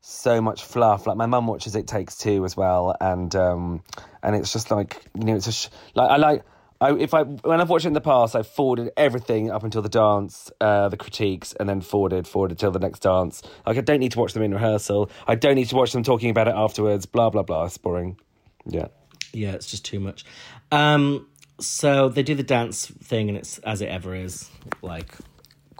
so 0.00 0.40
much 0.40 0.64
fluff. 0.64 1.06
Like 1.06 1.16
my 1.16 1.26
mum 1.26 1.46
watches 1.46 1.76
It 1.76 1.86
Takes 1.86 2.16
Two 2.16 2.44
as 2.44 2.56
well, 2.56 2.96
and 3.00 3.34
um 3.36 3.82
and 4.22 4.34
it's 4.34 4.52
just 4.52 4.70
like 4.70 5.02
you 5.14 5.24
know 5.24 5.36
it's 5.36 5.46
a 5.46 5.52
sh- 5.52 5.68
like 5.94 6.10
I 6.10 6.16
like. 6.16 6.42
I, 6.80 6.92
if 6.96 7.14
I 7.14 7.22
when 7.22 7.60
I've 7.60 7.70
watched 7.70 7.86
it 7.86 7.88
in 7.88 7.94
the 7.94 8.00
past, 8.00 8.34
I've 8.34 8.48
forwarded 8.48 8.90
everything 8.96 9.50
up 9.50 9.62
until 9.62 9.80
the 9.80 9.88
dance, 9.88 10.50
uh, 10.60 10.88
the 10.88 10.96
critiques, 10.96 11.54
and 11.54 11.68
then 11.68 11.80
forwarded 11.80 12.26
forwarded 12.26 12.58
till 12.58 12.72
the 12.72 12.80
next 12.80 13.00
dance. 13.00 13.42
Like 13.64 13.78
I 13.78 13.80
don't 13.80 14.00
need 14.00 14.12
to 14.12 14.18
watch 14.18 14.32
them 14.32 14.42
in 14.42 14.52
rehearsal. 14.52 15.08
I 15.26 15.36
don't 15.36 15.54
need 15.54 15.68
to 15.68 15.76
watch 15.76 15.92
them 15.92 16.02
talking 16.02 16.30
about 16.30 16.48
it 16.48 16.54
afterwards. 16.54 17.06
Blah 17.06 17.30
blah 17.30 17.44
blah. 17.44 17.64
It's 17.66 17.78
boring. 17.78 18.18
Yeah. 18.66 18.88
Yeah, 19.32 19.52
it's 19.52 19.70
just 19.70 19.84
too 19.84 20.00
much. 20.00 20.24
Um, 20.72 21.28
so 21.60 22.08
they 22.08 22.22
do 22.22 22.34
the 22.34 22.42
dance 22.42 22.86
thing, 22.86 23.28
and 23.28 23.38
it's 23.38 23.58
as 23.58 23.80
it 23.80 23.88
ever 23.88 24.14
is, 24.14 24.50
like 24.82 25.14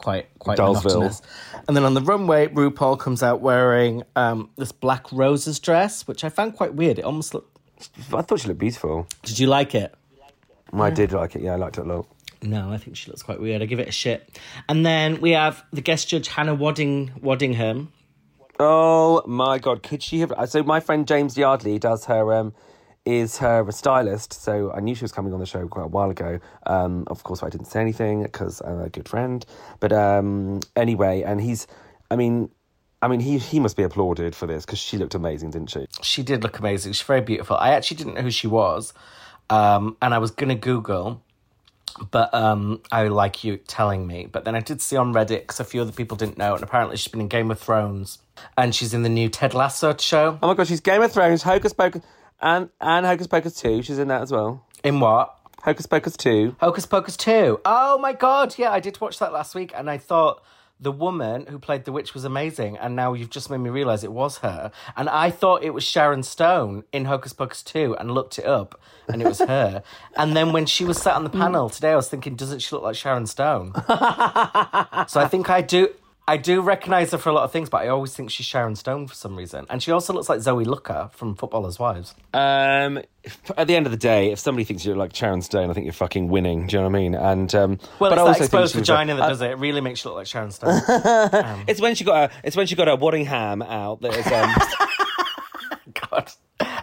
quite 0.04 0.38
quite 0.38 0.58
Dullsville. 0.58 0.84
monotonous. 0.84 1.22
And 1.66 1.74
then 1.74 1.84
on 1.84 1.94
the 1.94 2.02
runway, 2.02 2.48
RuPaul 2.48 2.98
comes 2.98 3.22
out 3.22 3.40
wearing 3.40 4.02
um, 4.14 4.50
this 4.56 4.70
black 4.70 5.10
roses 5.10 5.58
dress, 5.58 6.06
which 6.06 6.24
I 6.24 6.28
found 6.28 6.54
quite 6.56 6.74
weird. 6.74 6.98
It 6.98 7.04
almost 7.06 7.32
looked. 7.32 7.58
I 8.12 8.20
thought 8.20 8.40
she 8.40 8.48
looked 8.48 8.60
beautiful. 8.60 9.06
Did 9.22 9.38
you 9.38 9.46
like 9.46 9.74
it? 9.74 9.94
I 10.72 10.90
did 10.90 11.12
like 11.12 11.36
it. 11.36 11.42
Yeah, 11.42 11.54
I 11.54 11.56
liked 11.56 11.78
it 11.78 11.82
a 11.82 11.84
lot. 11.84 12.06
No, 12.42 12.70
I 12.70 12.76
think 12.76 12.96
she 12.96 13.10
looks 13.10 13.22
quite 13.22 13.40
weird. 13.40 13.62
I 13.62 13.64
give 13.64 13.80
it 13.80 13.88
a 13.88 13.92
shit. 13.92 14.38
And 14.68 14.84
then 14.84 15.20
we 15.22 15.30
have 15.30 15.64
the 15.72 15.80
guest 15.80 16.08
judge 16.08 16.28
Hannah 16.28 16.54
Wadding 16.54 17.12
Waddingham. 17.22 17.88
Oh 18.60 19.22
my 19.26 19.58
god, 19.58 19.82
could 19.82 20.02
she 20.02 20.20
have? 20.20 20.32
So 20.48 20.62
my 20.62 20.80
friend 20.80 21.08
James 21.08 21.38
Yardley 21.38 21.78
does 21.78 22.04
her 22.04 22.34
um 22.34 22.52
is 23.04 23.38
her 23.38 23.70
stylist. 23.70 24.32
So 24.32 24.72
I 24.72 24.80
knew 24.80 24.94
she 24.94 25.04
was 25.04 25.12
coming 25.12 25.32
on 25.32 25.40
the 25.40 25.46
show 25.46 25.66
quite 25.68 25.84
a 25.84 25.88
while 25.88 26.10
ago. 26.10 26.40
Um, 26.66 27.04
of 27.08 27.22
course 27.22 27.42
I 27.42 27.48
didn't 27.48 27.66
say 27.66 27.80
anything 27.80 28.22
because 28.22 28.60
I'm 28.62 28.80
a 28.80 28.88
good 28.88 29.08
friend. 29.08 29.44
But 29.80 29.92
um, 29.92 30.60
anyway, 30.76 31.22
and 31.22 31.40
he's, 31.40 31.66
I 32.10 32.16
mean. 32.16 32.50
I 33.02 33.08
mean, 33.08 33.20
he 33.20 33.36
he 33.36 33.60
must 33.60 33.76
be 33.76 33.82
applauded 33.82 34.34
for 34.34 34.46
this 34.46 34.64
because 34.64 34.78
she 34.78 34.96
looked 34.96 35.14
amazing, 35.14 35.50
didn't 35.50 35.68
she? 35.68 35.86
She 36.00 36.22
did 36.22 36.42
look 36.42 36.58
amazing. 36.58 36.94
She's 36.94 37.06
very 37.06 37.20
beautiful. 37.20 37.54
I 37.54 37.72
actually 37.72 37.98
didn't 37.98 38.14
know 38.14 38.22
who 38.22 38.30
she 38.30 38.46
was, 38.46 38.94
um, 39.50 39.98
and 40.00 40.14
I 40.14 40.18
was 40.18 40.30
gonna 40.30 40.54
Google, 40.54 41.22
but 42.10 42.32
um, 42.32 42.80
I 42.90 43.08
like 43.08 43.44
you 43.44 43.58
telling 43.58 44.06
me. 44.06 44.24
But 44.24 44.46
then 44.46 44.54
I 44.54 44.60
did 44.60 44.80
see 44.80 44.96
on 44.96 45.12
Reddit 45.12 45.40
because 45.40 45.60
a 45.60 45.64
few 45.64 45.82
other 45.82 45.92
people 45.92 46.16
didn't 46.16 46.38
know, 46.38 46.54
and 46.54 46.62
apparently 46.62 46.96
she's 46.96 47.08
been 47.08 47.20
in 47.20 47.28
Game 47.28 47.50
of 47.50 47.58
Thrones, 47.60 48.20
and 48.56 48.74
she's 48.74 48.94
in 48.94 49.02
the 49.02 49.10
new 49.10 49.28
Ted 49.28 49.52
Lasso 49.52 49.94
show. 49.98 50.38
Oh 50.42 50.46
my 50.46 50.54
god, 50.54 50.66
she's 50.66 50.80
Game 50.80 51.02
of 51.02 51.12
Thrones, 51.12 51.42
Hocus 51.42 51.74
Pocus, 51.74 52.00
and 52.40 52.70
and 52.80 53.06
Hocus 53.06 53.26
Pocus 53.26 53.54
two. 53.54 53.82
She's 53.82 53.98
in 53.98 54.08
that 54.08 54.22
as 54.22 54.32
well. 54.32 54.64
In 54.82 55.00
what? 55.00 55.36
Hocus 55.62 55.86
Pocus 55.86 56.16
two. 56.16 56.56
Hocus 56.60 56.84
Pocus 56.84 57.16
2. 57.16 57.60
Oh 57.64 57.96
my 57.98 58.12
god, 58.12 58.58
yeah, 58.58 58.70
I 58.70 58.80
did 58.80 59.00
watch 59.00 59.18
that 59.18 59.32
last 59.32 59.54
week 59.54 59.72
and 59.74 59.88
I 59.88 59.96
thought 59.96 60.42
the 60.78 60.92
woman 60.92 61.46
who 61.46 61.58
played 61.58 61.84
the 61.84 61.92
witch 61.92 62.12
was 62.12 62.24
amazing 62.24 62.76
and 62.76 62.94
now 62.94 63.14
you've 63.14 63.30
just 63.30 63.48
made 63.48 63.58
me 63.58 63.70
realize 63.70 64.04
it 64.04 64.12
was 64.12 64.38
her. 64.38 64.70
And 64.96 65.08
I 65.08 65.30
thought 65.30 65.62
it 65.62 65.70
was 65.70 65.82
Sharon 65.82 66.22
Stone 66.22 66.84
in 66.92 67.06
Hocus 67.06 67.32
Pocus 67.32 67.62
2 67.62 67.96
and 67.96 68.10
looked 68.10 68.38
it 68.38 68.44
up 68.44 68.78
and 69.08 69.22
it 69.22 69.26
was 69.26 69.38
her. 69.38 69.82
and 70.16 70.36
then 70.36 70.52
when 70.52 70.66
she 70.66 70.84
was 70.84 71.00
sat 71.00 71.14
on 71.14 71.24
the 71.24 71.30
panel 71.30 71.70
today 71.70 71.92
I 71.92 71.96
was 71.96 72.08
thinking 72.08 72.36
doesn't 72.36 72.58
she 72.58 72.74
look 72.74 72.82
like 72.82 72.96
Sharon 72.96 73.26
Stone? 73.26 73.72
so 75.08 75.20
I 75.20 75.28
think 75.30 75.48
I 75.48 75.62
do 75.62 75.88
I 76.26 76.38
do 76.38 76.62
recognize 76.62 77.10
her 77.12 77.18
for 77.18 77.28
a 77.28 77.32
lot 77.34 77.44
of 77.44 77.52
things, 77.52 77.68
but 77.68 77.82
I 77.82 77.88
always 77.88 78.14
think 78.14 78.30
she's 78.30 78.46
Sharon 78.46 78.76
Stone 78.76 79.08
for 79.08 79.14
some 79.14 79.36
reason. 79.36 79.66
And 79.68 79.82
she 79.82 79.92
also 79.92 80.14
looks 80.14 80.28
like 80.30 80.40
Zoe 80.40 80.64
Lucker 80.64 81.12
from 81.12 81.34
Footballers' 81.34 81.78
Wives. 81.78 82.14
Um, 82.32 82.98
at 83.58 83.66
the 83.66 83.76
end 83.76 83.84
of 83.84 83.92
the 83.92 83.98
day, 83.98 84.32
if 84.32 84.38
somebody 84.38 84.64
thinks 84.64 84.86
you're 84.86 84.96
like 84.96 85.14
Sharon 85.14 85.42
Stone, 85.42 85.68
I 85.68 85.74
think 85.74 85.84
you're 85.84 85.92
fucking 85.92 86.28
winning. 86.28 86.66
Do 86.66 86.76
you 86.76 86.82
know 86.82 86.88
what 86.88 86.96
I 86.96 87.00
mean? 87.02 87.14
And 87.14 87.54
um, 87.54 87.78
Well, 87.98 88.10
but 88.10 88.12
it's 88.12 88.12
I 88.12 88.14
that 88.14 88.20
also 88.20 88.32
think 88.34 88.44
exposed 88.44 88.74
vagina 88.74 89.12
a- 89.14 89.16
that 89.18 89.28
does 89.28 89.42
it. 89.42 89.50
It 89.50 89.58
really 89.58 89.82
makes 89.82 90.02
you 90.02 90.10
look 90.10 90.16
like 90.16 90.26
Sharon 90.26 90.50
Stone. 90.50 90.80
It's 91.68 91.80
when 91.80 91.94
she 91.94 92.04
got 92.04 92.30
her. 92.32 92.36
It's 92.42 92.56
when 92.56 92.66
she 92.66 92.74
got 92.74 92.88
her 92.88 92.96
Waddingham 92.96 93.62
out. 93.66 94.00
That 94.00 94.14
is. 94.16 94.26
Um, 94.26 94.54
God, 96.10 96.32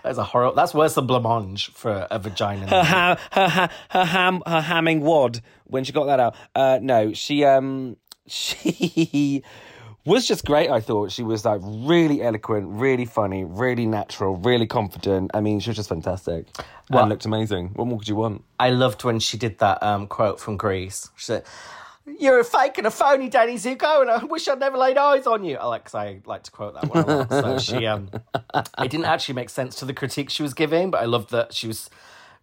that's 0.03 0.17
a 0.17 0.23
horror. 0.23 0.51
That's 0.55 0.73
worse 0.73 0.93
than 0.95 1.07
blancmange 1.07 1.71
for 1.71 2.07
a 2.11 2.19
vagina. 2.19 2.67
her, 2.67 2.83
ha, 2.83 3.17
her, 3.31 3.47
ha, 3.47 3.69
her 3.89 4.05
ham 4.05 4.43
her 4.45 4.61
hamming 4.61 4.99
wad 5.01 5.41
when 5.65 5.83
she 5.83 5.91
got 5.91 6.05
that 6.05 6.19
out. 6.19 6.35
Uh, 6.53 6.79
no, 6.81 7.13
she 7.13 7.43
um 7.43 7.97
she 8.27 9.43
was 10.05 10.27
just 10.27 10.45
great. 10.45 10.69
I 10.69 10.79
thought 10.79 11.11
she 11.11 11.23
was 11.23 11.45
like 11.45 11.61
really 11.63 12.21
eloquent, 12.21 12.67
really 12.69 13.05
funny, 13.05 13.43
really 13.43 13.85
natural, 13.85 14.35
really 14.37 14.67
confident. 14.67 15.31
I 15.33 15.41
mean, 15.41 15.59
she 15.59 15.69
was 15.69 15.77
just 15.77 15.89
fantastic 15.89 16.47
Well- 16.89 17.01
and 17.03 17.09
looked 17.09 17.25
amazing. 17.25 17.71
What 17.75 17.87
more 17.87 17.99
could 17.99 18.07
you 18.07 18.15
want? 18.15 18.43
I 18.59 18.69
loved 18.71 19.03
when 19.03 19.19
she 19.19 19.37
did 19.37 19.59
that 19.59 19.81
um, 19.83 20.07
quote 20.07 20.39
from 20.39 20.57
Grease. 20.57 21.09
She 21.15 21.25
said, 21.25 21.43
"You're 22.19 22.39
a 22.39 22.43
fake 22.43 22.77
and 22.77 22.87
a 22.87 22.91
phony, 22.91 23.29
Danny 23.29 23.55
Zuko, 23.55 24.01
and 24.01 24.09
I 24.09 24.23
wish 24.23 24.47
I'd 24.47 24.59
never 24.59 24.77
laid 24.77 24.97
eyes 24.97 25.27
on 25.27 25.43
you." 25.43 25.57
I 25.57 25.65
like, 25.67 25.85
'cause 25.85 25.95
I 25.95 26.21
like 26.25 26.43
to 26.43 26.51
quote 26.51 26.73
that 26.75 26.89
one 26.89 27.03
a 27.03 27.17
lot. 27.17 27.29
So 27.29 27.59
she, 27.59 27.85
um, 27.85 28.09
it 28.55 28.89
didn't 28.91 29.05
actually 29.05 29.35
make 29.35 29.49
sense 29.49 29.75
to 29.77 29.85
the 29.85 29.93
critique 29.93 30.29
she 30.29 30.43
was 30.43 30.53
giving, 30.53 30.89
but 30.91 31.01
I 31.01 31.05
loved 31.05 31.31
that 31.31 31.53
she 31.53 31.67
was 31.67 31.89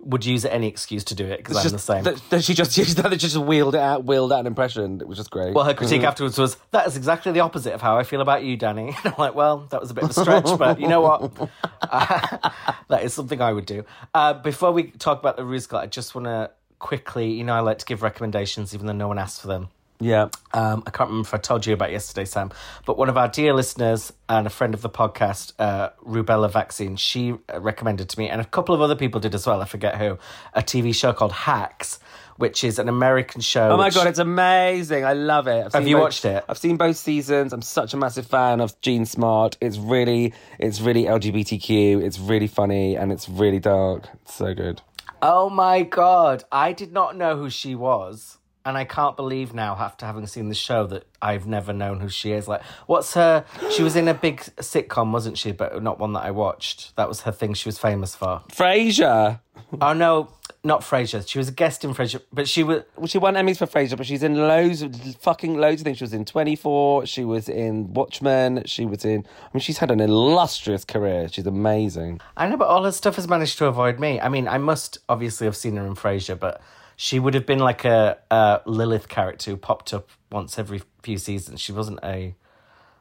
would 0.00 0.24
use 0.24 0.44
any 0.44 0.68
excuse 0.68 1.04
to 1.04 1.14
do 1.14 1.26
it 1.26 1.38
because 1.38 1.56
I'm 1.56 1.62
Just 1.62 1.74
the 1.74 1.78
same. 1.78 2.04
That, 2.04 2.22
that 2.30 2.44
she 2.44 2.54
just 2.54 2.72
she, 2.74 2.82
that 2.84 3.10
just 3.16 3.36
wheeled 3.36 3.74
it 3.74 3.80
out, 3.80 4.04
wheeled 4.04 4.32
out 4.32 4.40
an 4.40 4.46
impression. 4.46 5.00
It 5.00 5.08
was 5.08 5.18
just 5.18 5.30
great. 5.30 5.54
Well, 5.54 5.64
her 5.64 5.74
critique 5.74 6.02
afterwards 6.02 6.38
was, 6.38 6.56
that 6.70 6.86
is 6.86 6.96
exactly 6.96 7.32
the 7.32 7.40
opposite 7.40 7.72
of 7.74 7.82
how 7.82 7.98
I 7.98 8.04
feel 8.04 8.20
about 8.20 8.44
you, 8.44 8.56
Danny. 8.56 8.88
And 8.88 8.96
I'm 9.04 9.14
like, 9.18 9.34
well, 9.34 9.66
that 9.70 9.80
was 9.80 9.90
a 9.90 9.94
bit 9.94 10.04
of 10.04 10.10
a 10.10 10.12
stretch, 10.12 10.58
but 10.58 10.80
you 10.80 10.88
know 10.88 11.00
what? 11.00 11.50
Uh, 11.82 12.50
that 12.88 13.02
is 13.02 13.12
something 13.12 13.40
I 13.40 13.52
would 13.52 13.66
do. 13.66 13.84
Uh, 14.14 14.34
before 14.34 14.72
we 14.72 14.84
talk 14.84 15.18
about 15.18 15.36
the 15.36 15.44
musical, 15.44 15.78
I 15.78 15.86
just 15.86 16.14
want 16.14 16.26
to 16.26 16.50
quickly, 16.78 17.32
you 17.32 17.44
know, 17.44 17.54
I 17.54 17.60
like 17.60 17.78
to 17.78 17.86
give 17.86 18.02
recommendations 18.02 18.74
even 18.74 18.86
though 18.86 18.92
no 18.92 19.08
one 19.08 19.18
asked 19.18 19.40
for 19.40 19.48
them. 19.48 19.68
Yeah. 20.00 20.28
Um, 20.52 20.84
I 20.86 20.90
can't 20.90 21.10
remember 21.10 21.26
if 21.26 21.34
I 21.34 21.38
told 21.38 21.66
you 21.66 21.74
about 21.74 21.90
yesterday, 21.90 22.24
Sam, 22.24 22.50
but 22.86 22.96
one 22.96 23.08
of 23.08 23.16
our 23.16 23.26
dear 23.28 23.52
listeners 23.52 24.12
and 24.28 24.46
a 24.46 24.50
friend 24.50 24.72
of 24.74 24.80
the 24.80 24.88
podcast, 24.88 25.52
uh, 25.58 25.90
Rubella 26.06 26.50
Vaccine, 26.50 26.94
she 26.96 27.34
uh, 27.52 27.60
recommended 27.60 28.08
to 28.10 28.18
me, 28.18 28.28
and 28.28 28.40
a 28.40 28.44
couple 28.44 28.74
of 28.74 28.80
other 28.80 28.94
people 28.94 29.20
did 29.20 29.34
as 29.34 29.44
well, 29.46 29.60
I 29.60 29.64
forget 29.64 29.96
who, 29.96 30.16
a 30.54 30.62
TV 30.62 30.94
show 30.94 31.12
called 31.12 31.32
Hacks, 31.32 31.98
which 32.36 32.62
is 32.62 32.78
an 32.78 32.88
American 32.88 33.40
show. 33.40 33.70
Oh 33.70 33.76
my 33.76 33.86
which- 33.86 33.94
god, 33.96 34.06
it's 34.06 34.20
amazing! 34.20 35.04
I 35.04 35.14
love 35.14 35.48
it. 35.48 35.66
I've 35.66 35.72
Have 35.72 35.88
you 35.88 35.96
both- 35.96 36.02
watched 36.04 36.24
it? 36.24 36.44
I've 36.48 36.58
seen 36.58 36.76
both 36.76 36.96
seasons. 36.96 37.52
I'm 37.52 37.62
such 37.62 37.92
a 37.92 37.96
massive 37.96 38.26
fan 38.28 38.60
of 38.60 38.80
Jean 38.80 39.04
Smart. 39.04 39.56
It's 39.60 39.78
really, 39.78 40.32
it's 40.60 40.80
really 40.80 41.04
LGBTQ. 41.06 42.02
It's 42.04 42.20
really 42.20 42.46
funny 42.46 42.96
and 42.96 43.10
it's 43.10 43.28
really 43.28 43.58
dark. 43.58 44.08
It's 44.22 44.34
so 44.34 44.54
good. 44.54 44.80
Oh 45.20 45.50
my 45.50 45.82
god, 45.82 46.44
I 46.52 46.72
did 46.72 46.92
not 46.92 47.16
know 47.16 47.36
who 47.36 47.50
she 47.50 47.74
was. 47.74 48.37
And 48.68 48.76
I 48.76 48.84
can't 48.84 49.16
believe 49.16 49.54
now, 49.54 49.74
after 49.78 50.04
having 50.04 50.26
seen 50.26 50.50
the 50.50 50.54
show, 50.54 50.86
that 50.88 51.06
I've 51.22 51.46
never 51.46 51.72
known 51.72 52.00
who 52.00 52.10
she 52.10 52.32
is. 52.32 52.46
Like, 52.46 52.62
what's 52.86 53.14
her? 53.14 53.46
She 53.70 53.82
was 53.82 53.96
in 53.96 54.08
a 54.08 54.14
big 54.14 54.40
sitcom, 54.40 55.10
wasn't 55.10 55.38
she? 55.38 55.52
But 55.52 55.82
not 55.82 55.98
one 55.98 56.12
that 56.12 56.24
I 56.24 56.32
watched. 56.32 56.94
That 56.96 57.08
was 57.08 57.22
her 57.22 57.32
thing. 57.32 57.54
She 57.54 57.66
was 57.66 57.78
famous 57.78 58.14
for. 58.14 58.42
Frasier. 58.50 59.40
Oh 59.80 59.94
no, 59.94 60.28
not 60.64 60.82
Frasier. 60.82 61.26
She 61.26 61.38
was 61.38 61.48
a 61.48 61.52
guest 61.52 61.82
in 61.82 61.94
Frasier, 61.94 62.20
but 62.30 62.46
she 62.46 62.62
was. 62.62 62.82
Well, 62.94 63.06
she 63.06 63.16
won 63.16 63.34
Emmys 63.34 63.56
for 63.56 63.66
Frasier, 63.66 63.96
but 63.96 64.04
she's 64.04 64.22
in 64.22 64.34
loads 64.34 64.82
of 64.82 64.94
fucking 65.16 65.56
loads 65.56 65.80
of 65.80 65.86
things. 65.86 65.96
She 65.96 66.04
was 66.04 66.12
in 66.12 66.26
24, 66.26 67.06
she 67.06 67.24
was 67.24 67.48
in 67.48 67.94
Watchmen, 67.94 68.64
she 68.66 68.84
was 68.84 69.02
in. 69.06 69.24
I 69.26 69.48
mean, 69.54 69.60
she's 69.60 69.78
had 69.78 69.90
an 69.90 70.00
illustrious 70.00 70.84
career. 70.84 71.28
She's 71.28 71.46
amazing. 71.46 72.20
I 72.36 72.48
know, 72.48 72.58
but 72.58 72.68
all 72.68 72.84
her 72.84 72.92
stuff 72.92 73.16
has 73.16 73.26
managed 73.26 73.56
to 73.58 73.66
avoid 73.66 73.98
me. 73.98 74.20
I 74.20 74.28
mean, 74.28 74.46
I 74.46 74.58
must 74.58 74.98
obviously 75.08 75.46
have 75.46 75.56
seen 75.56 75.76
her 75.76 75.86
in 75.86 75.94
Frasier, 75.94 76.38
but 76.38 76.60
she 77.00 77.20
would 77.20 77.34
have 77.34 77.46
been 77.46 77.60
like 77.60 77.84
a, 77.84 78.18
a 78.28 78.60
Lilith 78.66 79.08
character 79.08 79.52
who 79.52 79.56
popped 79.56 79.94
up 79.94 80.08
once 80.32 80.58
every 80.58 80.82
few 81.00 81.16
seasons. 81.16 81.60
She 81.60 81.70
wasn't 81.70 82.00
a 82.02 82.34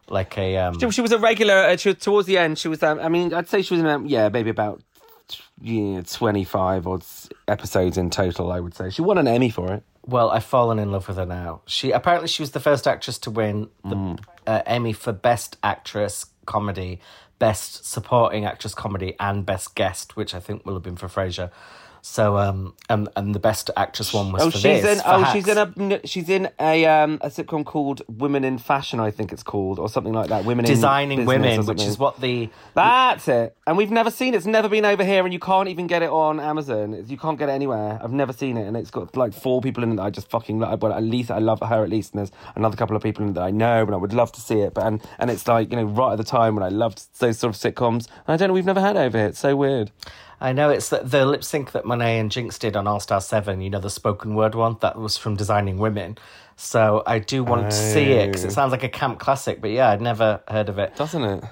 like 0.08 0.38
a 0.38 0.56
um, 0.58 0.80
She, 0.80 0.92
she 0.92 1.02
was 1.02 1.12
a 1.12 1.18
regular. 1.18 1.56
Uh, 1.56 1.78
she 1.78 1.90
was, 1.90 1.98
towards 1.98 2.28
the 2.28 2.38
end, 2.38 2.60
she 2.60 2.68
was. 2.68 2.84
Um, 2.84 3.00
I 3.00 3.10
mean, 3.10 3.34
I'd 3.34 3.50
say 3.50 3.64
she 3.64 3.74
was 3.74 3.82
in. 3.82 3.88
Um, 3.88 4.06
yeah, 4.06 4.30
maybe 4.30 4.52
about 4.52 4.84
yeah, 5.60 6.02
25 6.02 6.86
odd 6.86 7.04
episodes 7.48 7.98
in 7.98 8.12
total. 8.12 8.52
I 8.52 8.60
would 8.60 8.76
say 8.76 8.92
she 8.92 9.02
won 9.02 9.18
an 9.18 9.28
Emmy 9.28 9.50
for 9.50 9.74
it. 9.74 9.82
Well, 10.06 10.30
I've 10.30 10.46
fallen 10.46 10.78
in 10.78 10.92
love 10.92 11.08
with 11.08 11.18
her 11.18 11.26
now. 11.26 11.62
She 11.66 11.90
apparently 11.90 12.28
she 12.28 12.44
was 12.44 12.52
the 12.52 12.60
first 12.60 12.88
actress 12.88 13.18
to 13.18 13.32
win 13.32 13.68
the 13.84 14.20
uh, 14.46 14.62
Emmy 14.68 14.94
for 14.94 15.12
Best 15.12 15.58
Actress 15.64 16.28
Comedy, 16.46 17.00
Best 17.40 17.84
Supporting 17.84 18.46
Actress 18.46 18.76
Comedy, 18.76 19.16
and 19.20 19.44
Best 19.44 19.74
Guest, 19.74 20.16
which 20.16 20.36
I 20.36 20.40
think 20.40 20.68
will 20.68 20.76
have 20.76 20.84
been 20.84 20.98
for 20.98 21.08
Frasier. 21.08 21.50
So, 22.10 22.38
um, 22.38 22.74
and 22.90 23.10
and 23.16 23.36
the 23.36 23.40
Best 23.40 23.70
Actress 23.76 24.14
one 24.14 24.32
was 24.32 24.42
Oh, 24.42 24.50
for 24.50 24.58
she's 24.58 24.82
this. 24.82 25.00
in. 25.00 25.04
Oh, 25.06 25.20
Hacks. 25.20 25.34
she's 25.34 25.48
in 25.48 25.58
a. 25.92 26.08
She's 26.08 26.30
in 26.30 26.50
a 26.60 26.86
um 26.86 27.20
a 27.22 27.28
sitcom 27.28 27.66
called 27.66 28.02
Women 28.08 28.44
in 28.44 28.58
Fashion. 28.58 29.00
I 29.00 29.12
think 29.12 29.32
it's 29.34 29.44
called, 29.44 29.78
or 29.78 29.90
something 29.90 30.14
like 30.14 30.30
that. 30.30 30.46
Women 30.46 30.64
Designing 30.66 31.20
in 31.20 31.26
Women, 31.26 31.66
which 31.66 31.84
is 31.84 32.00
what 32.00 32.20
the 32.22 32.50
That's 32.74 33.28
it. 33.28 33.56
And 33.68 33.78
we've 33.78 33.92
never 33.92 34.10
seen 34.10 34.34
it. 34.34 34.38
It's 34.38 34.46
never 34.46 34.70
been 34.70 34.86
over 34.86 35.04
here, 35.04 35.26
and 35.26 35.34
you 35.34 35.40
can't 35.40 35.68
even 35.68 35.86
get 35.86 36.02
it 36.02 36.10
on 36.10 36.40
Amazon. 36.40 37.04
You 37.08 37.18
can't 37.18 37.38
get 37.38 37.50
it 37.50 37.52
anywhere. 37.52 38.00
I've 38.02 38.14
never 38.14 38.32
seen 38.34 38.58
it, 38.58 38.66
and 38.68 38.78
it's 38.78 38.90
got 38.90 39.16
like 39.16 39.34
four 39.34 39.62
people 39.62 39.84
in 39.84 39.92
it 39.92 39.96
that 39.98 40.04
I 40.04 40.10
just 40.10 40.30
fucking 40.30 40.60
love. 40.60 40.80
But 40.80 40.94
at 40.94 41.04
least 41.04 41.30
I 41.30 41.40
love 41.40 41.60
her 41.60 41.84
at 41.84 41.90
least, 41.90 42.14
and 42.14 42.20
there's 42.20 42.32
another 42.56 42.78
couple 42.78 42.96
of 42.96 43.04
people 43.04 43.24
in 43.24 43.32
it 43.32 43.34
that 43.34 43.44
I 43.44 43.52
know, 43.52 43.82
and 43.84 43.94
I 43.94 43.98
would 43.98 44.14
love 44.14 44.32
to 44.32 44.42
see 44.42 44.62
it. 44.62 44.74
But 44.74 44.86
and 44.86 45.02
and 45.20 45.30
it's 45.30 45.48
like 45.48 45.70
you 45.72 45.78
know 45.78 45.84
right 45.86 46.14
at 46.14 46.18
the 46.18 46.24
time 46.24 46.56
when 46.56 46.64
I 46.64 46.70
loved 46.70 47.02
those 47.20 47.38
sort 47.38 47.54
of 47.54 47.62
sitcoms. 47.62 48.08
And 48.26 48.34
I 48.34 48.38
don't 48.38 48.48
know. 48.48 48.54
We've 48.54 48.66
never 48.66 48.82
had 48.82 48.96
over 48.98 49.18
here. 49.18 49.28
It's 49.28 49.40
so 49.40 49.56
weird. 49.58 49.92
I 50.40 50.54
know 50.54 50.70
it's 50.70 50.90
the, 50.90 51.00
the 51.00 51.26
lip 51.26 51.44
sync 51.44 51.72
that 51.72 51.86
Monet 51.86 52.20
and 52.20 52.30
Jinkx 52.32 52.60
did 52.60 52.76
on 52.76 52.86
All 52.88 53.00
Star 53.00 53.20
7, 53.22 53.60
you 53.62 53.70
know, 53.70 53.80
the 53.80 53.90
spoken 53.90 54.36
word 54.36 54.54
one, 54.56 54.78
that 54.82 54.98
was 54.98 55.18
from 55.18 55.36
Designing 55.36 55.78
Women. 55.80 56.18
So 56.56 57.04
I 57.08 57.20
do 57.20 57.44
want 57.44 57.72
to 57.72 57.76
see 57.76 58.12
it 58.14 58.28
because 58.28 58.46
Oh. 58.46 58.48
it 58.48 58.52
sounds 58.52 58.72
like 58.72 58.84
a 58.84 58.90
camp 58.90 59.20
classic, 59.20 59.62
but 59.62 59.72
yeah, 59.72 59.90
I'd 59.90 60.02
never 60.02 60.42
heard 60.48 60.70
of 60.70 60.78
it. 60.80 60.96
Doesn't 60.96 61.24
it? 61.24 61.44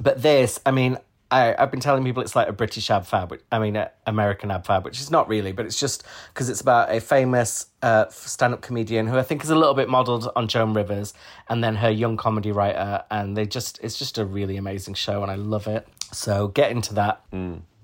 But 0.00 0.22
this, 0.22 0.60
I 0.64 0.70
mean, 0.70 0.96
I, 1.30 1.54
I've 1.58 1.70
been 1.70 1.80
telling 1.80 2.04
people 2.04 2.22
it's 2.22 2.36
like 2.36 2.48
a 2.48 2.52
British 2.52 2.90
ab 2.90 3.06
fab, 3.06 3.30
which, 3.30 3.40
I 3.50 3.58
mean, 3.58 3.76
an 3.76 3.88
American 4.06 4.50
ab 4.50 4.66
fab, 4.66 4.84
which 4.84 5.00
is 5.00 5.10
not 5.10 5.28
really, 5.28 5.52
but 5.52 5.64
it's 5.64 5.78
just 5.80 6.04
because 6.32 6.50
it's 6.50 6.60
about 6.60 6.90
a 6.94 7.00
famous 7.00 7.66
uh, 7.82 8.06
stand 8.10 8.52
up 8.54 8.60
comedian 8.60 9.06
who 9.06 9.18
I 9.18 9.22
think 9.22 9.42
is 9.42 9.48
a 9.50 9.56
little 9.56 9.72
bit 9.74 9.88
modelled 9.88 10.30
on 10.36 10.48
Joan 10.48 10.74
Rivers 10.74 11.14
and 11.48 11.62
then 11.64 11.76
her 11.76 11.90
young 11.90 12.16
comedy 12.18 12.52
writer. 12.52 13.04
And 13.10 13.34
they 13.36 13.46
just, 13.46 13.78
it's 13.82 13.98
just 13.98 14.16
a 14.18 14.24
really 14.26 14.56
amazing 14.58 14.94
show 14.94 15.22
and 15.22 15.30
I 15.30 15.36
love 15.36 15.66
it. 15.66 15.86
So 16.12 16.48
get 16.48 16.70
into 16.70 16.94
that. 16.94 17.22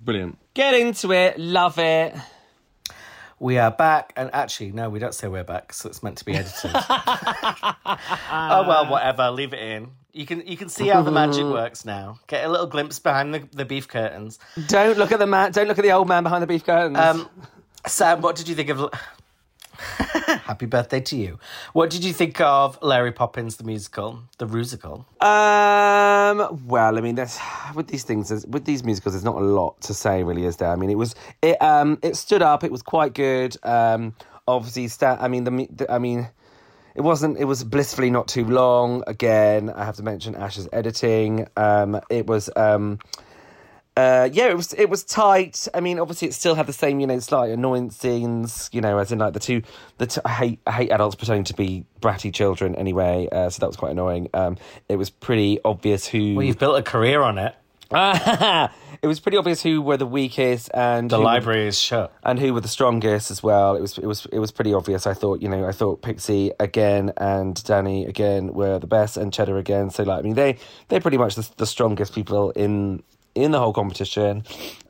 Brilliant. 0.00 0.38
Get 0.54 0.74
into 0.74 1.12
it. 1.12 1.38
Love 1.38 1.78
it. 1.78 2.14
We 3.40 3.58
are 3.58 3.70
back, 3.70 4.12
and 4.16 4.30
actually, 4.32 4.72
no, 4.72 4.90
we 4.90 4.98
don't 4.98 5.14
say 5.14 5.28
we're 5.28 5.44
back, 5.44 5.72
so 5.72 5.88
it's 5.88 6.02
meant 6.02 6.18
to 6.18 6.24
be 6.24 6.34
edited. 6.34 6.72
oh 6.74 8.64
well, 8.66 8.90
whatever. 8.90 9.30
Leave 9.30 9.52
it 9.52 9.60
in. 9.60 9.90
You 10.12 10.26
can 10.26 10.44
you 10.44 10.56
can 10.56 10.68
see 10.68 10.88
how 10.88 11.02
the 11.02 11.12
magic 11.12 11.44
works 11.44 11.84
now. 11.84 12.18
Get 12.26 12.44
a 12.44 12.48
little 12.48 12.66
glimpse 12.66 12.98
behind 12.98 13.32
the, 13.32 13.48
the 13.52 13.64
beef 13.64 13.86
curtains. 13.86 14.40
Don't 14.66 14.98
look 14.98 15.12
at 15.12 15.20
the 15.20 15.26
man. 15.26 15.52
Don't 15.52 15.68
look 15.68 15.78
at 15.78 15.84
the 15.84 15.92
old 15.92 16.08
man 16.08 16.24
behind 16.24 16.42
the 16.42 16.48
beef 16.48 16.64
curtains. 16.64 16.98
Um, 16.98 17.28
Sam, 17.86 18.20
what 18.22 18.34
did 18.34 18.48
you 18.48 18.56
think 18.56 18.70
of? 18.70 18.90
Happy 20.44 20.66
birthday 20.66 21.00
to 21.00 21.16
you. 21.16 21.38
What 21.72 21.90
did 21.90 22.04
you 22.04 22.12
think 22.12 22.40
of 22.40 22.78
Larry 22.82 23.12
Poppins 23.12 23.56
the 23.56 23.64
musical, 23.64 24.22
the 24.38 24.46
musical? 24.46 25.06
Um. 25.20 26.66
Well, 26.66 26.98
I 26.98 27.00
mean, 27.00 27.14
there's 27.14 27.38
with 27.74 27.86
these 27.86 28.02
things, 28.02 28.44
with 28.46 28.64
these 28.64 28.82
musicals, 28.82 29.14
there's 29.14 29.24
not 29.24 29.36
a 29.36 29.44
lot 29.44 29.80
to 29.82 29.94
say, 29.94 30.24
really, 30.24 30.44
is 30.44 30.56
there? 30.56 30.70
I 30.70 30.76
mean, 30.76 30.90
it 30.90 30.96
was 30.98 31.14
it 31.42 31.60
um 31.62 31.98
it 32.02 32.16
stood 32.16 32.42
up. 32.42 32.64
It 32.64 32.72
was 32.72 32.82
quite 32.82 33.14
good. 33.14 33.56
Um. 33.62 34.14
Obviously, 34.48 34.88
I 35.06 35.28
mean, 35.28 35.44
the, 35.44 35.68
the 35.70 35.92
I 35.92 35.98
mean, 35.98 36.28
it 36.94 37.02
wasn't. 37.02 37.38
It 37.38 37.44
was 37.44 37.62
blissfully 37.62 38.10
not 38.10 38.26
too 38.26 38.46
long. 38.46 39.04
Again, 39.06 39.70
I 39.70 39.84
have 39.84 39.96
to 39.96 40.02
mention 40.02 40.34
Ash's 40.34 40.68
editing. 40.72 41.46
Um. 41.56 42.00
It 42.10 42.26
was 42.26 42.50
um. 42.56 42.98
Uh, 43.98 44.28
yeah, 44.32 44.46
it 44.48 44.56
was 44.56 44.72
it 44.74 44.88
was 44.88 45.02
tight. 45.02 45.66
I 45.74 45.80
mean, 45.80 45.98
obviously, 45.98 46.28
it 46.28 46.34
still 46.34 46.54
had 46.54 46.66
the 46.66 46.72
same, 46.72 47.00
you 47.00 47.06
know, 47.08 47.18
slight 47.18 47.50
annoying 47.50 47.90
scenes. 47.90 48.70
You 48.72 48.80
know, 48.80 48.98
as 48.98 49.10
in 49.10 49.18
like 49.18 49.32
the 49.32 49.40
two, 49.40 49.62
the 49.98 50.06
two, 50.06 50.20
I 50.24 50.28
hate 50.30 50.60
I 50.66 50.72
hate 50.72 50.92
adults 50.92 51.16
pretending 51.16 51.44
to 51.44 51.54
be 51.54 51.84
bratty 52.00 52.32
children 52.32 52.76
anyway. 52.76 53.28
Uh, 53.32 53.50
so 53.50 53.58
that 53.60 53.66
was 53.66 53.76
quite 53.76 53.92
annoying. 53.92 54.28
Um, 54.34 54.56
it 54.88 54.96
was 54.96 55.10
pretty 55.10 55.58
obvious 55.64 56.06
who. 56.06 56.36
Well, 56.36 56.46
you've 56.46 56.58
built 56.60 56.78
a 56.78 56.82
career 56.82 57.22
on 57.22 57.38
it. 57.38 57.54
it 57.90 59.06
was 59.06 59.18
pretty 59.18 59.38
obvious 59.38 59.62
who 59.62 59.80
were 59.80 59.96
the 59.96 60.06
weakest 60.06 60.70
and 60.74 61.08
The 61.10 61.16
who 61.16 61.20
were- 61.22 61.24
library 61.24 61.66
is 61.66 61.80
shut. 61.80 62.12
and 62.22 62.38
who 62.38 62.52
were 62.52 62.60
the 62.60 62.68
strongest 62.68 63.30
as 63.30 63.42
well. 63.42 63.74
It 63.76 63.80
was 63.80 63.96
it 63.98 64.06
was 64.06 64.26
it 64.26 64.38
was 64.38 64.52
pretty 64.52 64.74
obvious. 64.74 65.06
I 65.06 65.14
thought 65.14 65.40
you 65.42 65.48
know 65.48 65.66
I 65.66 65.72
thought 65.72 66.02
Pixie 66.02 66.52
again 66.60 67.12
and 67.16 67.60
Danny 67.64 68.04
again 68.04 68.52
were 68.52 68.78
the 68.78 68.86
best 68.86 69.16
and 69.16 69.32
Cheddar 69.32 69.56
again. 69.58 69.90
So 69.90 70.02
like 70.02 70.18
I 70.18 70.22
mean 70.22 70.34
they 70.34 70.58
they're 70.88 71.00
pretty 71.00 71.16
much 71.18 71.34
the, 71.34 71.48
the 71.56 71.66
strongest 71.66 72.14
people 72.14 72.50
in 72.50 73.02
in 73.42 73.50
the 73.50 73.58
whole 73.58 73.72
competition. 73.72 74.44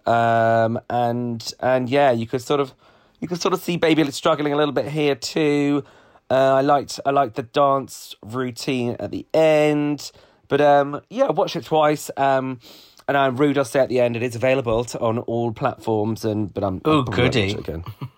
Um, 0.07 0.81
and 0.89 1.53
and 1.61 1.89
yeah, 1.89 2.11
you 2.11 2.27
could 2.27 2.43
sort 2.43 2.61
of 2.61 2.75
you 3.21 3.29
could 3.29 3.41
sort 3.41 3.55
of 3.55 3.61
see 3.61 3.77
Baby 3.77 4.11
struggling 4.11 4.53
a 4.53 4.57
little 4.57 4.73
bit 4.73 4.89
here 4.89 5.15
too. 5.15 5.85
Uh, 6.31 6.55
I 6.55 6.61
liked 6.61 7.01
I 7.07 7.11
liked 7.11 7.37
the 7.37 7.43
dance 7.43 8.15
routine 8.23 8.97
at 8.99 9.11
the 9.11 9.27
end, 9.33 10.13
but 10.49 10.61
um, 10.61 11.01
yeah, 11.11 11.25
I 11.25 11.31
watched 11.33 11.57
it 11.57 11.65
twice. 11.65 12.11
Um, 12.17 12.61
and 13.07 13.17
I'm 13.17 13.37
rude. 13.37 13.57
I'll 13.57 13.65
say 13.65 13.81
at 13.81 13.89
the 13.89 14.01
end, 14.01 14.17
it 14.17 14.23
is 14.23 14.37
available 14.37 14.85
to, 14.85 15.01
on 15.01 15.19
all 15.21 15.53
platforms. 15.53 16.25
And 16.25 16.53
but 16.53 16.63
I'm 16.63 16.83
Ooh, 16.87 17.05
goody. 17.05 17.55
watch 17.55 17.55
it 17.55 17.59
again. 17.61 17.85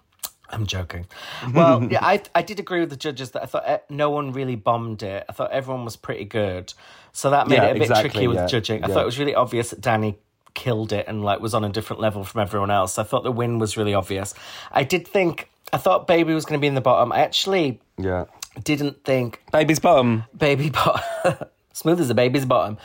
I'm 0.51 0.67
joking. 0.67 1.07
Well, 1.55 1.85
yeah, 1.91 2.01
I 2.05 2.23
I 2.35 2.43
did 2.43 2.59
agree 2.61 2.81
with 2.81 2.91
the 2.91 2.97
judges 2.97 3.31
that 3.33 3.43
I 3.43 3.47
thought 3.47 3.63
eh, 3.67 3.79
no 3.89 4.11
one 4.11 4.33
really 4.33 4.57
bombed 4.57 5.03
it. 5.03 5.25
I 5.29 5.33
thought 5.33 5.51
everyone 5.53 5.85
was 5.85 5.97
pretty 5.97 6.25
good, 6.25 6.73
so 7.13 7.31
that 7.31 7.49
made 7.49 7.57
Yeah, 7.57 7.67
it 7.67 7.71
a 7.71 7.75
bit 7.75 7.83
exactly, 7.83 8.11
tricky 8.11 8.27
with 8.29 8.37
yeah, 8.37 8.47
judging. 8.47 8.85
I 8.85 8.89
yeah. 8.89 8.95
thought 8.95 9.03
it 9.03 9.07
was 9.07 9.19
really 9.19 9.35
obvious 9.35 9.71
that 9.71 9.81
Danny 9.81 10.19
killed 10.55 10.93
it 10.93 11.07
and 11.09 11.25
like 11.25 11.41
was 11.41 11.55
on 11.55 11.63
a 11.65 11.69
different 11.69 12.01
level 12.03 12.25
from 12.25 12.41
everyone 12.41 12.71
else. 12.71 12.99
I 12.99 13.05
thought 13.05 13.23
the 13.23 13.33
win 13.33 13.59
was 13.59 13.77
really 13.77 13.95
obvious. 13.95 14.35
I 14.73 14.83
did 14.85 15.07
think 15.07 15.49
I 15.73 15.77
thought 15.77 16.07
Baby 16.09 16.35
was 16.35 16.45
going 16.45 16.59
to 16.59 16.61
be 16.61 16.67
in 16.67 16.75
the 16.75 16.81
bottom. 16.81 17.13
I 17.13 17.21
actually 17.21 17.81
Yeah, 17.97 18.25
didn't 18.63 19.05
think 19.05 19.41
baby's 19.53 19.79
bottom. 19.79 20.25
Baby 20.37 20.71
bottom. 20.71 21.47
Smooth 21.73 22.01
as 22.01 22.11
a 22.11 22.15
baby's 22.15 22.45
bottom. 22.45 22.79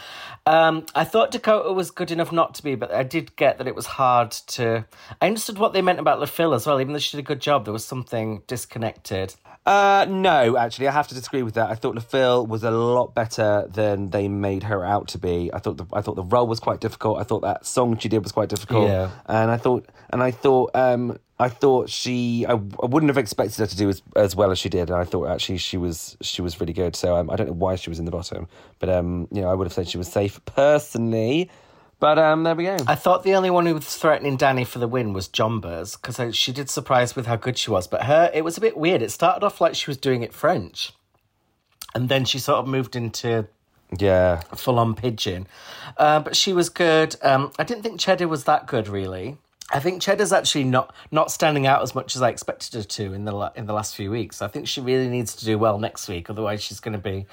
Um, 0.47 0.85
I 0.93 1.05
thought 1.05 1.31
Dakota 1.31 1.73
was 1.73 1.89
good 1.89 2.11
enough 2.11 2.31
not 2.31 2.53
to 2.55 2.63
be, 2.63 2.75
but 2.75 2.91
I 2.91 3.01
did 3.01 3.35
get 3.35 3.57
that 3.57 3.67
it 3.67 3.73
was 3.73 3.87
hard 3.87 4.29
to. 4.29 4.85
I 5.19 5.27
understood 5.27 5.57
what 5.57 5.73
they 5.73 5.81
meant 5.81 5.99
about 5.99 6.19
Le 6.19 6.27
Fil 6.27 6.53
as 6.53 6.67
well, 6.67 6.79
even 6.79 6.93
though 6.93 6.99
she 6.99 7.17
did 7.17 7.23
a 7.23 7.27
good 7.27 7.41
job. 7.41 7.65
There 7.65 7.73
was 7.73 7.83
something 7.83 8.43
disconnected. 8.45 9.33
Uh, 9.65 10.05
no, 10.07 10.57
actually, 10.57 10.87
I 10.87 10.91
have 10.91 11.07
to 11.07 11.15
disagree 11.15 11.41
with 11.41 11.55
that. 11.55 11.71
I 11.71 11.75
thought 11.75 11.95
Le 11.95 12.01
Fil 12.01 12.45
was 12.45 12.63
a 12.63 12.69
lot 12.69 13.15
better 13.15 13.67
than 13.71 14.11
they 14.11 14.27
made 14.27 14.63
her 14.63 14.85
out 14.85 15.07
to 15.09 15.17
be. 15.17 15.49
I 15.51 15.57
thought 15.57 15.77
the, 15.77 15.85
I 15.91 16.01
thought 16.01 16.15
the 16.15 16.23
role 16.23 16.45
was 16.45 16.59
quite 16.59 16.81
difficult. 16.81 17.19
I 17.19 17.23
thought 17.23 17.41
that 17.41 17.65
song 17.65 17.97
she 17.97 18.07
did 18.07 18.21
was 18.21 18.31
quite 18.31 18.49
difficult. 18.49 18.87
Yeah. 18.87 19.09
and 19.25 19.49
I 19.49 19.57
thought 19.57 19.89
and 20.11 20.21
I 20.21 20.29
thought 20.29 20.69
um 20.75 21.17
I 21.39 21.49
thought 21.49 21.89
she 21.89 22.45
I, 22.47 22.51
I 22.51 22.85
wouldn't 22.85 23.09
have 23.09 23.17
expected 23.17 23.57
her 23.57 23.65
to 23.65 23.75
do 23.75 23.89
as 23.89 24.03
as 24.15 24.35
well 24.35 24.51
as 24.51 24.59
she 24.59 24.69
did. 24.69 24.91
And 24.91 24.99
I 24.99 25.03
thought 25.03 25.29
actually 25.29 25.57
she 25.57 25.77
was 25.77 26.15
she 26.21 26.43
was 26.43 26.59
really 26.59 26.73
good. 26.73 26.95
So 26.95 27.15
um, 27.15 27.31
I 27.31 27.35
don't 27.35 27.47
know 27.47 27.53
why 27.53 27.75
she 27.75 27.89
was 27.89 27.97
in 27.97 28.05
the 28.05 28.11
bottom, 28.11 28.47
but 28.77 28.89
um 28.89 29.27
you 29.31 29.41
know 29.41 29.49
I 29.49 29.55
would 29.55 29.65
have 29.65 29.73
said 29.73 29.87
she 29.87 29.97
was 29.97 30.11
safe 30.11 30.39
personally. 30.45 31.49
But 31.99 32.19
um 32.19 32.43
there 32.43 32.55
we 32.55 32.65
go. 32.65 32.77
I 32.87 32.95
thought 32.95 33.23
the 33.23 33.35
only 33.35 33.49
one 33.49 33.65
who 33.65 33.73
was 33.73 33.95
threatening 33.95 34.37
Danny 34.37 34.65
for 34.65 34.79
the 34.79 34.87
win 34.87 35.13
was 35.13 35.27
Jonbers 35.27 35.99
because 35.99 36.35
she 36.35 36.51
did 36.51 36.69
surprise 36.69 37.15
with 37.15 37.25
how 37.25 37.35
good 37.35 37.57
she 37.57 37.71
was. 37.71 37.87
But 37.87 38.03
her, 38.03 38.29
it 38.33 38.43
was 38.43 38.57
a 38.57 38.61
bit 38.61 38.77
weird. 38.77 39.01
It 39.01 39.11
started 39.11 39.45
off 39.45 39.61
like 39.61 39.75
she 39.75 39.89
was 39.89 39.97
doing 39.97 40.21
it 40.21 40.33
French, 40.33 40.93
and 41.93 42.09
then 42.09 42.25
she 42.25 42.39
sort 42.39 42.59
of 42.59 42.67
moved 42.67 42.95
into 42.95 43.47
yeah. 43.97 44.41
full 44.55 44.79
on 44.79 44.95
pigeon. 44.95 45.47
Uh, 45.97 46.19
but 46.19 46.35
she 46.35 46.53
was 46.53 46.69
good. 46.69 47.15
Um, 47.21 47.51
I 47.57 47.63
didn't 47.63 47.83
think 47.83 47.99
Cheddar 47.99 48.27
was 48.27 48.43
that 48.45 48.67
good, 48.67 48.87
really. 48.87 49.37
I 49.71 49.79
think 49.79 50.01
Cheddar's 50.01 50.31
actually 50.31 50.65
not 50.65 50.93
not 51.11 51.31
standing 51.31 51.65
out 51.65 51.81
as 51.81 51.95
much 51.95 52.15
as 52.15 52.21
I 52.21 52.29
expected 52.29 52.75
her 52.75 52.83
to 52.83 53.13
in 53.13 53.25
the 53.25 53.31
la- 53.31 53.51
in 53.55 53.65
the 53.65 53.73
last 53.73 53.95
few 53.95 54.11
weeks. 54.11 54.41
I 54.41 54.47
think 54.47 54.67
she 54.67 54.79
really 54.79 55.07
needs 55.07 55.35
to 55.37 55.45
do 55.45 55.57
well 55.57 55.79
next 55.79 56.07
week, 56.07 56.29
otherwise 56.29 56.61
she's 56.61 56.79
going 56.79 56.93
to 56.93 56.99
be 56.99 57.25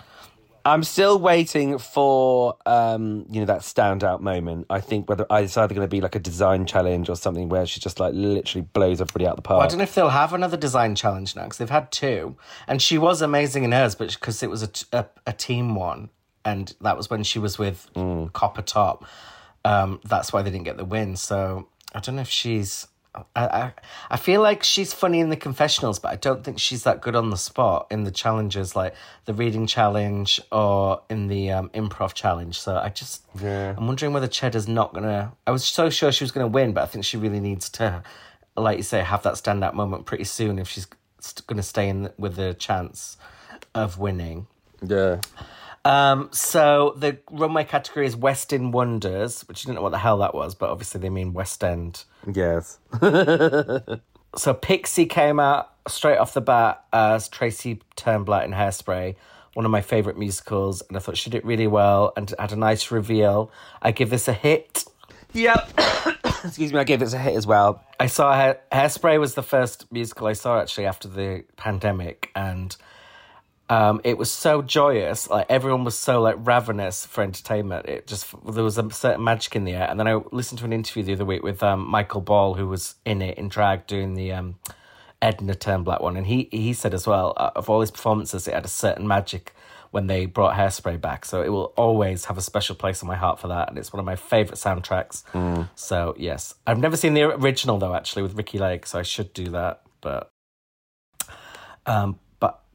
I'm 0.65 0.83
still 0.85 1.19
waiting 1.19 1.79
for 1.79 2.57
um, 2.67 3.27
you 3.31 3.41
know 3.41 3.47
that 3.47 3.61
standout 3.61 4.21
moment. 4.21 4.67
I 4.71 4.81
think 4.81 5.09
whether 5.09 5.27
it's 5.31 5.57
either 5.57 5.75
going 5.75 5.85
to 5.85 5.91
be 5.91 6.01
like 6.01 6.15
a 6.15 6.21
design 6.21 6.67
challenge 6.67 7.09
or 7.09 7.17
something 7.17 7.49
where 7.49 7.67
she 7.67 7.81
just 7.81 7.99
like 7.99 8.15
literally 8.15 8.67
blows 8.73 9.01
everybody 9.01 9.27
out 9.27 9.37
the 9.37 9.43
park. 9.43 9.65
I 9.65 9.69
don't 9.69 9.79
know 9.79 9.85
if 9.85 9.95
they'll 9.95 10.09
have 10.09 10.33
another 10.33 10.57
design 10.57 10.95
challenge 10.95 11.35
now 11.35 11.45
because 11.45 11.59
they've 11.59 11.71
had 11.71 11.91
two, 11.91 12.37
and 12.67 12.81
she 12.81 12.99
was 12.99 13.23
amazing 13.23 13.65
in 13.65 13.73
hers, 13.73 13.95
but 13.95 14.13
because 14.13 14.43
it 14.43 14.51
was 14.51 14.63
a, 14.63 14.69
t- 14.69 14.87
a, 14.93 15.07
a 15.27 15.33
team 15.33 15.75
one, 15.75 16.11
and 16.45 16.75
that 16.81 16.97
was 16.97 17.11
when 17.11 17.23
she 17.25 17.39
was 17.39 17.59
with 17.59 17.89
Copper 18.33 18.63
Topp. 18.63 19.05
Um, 19.65 20.01
that's 20.05 20.33
why 20.33 20.43
they 20.43 20.51
didn't 20.51 20.65
get 20.65 20.77
the 20.77 20.85
win. 20.85 21.17
So 21.17 21.69
I 21.95 22.01
don't 22.01 22.17
know 22.17 22.23
if 22.23 22.31
she's. 22.31 22.87
I, 23.15 23.25
I 23.37 23.73
I 24.11 24.17
feel 24.17 24.41
like 24.41 24.63
she's 24.63 24.93
funny 24.95 25.21
in 25.21 25.29
the 25.29 25.37
confessionals, 25.37 25.99
but 25.99 26.13
I 26.13 26.17
don't 26.17 26.43
think 26.43 26.59
she's 26.59 26.85
that 26.85 27.03
good 27.03 27.15
on 27.15 27.29
the 27.31 27.37
spot 27.37 27.87
in 27.91 28.05
the 28.05 28.11
challenges, 28.11 28.75
like 28.75 28.95
the 29.27 29.35
reading 29.35 29.67
challenge 29.67 30.41
or 30.51 31.03
in 31.11 31.29
the 31.29 31.51
um, 31.51 31.69
improv 31.71 32.15
challenge. 32.15 32.59
So 32.59 32.77
I 32.77 32.89
just, 32.89 33.23
Yeah. 33.39 33.75
I'm 33.77 33.87
wondering 33.87 34.13
whether 34.15 34.29
Cheddar's 34.29 34.67
not 34.67 34.95
gonna. 34.95 35.33
I 35.47 35.51
was 35.51 35.65
so 35.65 35.91
sure 35.91 36.11
she 36.11 36.25
was 36.25 36.33
gonna 36.33 36.47
win, 36.47 36.73
but 36.73 36.83
I 36.83 36.87
think 36.87 37.05
she 37.05 37.19
really 37.19 37.41
needs 37.41 37.69
to, 37.71 38.03
like 38.57 38.79
you 38.79 38.83
say, 38.83 39.03
have 39.03 39.23
that 39.25 39.35
standout 39.35 39.75
moment 39.75 40.07
pretty 40.07 40.25
soon 40.25 40.59
if 40.59 40.69
she's 40.69 40.87
gonna 41.47 41.63
stay 41.63 41.89
in 41.91 42.11
with 42.17 42.37
the 42.37 42.55
chance 42.55 43.19
of 43.75 43.99
winning. 43.99 44.47
Yeah. 44.85 45.21
Um, 45.85 46.29
so 46.33 46.95
the 46.97 47.19
runway 47.31 47.65
category 47.65 48.07
is 48.07 48.15
West 48.17 48.53
End 48.53 48.73
Wonders, 48.73 49.43
which 49.43 49.63
you 49.65 49.69
didn't 49.69 49.77
know 49.77 49.83
what 49.83 49.91
the 49.91 49.99
hell 49.99 50.19
that 50.19 50.35
was, 50.35 50.55
but 50.55 50.71
obviously 50.71 51.01
they 51.01 51.11
mean 51.11 51.33
West 51.33 51.63
End. 51.65 52.05
Yes. 52.33 52.79
So 54.35 54.55
Pixie 54.55 55.07
came 55.07 55.39
out 55.39 55.73
straight 55.87 56.17
off 56.17 56.33
the 56.33 56.41
bat 56.41 56.85
as 56.93 57.29
Tracy 57.29 57.81
Turnblad 57.97 58.47
in 58.47 58.53
Hairspray, 58.53 59.15
one 59.53 59.67
of 59.67 59.71
my 59.71 59.83
favourite 59.83 60.19
musicals, 60.19 60.83
and 60.89 60.97
I 60.97 61.01
thought 61.01 61.19
she 61.19 61.29
did 61.29 61.45
really 61.45 61.67
well 61.67 62.15
and 62.17 62.33
had 62.39 62.53
a 62.53 62.57
nice 62.57 62.91
reveal. 62.91 63.53
I 63.83 63.93
give 63.93 64.09
this 64.09 64.29
a 64.29 64.33
hit. 64.33 64.85
Yep. 65.35 65.73
Excuse 66.45 66.73
me. 66.73 66.79
I 66.79 66.85
gave 66.85 67.01
this 67.01 67.13
a 67.13 67.19
hit 67.19 67.37
as 67.37 67.47
well. 67.47 67.85
I 68.01 68.07
saw 68.07 68.35
Hair- 68.35 68.61
Hairspray 68.73 69.21
was 69.21 69.35
the 69.35 69.43
first 69.43 69.91
musical 69.93 70.27
I 70.27 70.33
saw 70.33 70.61
actually 70.61 70.87
after 70.87 71.09
the 71.09 71.45
pandemic, 71.57 72.31
and 72.35 72.75
um, 73.73 74.03
it 74.05 74.19
was 74.19 74.31
so 74.31 74.61
joyous. 74.61 75.31
Like 75.31 75.47
everyone 75.49 75.83
was 75.85 75.99
so 75.99 76.21
like 76.21 76.37
ravenous 76.39 77.07
for 77.07 77.23
entertainment. 77.23 77.89
It 77.89 78.07
just 78.07 78.27
there 78.53 78.63
was 78.63 78.77
a 78.77 78.91
certain 78.91 79.25
magic 79.25 79.57
in 79.57 79.65
the 79.65 79.73
air. 79.73 79.87
And 79.89 79.99
then 79.99 80.07
I 80.07 80.21
listened 80.31 80.59
to 80.59 80.67
an 80.67 80.75
interview 80.75 81.03
the 81.03 81.15
other 81.15 81.25
week 81.25 81.43
with 81.43 81.63
um, 81.63 81.89
Michael 81.89 82.21
Ball, 82.21 82.53
who 82.53 82.69
was 82.69 82.97
in 83.07 83.23
it 83.23 83.39
in 83.39 83.49
drag 83.49 83.87
doing 83.87 84.13
the 84.13 84.31
um, 84.33 84.57
Edna 85.23 85.55
Turnblad 85.55 86.03
one, 86.03 86.19
and 86.19 86.27
he 86.27 86.51
he 86.51 86.75
said 86.75 86.93
as 86.93 87.07
well 87.07 87.33
uh, 87.39 87.53
of 87.57 87.71
all 87.71 87.81
his 87.81 87.91
performances, 87.91 88.47
it 88.47 88.53
had 88.53 88.67
a 88.67 88.69
certain 88.69 89.09
magic 89.09 89.55
when 89.91 90.07
they 90.07 90.27
brought 90.27 90.55
Hairspray 90.55 91.01
back. 91.01 91.25
So 91.25 91.41
it 91.43 91.49
will 91.49 91.73
always 91.75 92.27
have 92.27 92.37
a 92.37 92.43
special 92.43 92.75
place 92.77 93.01
in 93.01 93.09
my 93.09 93.17
heart 93.17 93.39
for 93.39 93.49
that, 93.49 93.71
and 93.71 93.79
it's 93.79 93.91
one 93.91 94.01
of 94.01 94.05
my 94.05 94.17
favorite 94.17 94.59
soundtracks. 94.59 95.23
So 95.77 96.15
yes, 96.19 96.55
I've 96.67 96.79
never 96.79 96.99
seen 96.99 97.15
the 97.15 97.23
original 97.23 97.79
though, 97.79 97.95
actually 97.95 98.23
with 98.23 98.35
Ricki 98.35 98.59
Lake, 98.59 98.85
so 98.85 98.99
I 98.99 99.03
should 99.03 99.33
do 99.33 99.47
that. 99.47 99.81
But 100.03 100.29
um, 101.87 102.19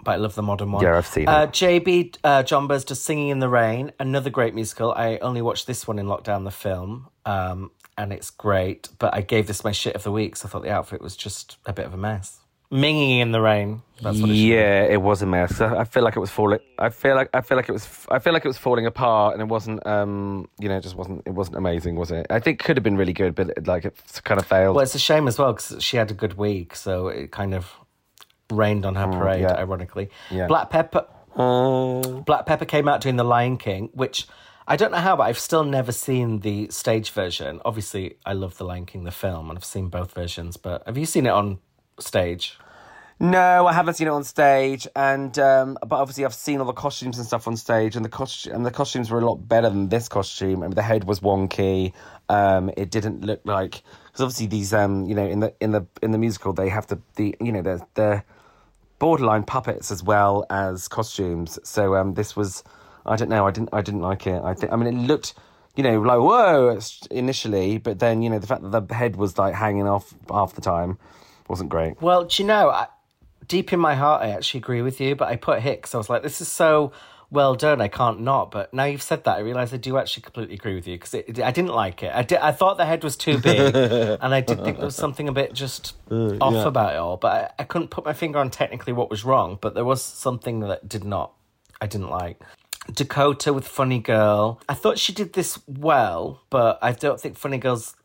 but 0.03 0.11
I 0.11 0.15
love 0.15 0.35
the 0.35 0.43
modern 0.43 0.71
one. 0.71 0.83
Yeah, 0.83 0.97
I've 0.97 1.07
seen 1.07 1.27
uh, 1.27 1.43
it. 1.43 1.51
JB 1.51 2.17
uh, 2.23 2.43
Jonbers 2.43 2.85
does 2.85 3.01
Singing 3.01 3.29
in 3.29 3.39
the 3.39 3.49
Rain, 3.49 3.91
another 3.99 4.29
great 4.29 4.53
musical. 4.53 4.93
I 4.93 5.17
only 5.17 5.41
watched 5.41 5.67
this 5.67 5.87
one 5.87 5.99
in 5.99 6.05
lockdown, 6.05 6.43
the 6.43 6.51
film, 6.51 7.09
um, 7.25 7.71
and 7.97 8.13
it's 8.13 8.29
great. 8.29 8.89
But 8.99 9.13
I 9.13 9.21
gave 9.21 9.47
this 9.47 9.63
my 9.63 9.71
shit 9.71 9.95
of 9.95 10.03
the 10.03 10.11
week, 10.11 10.35
so 10.35 10.47
I 10.47 10.49
thought 10.49 10.63
the 10.63 10.71
outfit 10.71 11.01
was 11.01 11.15
just 11.15 11.57
a 11.65 11.73
bit 11.73 11.85
of 11.85 11.93
a 11.93 11.97
mess. 11.97 12.39
Minging 12.71 13.19
in 13.19 13.31
the 13.31 13.39
rain. 13.39 13.81
That's 14.01 14.19
what 14.19 14.29
it 14.29 14.33
yeah, 14.33 14.83
it 14.83 15.01
was 15.01 15.21
a 15.21 15.25
mess. 15.25 15.61
I 15.61 15.79
I 15.79 15.83
feel 15.85 16.03
like 16.03 16.17
it 16.17 16.19
was 16.19 16.29
falling. 16.29 16.59
I 16.77 16.89
feel 16.89 17.15
like 17.15 17.29
I 17.33 17.41
feel 17.41 17.55
like 17.55 17.69
it 17.69 17.71
was. 17.71 17.87
I 18.11 18.19
feel 18.19 18.33
like 18.33 18.43
it 18.43 18.49
was 18.49 18.57
falling 18.57 18.85
apart, 18.85 19.33
and 19.33 19.41
it 19.41 19.47
wasn't. 19.47 19.85
Um, 19.87 20.49
you 20.59 20.67
know, 20.67 20.77
it 20.77 20.81
just 20.81 20.95
wasn't. 20.95 21.23
It 21.25 21.31
wasn't 21.31 21.57
amazing, 21.57 21.95
was 21.95 22.11
it? 22.11 22.27
I 22.29 22.39
think 22.39 22.59
it 22.59 22.65
could 22.65 22.75
have 22.75 22.83
been 22.83 22.97
really 22.97 23.13
good, 23.13 23.35
but 23.35 23.49
it, 23.51 23.67
like 23.67 23.85
it 23.85 23.95
kind 24.25 24.39
of 24.39 24.45
failed. 24.45 24.75
Well, 24.75 24.83
it's 24.83 24.95
a 24.95 24.99
shame 24.99 25.29
as 25.29 25.39
well 25.39 25.53
because 25.53 25.81
she 25.81 25.95
had 25.95 26.11
a 26.11 26.13
good 26.13 26.37
week, 26.37 26.75
so 26.75 27.07
it 27.07 27.31
kind 27.31 27.53
of 27.53 27.73
rained 28.51 28.85
on 28.85 28.95
her 28.95 29.07
parade, 29.07 29.41
yeah. 29.41 29.53
ironically. 29.53 30.09
Yeah. 30.31 30.47
Black 30.47 30.69
Pepper. 30.69 31.05
Oh. 31.35 32.21
Black 32.21 32.45
Pepper 32.45 32.65
came 32.65 32.87
out 32.87 33.01
doing 33.01 33.15
The 33.15 33.23
Lion 33.23 33.57
King, 33.57 33.89
which 33.93 34.27
I 34.67 34.75
don't 34.75 34.91
know 34.91 34.97
how, 34.97 35.15
but 35.15 35.23
I've 35.23 35.39
still 35.39 35.63
never 35.63 35.91
seen 35.91 36.39
the 36.39 36.69
stage 36.69 37.11
version. 37.11 37.61
Obviously, 37.63 38.17
I 38.25 38.33
love 38.33 38.57
The 38.57 38.65
Lion 38.65 38.85
King, 38.85 39.03
the 39.03 39.11
film, 39.11 39.49
and 39.49 39.57
I've 39.57 39.65
seen 39.65 39.89
both 39.89 40.13
versions. 40.13 40.57
But 40.57 40.83
have 40.85 40.97
you 40.97 41.05
seen 41.05 41.25
it 41.25 41.31
on 41.31 41.59
stage? 41.99 42.57
No, 43.19 43.65
I 43.65 43.73
haven't 43.73 43.95
seen 43.95 44.07
it 44.07 44.11
on 44.11 44.23
stage, 44.23 44.87
and 44.95 45.37
um, 45.39 45.77
but 45.81 45.95
obviously 45.95 46.23
I've 46.23 46.35
seen 46.35 46.59
all 46.59 46.67
the 46.67 46.73
costumes 46.73 47.17
and 47.17 47.25
stuff 47.25 47.47
on 47.47 47.57
stage, 47.57 47.95
and 47.95 48.05
the 48.05 48.09
costume 48.09 48.53
and 48.53 48.63
the 48.63 48.69
costumes 48.69 49.09
were 49.09 49.17
a 49.17 49.25
lot 49.25 49.37
better 49.37 49.69
than 49.69 49.89
this 49.89 50.07
costume. 50.07 50.61
I 50.61 50.67
mean, 50.67 50.75
the 50.75 50.83
head 50.83 51.05
was 51.05 51.19
wonky. 51.21 51.93
Um, 52.29 52.69
it 52.77 52.91
didn't 52.91 53.25
look 53.25 53.41
like 53.43 53.81
because 54.05 54.21
obviously 54.21 54.45
these 54.45 54.71
um, 54.71 55.07
you 55.07 55.15
know, 55.15 55.25
in 55.25 55.39
the 55.39 55.53
in 55.59 55.71
the 55.71 55.87
in 56.03 56.11
the 56.11 56.19
musical 56.19 56.53
they 56.53 56.69
have 56.69 56.85
the 56.87 56.99
the 57.15 57.35
you 57.41 57.51
know 57.51 57.63
they're 57.63 57.81
they're 57.95 58.23
borderline 58.99 59.43
puppets 59.43 59.91
as 59.91 60.03
well 60.03 60.45
as 60.49 60.87
costumes. 60.87 61.59
So 61.63 61.95
um, 61.95 62.13
this 62.13 62.35
was 62.35 62.63
I 63.05 63.15
don't 63.15 63.29
know. 63.29 63.47
I 63.47 63.51
didn't 63.51 63.69
I 63.73 63.81
didn't 63.81 64.01
like 64.01 64.27
it. 64.27 64.41
I 64.43 64.53
think 64.53 64.71
I 64.71 64.75
mean 64.75 64.87
it 64.87 65.07
looked. 65.07 65.33
You 65.75 65.83
know, 65.83 66.01
like 66.01 66.17
whoa 66.17 66.79
initially, 67.11 67.77
but 67.77 67.99
then 67.99 68.23
you 68.23 68.31
know 68.31 68.39
the 68.39 68.47
fact 68.47 68.63
that 68.63 68.87
the 68.87 68.93
head 68.95 69.15
was 69.15 69.37
like 69.37 69.53
hanging 69.53 69.87
off 69.87 70.11
half 70.27 70.55
the 70.55 70.61
time 70.61 70.97
wasn't 71.47 71.69
great. 71.69 72.01
Well, 72.01 72.25
do 72.25 72.41
you 72.41 72.47
know, 72.47 72.69
I, 72.69 72.87
deep 73.47 73.71
in 73.73 73.79
my 73.79 73.95
heart, 73.95 74.23
I 74.23 74.29
actually 74.29 74.59
agree 74.59 74.81
with 74.81 74.99
you, 74.99 75.15
but 75.15 75.27
I 75.27 75.35
put 75.35 75.61
Hicks. 75.61 75.93
I 75.95 75.97
was 75.97 76.09
like, 76.09 76.23
this 76.23 76.41
is 76.41 76.47
so 76.47 76.91
well 77.29 77.55
done. 77.55 77.81
I 77.81 77.87
can't 77.87 78.21
not. 78.21 78.51
But 78.51 78.73
now 78.73 78.85
you've 78.85 79.01
said 79.01 79.23
that, 79.25 79.37
I 79.37 79.39
realise 79.39 79.73
I 79.73 79.77
do 79.77 79.97
actually 79.97 80.23
completely 80.23 80.55
agree 80.55 80.75
with 80.75 80.87
you 80.87 80.95
because 80.95 81.13
I 81.15 81.51
didn't 81.51 81.73
like 81.73 82.03
it. 82.03 82.11
I, 82.13 82.23
did, 82.23 82.39
I 82.39 82.51
thought 82.51 82.77
the 82.77 82.85
head 82.85 83.03
was 83.03 83.15
too 83.15 83.37
big, 83.37 83.75
and 83.75 84.33
I 84.33 84.41
did 84.41 84.63
think 84.63 84.77
there 84.77 84.85
was 84.85 84.95
something 84.95 85.27
a 85.27 85.31
bit 85.33 85.53
just 85.53 85.95
uh, 86.11 86.37
off 86.39 86.65
about 86.65 86.93
it 86.93 86.97
all. 86.97 87.17
But 87.17 87.55
I, 87.59 87.61
I 87.61 87.63
couldn't 87.65 87.89
put 87.89 88.05
my 88.05 88.13
finger 88.13 88.39
on 88.39 88.49
technically 88.49 88.93
what 88.93 89.09
was 89.09 89.25
wrong, 89.25 89.57
but 89.61 89.73
there 89.73 89.85
was 89.85 90.01
something 90.01 90.61
that 90.61 90.87
did 90.87 91.03
not, 91.03 91.33
I 91.81 91.87
didn't 91.87 92.09
like. 92.09 92.39
Dakota 92.93 93.51
with 93.51 93.67
Funny 93.67 93.99
Girl. 93.99 94.61
I 94.69 94.73
thought 94.73 94.97
she 94.97 95.11
did 95.11 95.33
this 95.33 95.59
well, 95.67 96.41
but 96.49 96.79
I 96.81 96.93
don't 96.93 97.19
think 97.19 97.37
Funny 97.37 97.57
Girl's 97.57 97.95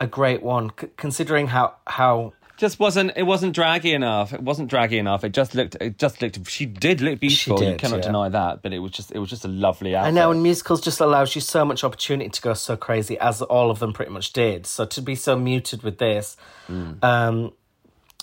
a 0.00 0.06
great 0.06 0.42
one, 0.42 0.70
c- 0.80 0.88
considering 0.96 1.48
how 1.48 1.74
how 1.86 2.32
just 2.56 2.78
wasn't 2.78 3.12
it 3.16 3.24
wasn't 3.24 3.54
draggy 3.54 3.92
enough 3.92 4.32
it 4.32 4.42
wasn't 4.42 4.68
draggy 4.68 4.98
enough 4.98 5.24
it 5.24 5.32
just 5.32 5.54
looked 5.54 5.76
it 5.80 5.98
just 5.98 6.22
looked 6.22 6.48
she 6.48 6.66
did 6.66 7.00
look 7.00 7.20
beautiful 7.20 7.62
you 7.62 7.76
cannot 7.76 7.96
yeah. 7.96 8.02
deny 8.02 8.28
that 8.28 8.62
but 8.62 8.72
it 8.72 8.78
was 8.78 8.92
just 8.92 9.10
it 9.12 9.18
was 9.18 9.28
just 9.28 9.44
a 9.44 9.48
lovely 9.48 9.94
outfit 9.94 10.08
I 10.08 10.10
know, 10.10 10.30
and 10.30 10.42
musicals 10.42 10.80
just 10.80 11.00
allows 11.00 11.34
you 11.34 11.40
so 11.40 11.64
much 11.64 11.84
opportunity 11.84 12.30
to 12.30 12.40
go 12.40 12.54
so 12.54 12.76
crazy, 12.76 13.18
as 13.18 13.42
all 13.42 13.70
of 13.70 13.78
them 13.78 13.92
pretty 13.92 14.10
much 14.10 14.32
did. 14.32 14.66
So 14.66 14.84
to 14.84 15.02
be 15.02 15.14
so 15.14 15.36
muted 15.36 15.82
with 15.82 15.98
this, 15.98 16.36
um, 16.68 17.52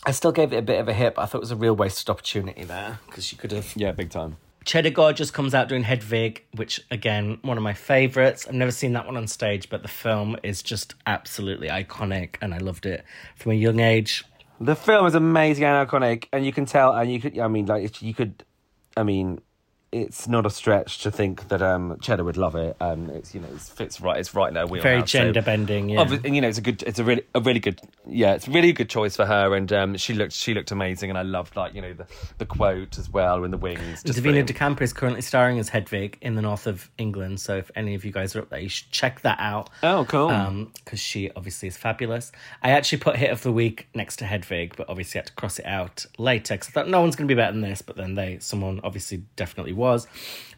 I 0.06 0.12
still 0.12 0.32
gave 0.32 0.54
it 0.54 0.58
a 0.58 0.62
bit 0.62 0.80
of 0.80 0.88
a 0.88 0.94
hit, 0.94 1.16
but 1.16 1.24
I 1.24 1.26
thought 1.26 1.40
it 1.40 1.42
was 1.42 1.52
a 1.52 1.56
real 1.56 1.76
wasted 1.76 2.10
opportunity 2.10 2.64
there 2.64 3.00
because 3.08 3.32
you 3.32 3.38
could 3.38 3.52
have. 3.52 3.74
yeah 3.76 3.92
big 3.92 4.10
time 4.10 4.38
Cheddar 4.66 5.14
just 5.14 5.34
comes 5.34 5.56
out 5.56 5.70
doing 5.70 5.84
Hedwig, 5.84 6.44
which 6.56 6.80
again 6.92 7.40
one 7.42 7.58
of 7.58 7.64
my 7.64 7.74
favorites. 7.74 8.46
I've 8.48 8.54
never 8.54 8.72
seen 8.72 8.94
that 8.94 9.06
one 9.06 9.18
on 9.18 9.28
stage, 9.28 9.70
but 9.70 9.82
the 9.82 9.88
film 9.88 10.38
is 10.44 10.62
just 10.62 10.94
absolutely 11.08 11.68
iconic, 11.68 12.36
and 12.42 12.54
I 12.54 12.60
loved 12.60 12.86
it 12.86 13.04
from 13.36 13.54
a 13.54 13.56
young 13.56 13.80
age. 13.80 14.24
the 14.60 14.76
film 14.76 15.08
is 15.08 15.16
amazing 15.16 15.64
and 15.64 15.88
iconic 15.90 16.26
and 16.32 16.46
you 16.46 16.54
can 16.54 16.66
tell 16.66 16.94
and 16.94 17.12
you 17.12 17.20
could 17.20 17.38
i 17.40 17.48
mean 17.48 17.66
like 17.66 18.00
you 18.02 18.14
could 18.14 18.44
i 18.96 19.02
mean 19.02 19.42
it's 19.92 20.28
not 20.28 20.46
a 20.46 20.50
stretch 20.50 21.00
to 21.00 21.12
think 21.12 21.50
that 21.50 21.62
um 21.62 21.98
cheddar 22.02 22.24
would 22.24 22.38
love 22.38 22.56
it 22.56 22.78
um 22.80 23.10
it's 23.10 23.36
you 23.36 23.42
know 23.42 23.48
it 23.48 23.60
fits 23.60 24.00
right 24.00 24.20
it's 24.20 24.34
right 24.34 24.56
in 24.56 24.70
wheelhouse 24.70 24.84
Very 24.84 25.00
so- 25.02 25.06
gender 25.06 25.42
bending, 25.42 25.90
yeah. 25.90 26.02
And, 26.02 26.36
you 26.36 26.42
know, 26.42 26.48
it's 26.48 26.58
a 26.58 26.62
good, 26.62 26.84
it's 26.84 27.00
a 27.00 27.04
really, 27.04 27.24
a 27.36 27.42
really 27.42 27.60
good, 27.60 27.82
yeah, 28.08 28.34
it's 28.34 28.48
a 28.48 28.52
really 28.52 28.74
good 28.74 28.90
choice 28.90 29.16
for 29.16 29.26
her, 29.26 29.56
and 29.56 29.72
um, 29.74 29.98
she 29.98 30.14
looked, 30.14 30.34
she 30.34 30.54
looked 30.54 30.72
amazing, 30.72 31.10
and 31.10 31.18
I 31.18 31.24
loved 31.24 31.56
like 31.56 31.74
you 31.74 31.82
know 31.82 31.94
the, 31.94 32.08
the 32.38 32.46
quote 32.46 32.98
as 32.98 33.10
well 33.10 33.44
in 33.44 33.52
the 33.52 33.58
wings. 33.58 34.04
Just 34.04 34.20
Davina. 34.20 34.46
De 34.46 34.54
Campo 34.54 34.84
is 34.84 34.94
currently 34.94 35.22
starring 35.22 35.60
as 35.60 35.70
Hedwig 35.70 36.18
in 36.22 36.36
the 36.36 36.42
north 36.42 36.68
of 36.68 36.90
England. 36.98 37.40
So 37.40 37.58
if 37.58 37.72
any 37.76 37.96
of 37.96 38.06
you 38.06 38.12
guys 38.12 38.36
are 38.36 38.40
up 38.42 38.50
there, 38.50 38.60
you 38.60 38.70
should 38.70 38.92
check 38.92 39.22
that 39.22 39.40
out. 39.40 39.70
Oh, 39.84 40.06
cool. 40.08 40.30
Um, 40.30 40.72
because 40.84 41.00
she 41.00 41.32
obviously 41.36 41.68
is 41.68 41.78
fabulous. 41.78 42.32
I 42.64 42.72
actually 42.72 43.00
put 43.00 43.16
hit 43.16 43.30
of 43.32 43.42
the 43.44 43.52
week 43.52 43.88
next 43.94 44.18
to 44.18 44.26
Hedwig, 44.26 44.76
but 44.78 44.90
obviously 44.90 45.20
I 45.20 45.22
had 45.22 45.28
to 45.28 45.34
cross 45.34 45.60
it 45.60 45.66
out 45.66 46.06
later 46.18 46.56
because 46.56 46.70
I 46.70 46.72
thought 46.72 46.88
no 46.88 47.02
one's 47.02 47.16
going 47.16 47.28
to 47.28 47.34
be 47.34 47.38
better 47.40 47.52
than 47.52 47.62
this. 47.62 47.82
But 47.82 47.98
then 47.98 48.16
they, 48.16 48.40
someone 48.40 48.82
obviously 48.84 49.24
definitely 49.36 49.74
was. 49.82 50.08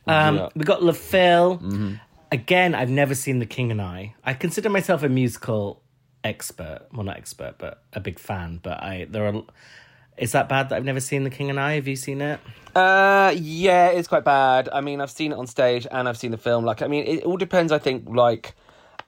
Um, 0.06 0.36
Yeah. 0.38 0.50
we 0.56 0.64
got 0.66 0.84
Le 0.84 0.94
Fil. 0.94 1.98
Again, 2.32 2.74
I've 2.76 2.90
never 2.90 3.16
seen 3.16 3.40
The 3.40 3.46
King 3.46 3.72
and 3.72 3.82
I. 3.82 4.16
I 4.24 4.34
consider 4.34 4.70
myself 4.70 5.04
a 5.04 5.10
musical 5.10 5.82
expert. 6.24 6.82
Well, 6.92 7.04
not 7.04 7.18
expert, 7.18 7.56
but 7.60 7.84
a 7.94 8.00
big 8.00 8.18
fan. 8.20 8.60
But 8.62 8.82
I 8.84 9.06
there 9.10 9.26
are. 9.28 9.44
Is 10.18 10.32
that 10.34 10.48
bad 10.48 10.70
that 10.70 10.76
I've 10.76 10.86
never 10.86 11.00
seen 11.00 11.24
The 11.24 11.30
King 11.30 11.50
and 11.50 11.60
I? 11.60 11.74
Have 11.76 11.88
you 11.88 11.96
seen 11.96 12.22
it? 12.22 12.40
Uh, 12.76 13.34
yeah, 13.36 13.88
it's 13.88 14.08
quite 14.08 14.24
bad. 14.24 14.70
I 14.72 14.82
mean, 14.82 15.02
I've 15.02 15.10
seen 15.12 15.32
it 15.32 15.36
on 15.38 15.48
stage 15.48 15.88
and 15.90 16.08
I've 16.08 16.18
seen 16.18 16.32
the 16.32 16.38
film. 16.38 16.66
Like, 16.66 16.82
I 16.84 16.88
mean, 16.88 17.06
it 17.06 17.24
all 17.24 17.38
depends. 17.38 17.72
I 17.72 17.80
think, 17.80 18.08
like, 18.08 18.54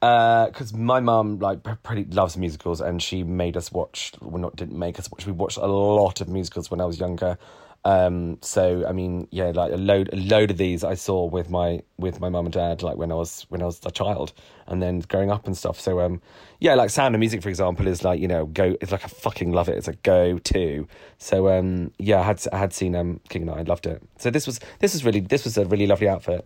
because 0.01 0.73
my 0.73 0.99
mum 0.99 1.39
like 1.39 1.63
pretty 1.83 2.05
loves 2.05 2.37
musicals 2.37 2.79
and 2.81 3.01
she 3.01 3.23
made 3.23 3.55
us 3.57 3.71
watch. 3.71 4.11
Well, 4.21 4.41
not 4.41 4.55
didn't 4.55 4.77
make 4.77 4.99
us 4.99 5.09
watch. 5.11 5.25
We 5.25 5.31
watched 5.31 5.57
a 5.57 5.65
lot 5.67 6.21
of 6.21 6.27
musicals 6.27 6.69
when 6.71 6.79
I 6.81 6.85
was 6.85 6.99
younger. 6.99 7.37
Um, 7.85 8.39
so 8.41 8.83
I 8.87 8.91
mean, 8.91 9.27
yeah, 9.29 9.51
like 9.53 9.71
a 9.71 9.77
load, 9.77 10.09
a 10.11 10.15
load 10.15 10.49
of 10.49 10.57
these 10.57 10.83
I 10.83 10.95
saw 10.95 11.25
with 11.25 11.51
my 11.51 11.83
with 11.97 12.19
my 12.19 12.29
mum 12.29 12.47
and 12.47 12.53
dad, 12.53 12.81
like 12.81 12.97
when 12.97 13.11
I 13.11 13.15
was 13.15 13.45
when 13.49 13.61
I 13.61 13.65
was 13.65 13.79
a 13.85 13.91
child, 13.91 14.33
and 14.65 14.81
then 14.81 14.99
growing 15.01 15.29
up 15.29 15.45
and 15.45 15.55
stuff. 15.55 15.79
So 15.79 16.01
um, 16.01 16.19
yeah, 16.59 16.73
like 16.73 16.89
Sound 16.89 17.13
of 17.13 17.19
Music, 17.19 17.43
for 17.43 17.49
example, 17.49 17.87
is 17.87 18.03
like 18.03 18.19
you 18.19 18.27
know 18.27 18.47
go. 18.47 18.75
It's 18.81 18.91
like 18.91 19.05
I 19.05 19.07
fucking 19.07 19.51
love 19.51 19.69
it. 19.69 19.77
It's 19.77 19.87
a 19.87 19.93
go 19.93 20.39
to. 20.39 20.87
So 21.19 21.47
um, 21.49 21.91
yeah, 21.99 22.21
I 22.21 22.23
had 22.23 22.43
I 22.51 22.57
had 22.57 22.73
seen 22.73 22.95
um 22.95 23.19
King 23.29 23.47
I 23.49 23.61
loved 23.61 23.85
it. 23.85 24.01
So 24.17 24.31
this 24.31 24.47
was 24.47 24.59
this 24.79 24.93
was 24.93 25.05
really 25.05 25.19
this 25.19 25.43
was 25.43 25.55
a 25.55 25.65
really 25.65 25.85
lovely 25.85 26.09
outfit. 26.09 26.43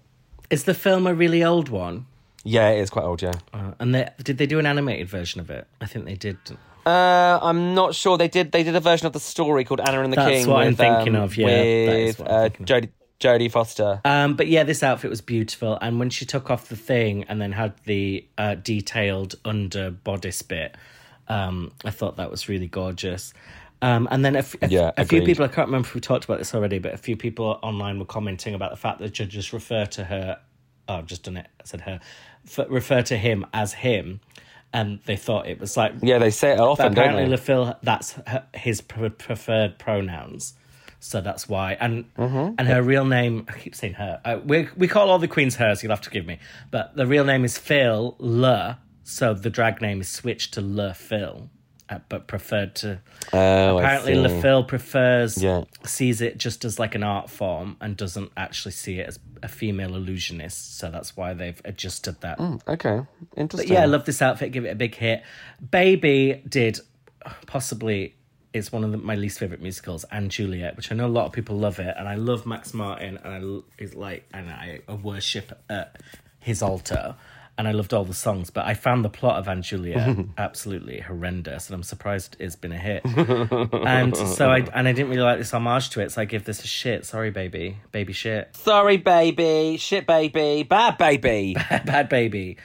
Is 0.49 0.65
the 0.65 0.73
film 0.73 1.07
a 1.07 1.13
really 1.13 1.41
old 1.43 1.69
one? 1.69 2.05
Yeah, 2.43 2.69
it 2.69 2.79
is 2.79 2.89
quite 2.89 3.03
old. 3.03 3.21
Yeah. 3.21 3.33
Uh, 3.53 3.73
and 3.79 3.95
they, 3.95 4.09
did 4.23 4.37
they 4.37 4.45
do 4.45 4.59
an 4.59 4.65
animated 4.65 5.07
version 5.07 5.39
of 5.39 5.49
it? 5.49 5.67
I 5.79 5.85
think 5.85 6.05
they 6.05 6.15
did. 6.15 6.37
Uh, 6.85 7.39
I'm 7.41 7.75
not 7.75 7.93
sure. 7.95 8.17
They 8.17 8.27
did. 8.27 8.51
They 8.51 8.63
did 8.63 8.75
a 8.75 8.79
version 8.79 9.07
of 9.07 9.13
the 9.13 9.19
story 9.19 9.63
called 9.63 9.81
Anna 9.81 10.01
and 10.01 10.11
the 10.11 10.15
That's 10.17 10.29
King. 10.29 10.47
what 10.47 10.61
I'm 10.61 10.67
with, 10.69 10.77
thinking 10.77 11.15
um, 11.15 11.23
of, 11.23 11.37
yeah, 11.37 11.47
that 11.47 11.65
is 11.65 12.17
with 12.17 12.27
what 12.27 12.31
I'm 12.31 12.35
uh, 12.35 12.49
thinking 12.49 12.63
of. 12.63 12.67
Jodie 12.67 12.89
Jodie 13.19 13.51
Foster. 13.51 14.01
Um, 14.05 14.35
but 14.35 14.47
yeah, 14.47 14.63
this 14.63 14.81
outfit 14.81 15.09
was 15.09 15.21
beautiful, 15.21 15.77
and 15.81 15.99
when 15.99 16.09
she 16.09 16.25
took 16.25 16.49
off 16.49 16.69
the 16.69 16.75
thing 16.75 17.25
and 17.25 17.41
then 17.41 17.51
had 17.51 17.73
the 17.85 18.25
uh, 18.37 18.55
detailed 18.55 19.35
under 19.43 19.91
bodice 19.91 20.41
bit, 20.41 20.75
um, 21.27 21.71
I 21.83 21.91
thought 21.91 22.17
that 22.17 22.31
was 22.31 22.47
really 22.47 22.67
gorgeous. 22.67 23.33
Um, 23.81 24.07
and 24.11 24.25
then 24.25 24.35
a, 24.35 24.39
f- 24.39 24.55
a 24.61 24.65
f- 24.65 24.71
Yeah, 24.71 24.91
a 24.97 25.05
few 25.05 25.21
people, 25.21 25.45
I 25.45 25.47
can't 25.47 25.67
remember 25.67 25.87
if 25.87 25.95
we 25.95 26.01
talked 26.01 26.25
about 26.25 26.37
this 26.37 26.53
already, 26.53 26.79
but 26.79 26.93
a 26.93 26.97
few 26.97 27.15
people 27.15 27.59
online 27.61 27.97
were 27.97 28.05
commenting 28.05 28.53
about 28.53 28.71
the 28.71 28.77
fact 28.77 28.99
that 28.99 29.09
judges 29.13 29.53
refer 29.53 29.85
to 29.85 30.03
her. 30.03 30.39
Oh, 30.89 30.95
I've 30.95 31.05
just 31.05 31.23
done 31.23 31.37
it. 31.37 31.47
I 31.61 31.63
said 31.65 31.81
her. 31.81 31.99
F- 32.45 32.65
refer 32.69 33.01
to 33.03 33.17
him 33.17 33.45
as 33.53 33.73
him, 33.73 34.19
and 34.73 34.99
they 35.05 35.15
thought 35.15 35.47
it 35.47 35.59
was 35.59 35.75
like 35.77 35.93
Yeah, 36.01 36.19
they 36.19 36.29
say 36.31 36.51
it 36.53 36.59
often, 36.59 36.93
don't 36.93 37.05
apparently, 37.05 37.23
they? 37.25 37.29
Le 37.31 37.37
Fil, 37.37 37.75
that's 37.83 38.13
her, 38.27 38.45
his 38.53 38.81
pre- 38.81 39.09
preferred 39.09 39.77
pronouns. 39.79 40.53
So 40.99 41.21
that's 41.21 41.47
why. 41.47 41.77
And 41.79 42.05
Mm-hmm. 42.17 42.55
and 42.57 42.67
her 42.67 42.81
real 42.83 43.05
name, 43.05 43.45
I 43.47 43.57
keep 43.57 43.73
saying 43.73 43.93
her. 43.93 44.19
Uh, 44.25 44.39
we, 44.43 44.67
we 44.75 44.87
call 44.87 45.09
all 45.09 45.17
the 45.19 45.27
queens 45.29 45.55
hers, 45.55 45.81
you'll 45.81 45.91
have 45.91 46.01
to 46.01 46.09
give 46.09 46.25
me. 46.25 46.39
But 46.71 46.95
the 46.95 47.07
real 47.07 47.23
name 47.23 47.45
is 47.45 47.57
Phil 47.57 48.15
Le. 48.19 48.79
So 49.03 49.33
the 49.33 49.49
drag 49.49 49.81
name 49.81 50.01
is 50.01 50.09
switched 50.09 50.53
to 50.55 50.61
Le 50.61 50.93
Fil, 50.93 51.49
Uh, 51.89 51.97
but 52.07 52.27
preferred 52.27 52.75
to. 52.75 52.99
Oh, 53.33 53.79
apparently. 53.79 54.13
Le 54.15 54.29
Fil 54.41 54.63
prefers, 54.63 55.41
Yeah. 55.41 55.63
sees 55.85 56.21
it 56.21 56.37
just 56.37 56.63
as 56.63 56.77
like 56.77 56.93
an 56.93 57.01
art 57.03 57.29
form 57.31 57.77
and 57.81 57.97
doesn't 57.97 58.31
actually 58.37 58.73
see 58.73 58.99
it 58.99 59.07
as 59.07 59.19
a 59.41 59.47
female 59.47 59.95
illusionist. 59.95 60.77
So 60.77 60.91
that's 60.91 61.17
why 61.17 61.33
they've 61.33 61.59
adjusted 61.65 62.21
that. 62.21 62.39
Okay, 62.67 63.01
But 63.31 63.39
interesting. 63.39 63.71
yeah, 63.73 63.81
I 63.81 63.85
love 63.85 64.05
this 64.05 64.21
outfit. 64.21 64.51
Give 64.51 64.65
it 64.65 64.69
a 64.69 64.75
big 64.75 64.93
hit. 64.93 65.23
Baby 65.71 66.43
did 66.47 66.79
possibly 67.47 68.15
it's 68.53 68.71
one 68.71 68.83
of 68.83 68.91
the, 68.91 68.97
my 68.97 69.13
least 69.15 69.37
favorite 69.39 69.61
musicals, 69.61 70.05
and 70.11 70.31
Juliet, 70.31 70.75
which 70.75 70.91
I 70.91 70.95
know 70.95 71.05
a 71.05 71.07
lot 71.07 71.25
of 71.27 71.33
people 71.33 71.55
love 71.57 71.77
it, 71.79 71.93
and 71.97 72.07
I 72.07 72.15
love 72.15 72.45
Max 72.47 72.73
Martin, 72.73 73.17
and 73.23 73.63
I 73.79 73.83
is 73.83 73.93
like, 73.93 74.27
and 74.33 74.49
I 74.49 74.81
worship 75.03 75.59
at 75.69 76.01
his 76.39 76.63
altar, 76.63 77.15
and 77.59 77.67
I 77.67 77.71
loved 77.73 77.93
all 77.93 78.05
the 78.05 78.13
songs, 78.13 78.49
but 78.49 78.65
I 78.65 78.73
found 78.73 79.03
the 79.03 79.09
plot 79.09 79.45
of 79.45 79.61
& 79.61 79.61
Juliet 79.61 80.17
absolutely 80.37 81.01
horrendous, 81.01 81.67
and 81.67 81.75
I'm 81.75 81.83
surprised 81.83 82.37
it's 82.39 82.55
been 82.55 82.71
a 82.71 82.77
hit. 82.77 83.01
and 83.05 84.15
so 84.15 84.49
I 84.49 84.59
and 84.73 84.87
I 84.87 84.93
didn't 84.93 85.09
really 85.09 85.21
like 85.21 85.39
this 85.39 85.51
homage 85.51 85.89
to 85.91 85.99
it, 85.99 86.13
so 86.13 86.21
I 86.21 86.25
give 86.25 86.45
this 86.45 86.63
a 86.63 86.67
shit. 86.67 87.05
Sorry, 87.05 87.31
baby, 87.31 87.77
baby 87.91 88.13
shit, 88.13 88.55
Sorry, 88.55 88.95
baby. 88.95 89.75
Shit, 89.77 90.07
baby. 90.07 90.63
Bad 90.63 90.97
baby. 90.97 91.53
bad 91.69 92.07
baby. 92.07 92.55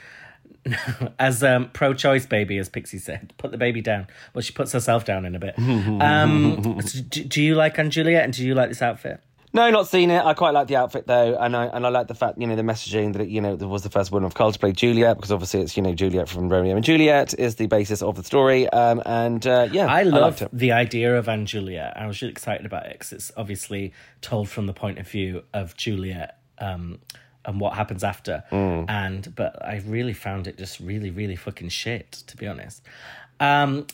as 1.19 1.43
um, 1.43 1.69
pro-choice 1.73 2.25
baby, 2.25 2.57
as 2.57 2.69
Pixie 2.69 2.97
said, 2.97 3.33
put 3.37 3.51
the 3.51 3.57
baby 3.57 3.81
down. 3.81 4.07
Well, 4.33 4.41
she 4.41 4.53
puts 4.53 4.71
herself 4.71 5.03
down 5.03 5.25
in 5.25 5.35
a 5.35 5.39
bit. 5.39 5.59
um, 5.59 6.81
so 6.81 7.01
do, 7.01 7.23
do 7.25 7.43
you 7.43 7.53
like 7.55 7.75
& 7.89 7.89
Juliet, 7.89 8.23
and 8.23 8.33
do 8.33 8.45
you 8.45 8.55
like 8.55 8.69
this 8.69 8.81
outfit? 8.81 9.19
No, 9.55 9.69
not 9.69 9.87
seen 9.87 10.11
it. 10.11 10.21
I 10.21 10.33
quite 10.33 10.53
like 10.53 10.67
the 10.67 10.75
outfit 10.75 11.07
though, 11.07 11.37
and 11.39 11.55
I 11.55 11.67
and 11.67 11.85
I 11.85 11.89
like 11.89 12.07
the 12.09 12.13
fact 12.13 12.37
you 12.37 12.45
know 12.45 12.57
the 12.57 12.61
messaging 12.61 13.13
that 13.13 13.21
it, 13.21 13.29
you 13.29 13.39
know 13.39 13.55
there 13.55 13.69
was 13.69 13.83
the 13.83 13.89
first 13.89 14.11
woman 14.11 14.27
of 14.27 14.33
color 14.33 14.51
to 14.51 14.59
play 14.59 14.73
Juliet 14.73 15.15
because 15.15 15.31
obviously 15.31 15.61
it's 15.61 15.77
you 15.77 15.81
know 15.81 15.93
Juliet 15.93 16.27
from 16.27 16.49
Romeo 16.49 16.75
and 16.75 16.83
Juliet 16.83 17.33
is 17.39 17.55
the 17.55 17.67
basis 17.67 18.01
of 18.01 18.17
the 18.17 18.23
story. 18.23 18.67
Um, 18.67 19.01
and 19.05 19.47
uh, 19.47 19.69
yeah, 19.71 19.85
I 19.85 20.03
liked 20.03 20.41
love 20.41 20.49
the 20.51 20.73
idea 20.73 21.17
of 21.17 21.29
& 21.45 21.45
Juliet. 21.45 21.93
I 21.95 22.05
was 22.05 22.21
really 22.21 22.33
excited 22.33 22.65
about 22.65 22.87
it 22.87 22.93
because 22.95 23.13
it's 23.13 23.31
obviously 23.37 23.93
told 24.19 24.49
from 24.49 24.65
the 24.65 24.73
point 24.73 24.99
of 24.99 25.07
view 25.07 25.43
of 25.53 25.77
Juliet 25.77 26.37
um, 26.57 26.99
and 27.45 27.61
what 27.61 27.75
happens 27.75 28.03
after. 28.03 28.43
Mm. 28.51 28.89
And 28.89 29.33
but 29.35 29.65
I 29.65 29.81
really 29.85 30.13
found 30.13 30.47
it 30.47 30.57
just 30.57 30.81
really, 30.81 31.11
really 31.11 31.37
fucking 31.37 31.69
shit, 31.69 32.11
to 32.27 32.35
be 32.35 32.45
honest. 32.45 32.83
Um, 33.39 33.87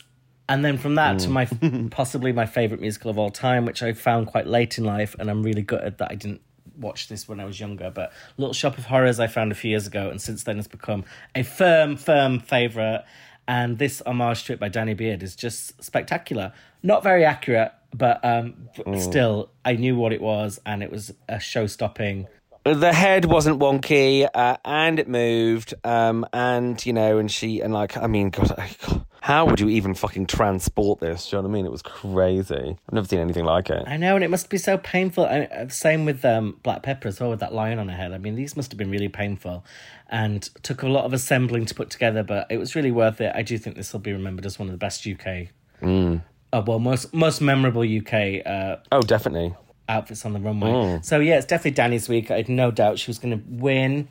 and 0.51 0.63
then 0.65 0.77
from 0.77 0.95
that 0.95 1.19
to 1.19 1.27
Mm. 1.29 1.31
my 1.31 1.45
possibly 1.91 2.31
my 2.31 2.45
favorite 2.45 2.81
musical 2.81 3.09
of 3.11 3.17
all 3.17 3.31
time, 3.31 3.65
which 3.65 3.81
I 3.83 3.93
found 3.93 4.27
quite 4.27 4.47
late 4.47 4.77
in 4.77 4.83
life, 4.83 5.15
and 5.19 5.29
I'm 5.29 5.41
really 5.43 5.61
gutted 5.63 5.97
that 5.99 6.11
I 6.11 6.15
didn't 6.15 6.41
watch 6.77 7.07
this 7.07 7.27
when 7.27 7.39
I 7.39 7.45
was 7.45 7.59
younger. 7.59 7.89
But 7.89 8.11
Little 8.37 8.53
Shop 8.53 8.77
of 8.77 8.85
Horrors 8.85 9.19
I 9.19 9.27
found 9.27 9.51
a 9.51 9.55
few 9.55 9.69
years 9.71 9.87
ago, 9.87 10.09
and 10.09 10.21
since 10.21 10.43
then 10.43 10.59
it's 10.59 10.67
become 10.67 11.03
a 11.35 11.43
firm, 11.43 11.95
firm 11.97 12.39
favorite. 12.39 13.03
And 13.47 13.77
this 13.79 14.01
homage 14.05 14.43
to 14.45 14.53
it 14.53 14.59
by 14.59 14.69
Danny 14.69 14.93
Beard 14.93 15.23
is 15.23 15.35
just 15.35 15.83
spectacular. 15.83 16.53
Not 16.83 17.03
very 17.03 17.25
accurate, 17.25 17.71
but 17.93 18.23
um, 18.23 18.69
Mm. 18.77 18.99
still, 19.01 19.49
I 19.65 19.73
knew 19.75 19.95
what 19.97 20.13
it 20.13 20.21
was, 20.21 20.59
and 20.65 20.81
it 20.83 20.91
was 20.91 21.13
a 21.27 21.39
show-stopping. 21.39 22.27
the 22.63 22.93
head 22.93 23.25
wasn't 23.25 23.59
wonky 23.59 24.27
uh, 24.33 24.55
and 24.63 24.99
it 24.99 25.07
moved 25.07 25.73
um 25.83 26.23
and 26.31 26.85
you 26.85 26.93
know 26.93 27.17
and 27.17 27.31
she 27.31 27.59
and 27.59 27.73
like 27.73 27.97
i 27.97 28.05
mean 28.05 28.29
god, 28.29 28.51
I- 28.55 28.75
God 28.85 29.01
how 29.21 29.45
would 29.45 29.59
you 29.59 29.69
even 29.69 29.93
fucking 29.93 30.25
transport 30.25 30.99
this 30.99 31.29
do 31.29 31.35
you 31.35 31.41
know 31.41 31.47
what 31.47 31.51
i 31.51 31.53
mean 31.53 31.65
it 31.65 31.71
was 31.71 31.81
crazy 31.81 32.55
i've 32.87 32.93
never 32.93 33.07
seen 33.07 33.19
anything 33.19 33.45
like 33.45 33.69
it 33.69 33.83
I 33.87 33.95
know, 33.97 34.15
and 34.15 34.23
it 34.23 34.29
must 34.29 34.49
be 34.49 34.57
so 34.57 34.77
painful. 34.77 35.25
I, 35.25 35.41
uh, 35.45 35.69
same 35.69 36.05
with 36.05 36.25
um, 36.25 36.59
Black 36.63 36.81
Pepper 36.83 37.07
as 37.07 37.19
well, 37.19 37.29
with 37.29 37.39
that 37.39 37.53
lion 37.53 37.77
on 37.79 37.87
her 37.89 37.95
head. 37.95 38.11
I 38.13 38.17
mean, 38.17 38.35
these 38.35 38.55
must 38.57 38.71
have 38.71 38.77
been 38.77 38.89
really 38.91 39.09
painful, 39.09 39.63
and 40.09 40.41
took 40.63 40.81
a 40.83 40.87
lot 40.87 41.05
of 41.05 41.13
assembling 41.13 41.65
to 41.65 41.75
put 41.75 41.89
together. 41.89 42.23
But 42.23 42.47
it 42.49 42.57
was 42.57 42.75
really 42.75 42.91
worth 42.91 43.21
it. 43.21 43.31
I 43.35 43.41
do 43.41 43.57
think 43.57 43.75
this 43.75 43.93
will 43.93 43.99
be 43.99 44.11
remembered 44.13 44.45
as 44.45 44.57
one 44.59 44.67
of 44.67 44.71
the 44.71 44.77
best 44.77 45.05
UK, 45.05 45.49
Mm. 45.81 46.21
uh, 46.53 46.63
well, 46.65 46.79
most 46.79 47.13
most 47.13 47.41
memorable 47.41 47.81
UK 47.83 48.41
uh, 48.45 48.77
oh 48.91 49.01
definitely 49.01 49.53
outfits 49.89 50.25
on 50.25 50.33
the 50.33 50.39
runway. 50.39 50.69
Mm. 50.71 51.05
So 51.05 51.19
yeah, 51.19 51.37
it's 51.37 51.45
definitely 51.45 51.71
Danny's 51.71 52.07
week. 52.09 52.31
I 52.31 52.37
had 52.37 52.49
no 52.49 52.71
doubt 52.71 52.97
she 52.99 53.09
was 53.09 53.19
going 53.19 53.37
to 53.37 53.43
win. 53.47 54.07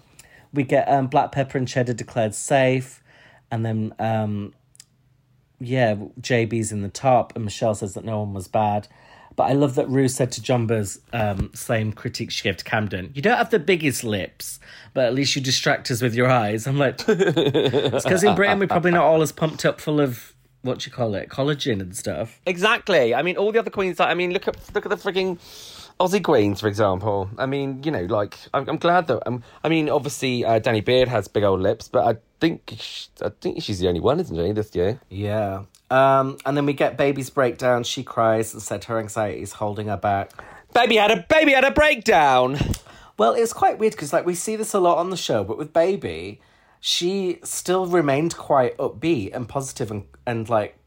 We 0.53 0.63
get 0.65 0.89
um, 0.89 1.07
Black 1.07 1.33
Pepper 1.33 1.59
and 1.59 1.67
Cheddar 1.67 1.95
declared 1.95 2.35
safe, 2.35 3.03
and 3.51 3.65
then 3.65 3.95
um, 3.99 4.53
yeah, 5.61 5.95
JB's 6.21 6.73
in 6.73 6.83
the 6.83 6.89
top, 6.89 7.35
and 7.37 7.45
Michelle 7.45 7.75
says 7.75 7.95
that 7.95 8.05
no 8.05 8.21
one 8.21 8.35
was 8.35 8.49
bad. 8.49 8.89
But 9.37 9.45
I 9.45 9.53
love 9.53 9.77
that 9.77 9.89
Ru 9.89 10.09
said 10.09 10.33
to 10.33 10.41
Jonbers 10.41 10.99
um, 11.13 11.51
same 11.55 11.93
critique 11.93 12.31
she 12.31 12.43
gave 12.43 12.57
to 12.59 12.65
Camden, 12.65 13.13
"You 13.15 13.23
don't 13.23 13.37
have 13.39 13.51
the 13.51 13.59
biggest 13.59 14.03
lips, 14.03 14.59
but 14.93 15.05
at 15.05 15.15
least 15.15 15.37
you 15.37 15.43
distract 15.43 15.91
us 15.91 16.03
with 16.03 16.15
your 16.15 16.29
eyes." 16.29 16.67
I'm 16.67 16.79
like, 16.79 17.01
it's 17.09 18.05
because 18.05 18.25
in 18.25 18.35
Britain 18.35 18.59
we're 18.59 18.67
probably 18.67 18.91
not 18.91 19.05
all 19.05 19.23
as 19.23 19.33
pumped 19.33 19.65
up 19.65 19.81
full 19.81 20.01
of 20.01 20.35
what 20.63 20.85
you 20.85 20.93
call 20.93 21.15
it, 21.15 21.29
collagen 21.29 21.81
and 21.81 21.97
stuff. 21.97 22.41
Exactly. 22.45 23.15
I 23.15 23.23
mean, 23.23 23.37
all 23.37 23.53
the 23.53 23.59
other 23.59 23.71
queens. 23.71 23.99
Like, 23.99 24.09
I 24.09 24.15
mean, 24.15 24.33
look 24.33 24.49
at 24.49 24.57
look 24.75 24.85
at 24.85 24.91
the 24.91 24.97
freaking 24.97 25.39
Aussie 25.99 26.23
queens, 26.23 26.61
for 26.61 26.69
example. 26.69 27.31
I 27.39 27.47
mean, 27.47 27.83
you 27.85 27.91
know, 27.91 28.03
like 28.03 28.37
I'm, 28.53 28.69
I'm 28.69 28.79
glad 28.79 29.07
that. 29.09 29.27
Um, 29.27 29.43
I 29.63 29.69
mean, 29.69 29.89
obviously, 29.89 30.45
uh, 30.45 30.59
Danny 30.59 30.81
Beard 30.81 31.09
has 31.09 31.29
big 31.29 31.45
old 31.45 31.61
lips, 31.61 31.89
but 31.89 32.07
I 32.07 32.21
think 32.41 32.75
I 33.23 33.31
think 33.41 33.63
she's 33.63 33.79
the 33.79 33.89
only 33.89 34.01
one, 34.01 34.19
isn't 34.21 34.37
she, 34.37 34.53
this 34.53 34.75
year? 34.75 35.01
Yeah. 35.09 35.65
Um, 35.91 36.39
and 36.47 36.57
then 36.57 36.67
we 36.67 36.73
get 36.73 36.97
baby's 36.97 37.31
breakdown. 37.31 37.85
She 37.85 38.03
cries 38.03 38.53
and 38.53 38.63
said 38.63 38.85
her 38.85 38.99
anxiety 38.99 39.43
is 39.43 39.53
holding 39.53 39.89
her 39.89 39.97
back. 39.97 40.33
Baby 40.73 40.97
had 40.97 41.11
a 41.11 41.27
baby 41.29 41.53
had 41.53 41.65
a 41.65 41.71
breakdown. 41.71 42.59
Well, 43.19 43.35
it's 43.35 43.53
quite 43.53 43.79
weird 43.79 43.93
because 43.93 44.13
like 44.13 44.25
we 44.25 44.35
see 44.35 44.57
this 44.57 44.73
a 44.73 44.81
lot 44.81 44.99
on 44.99 45.11
the 45.11 45.17
show, 45.17 45.45
but 45.45 45.59
with 45.59 45.73
baby, 45.73 46.41
she 46.81 47.39
still 47.45 47.87
remained 47.87 48.37
quite 48.37 48.77
upbeat 48.79 49.35
and 49.35 49.49
positive 49.49 49.91
and 49.91 50.05
and 50.27 50.49
like 50.49 50.79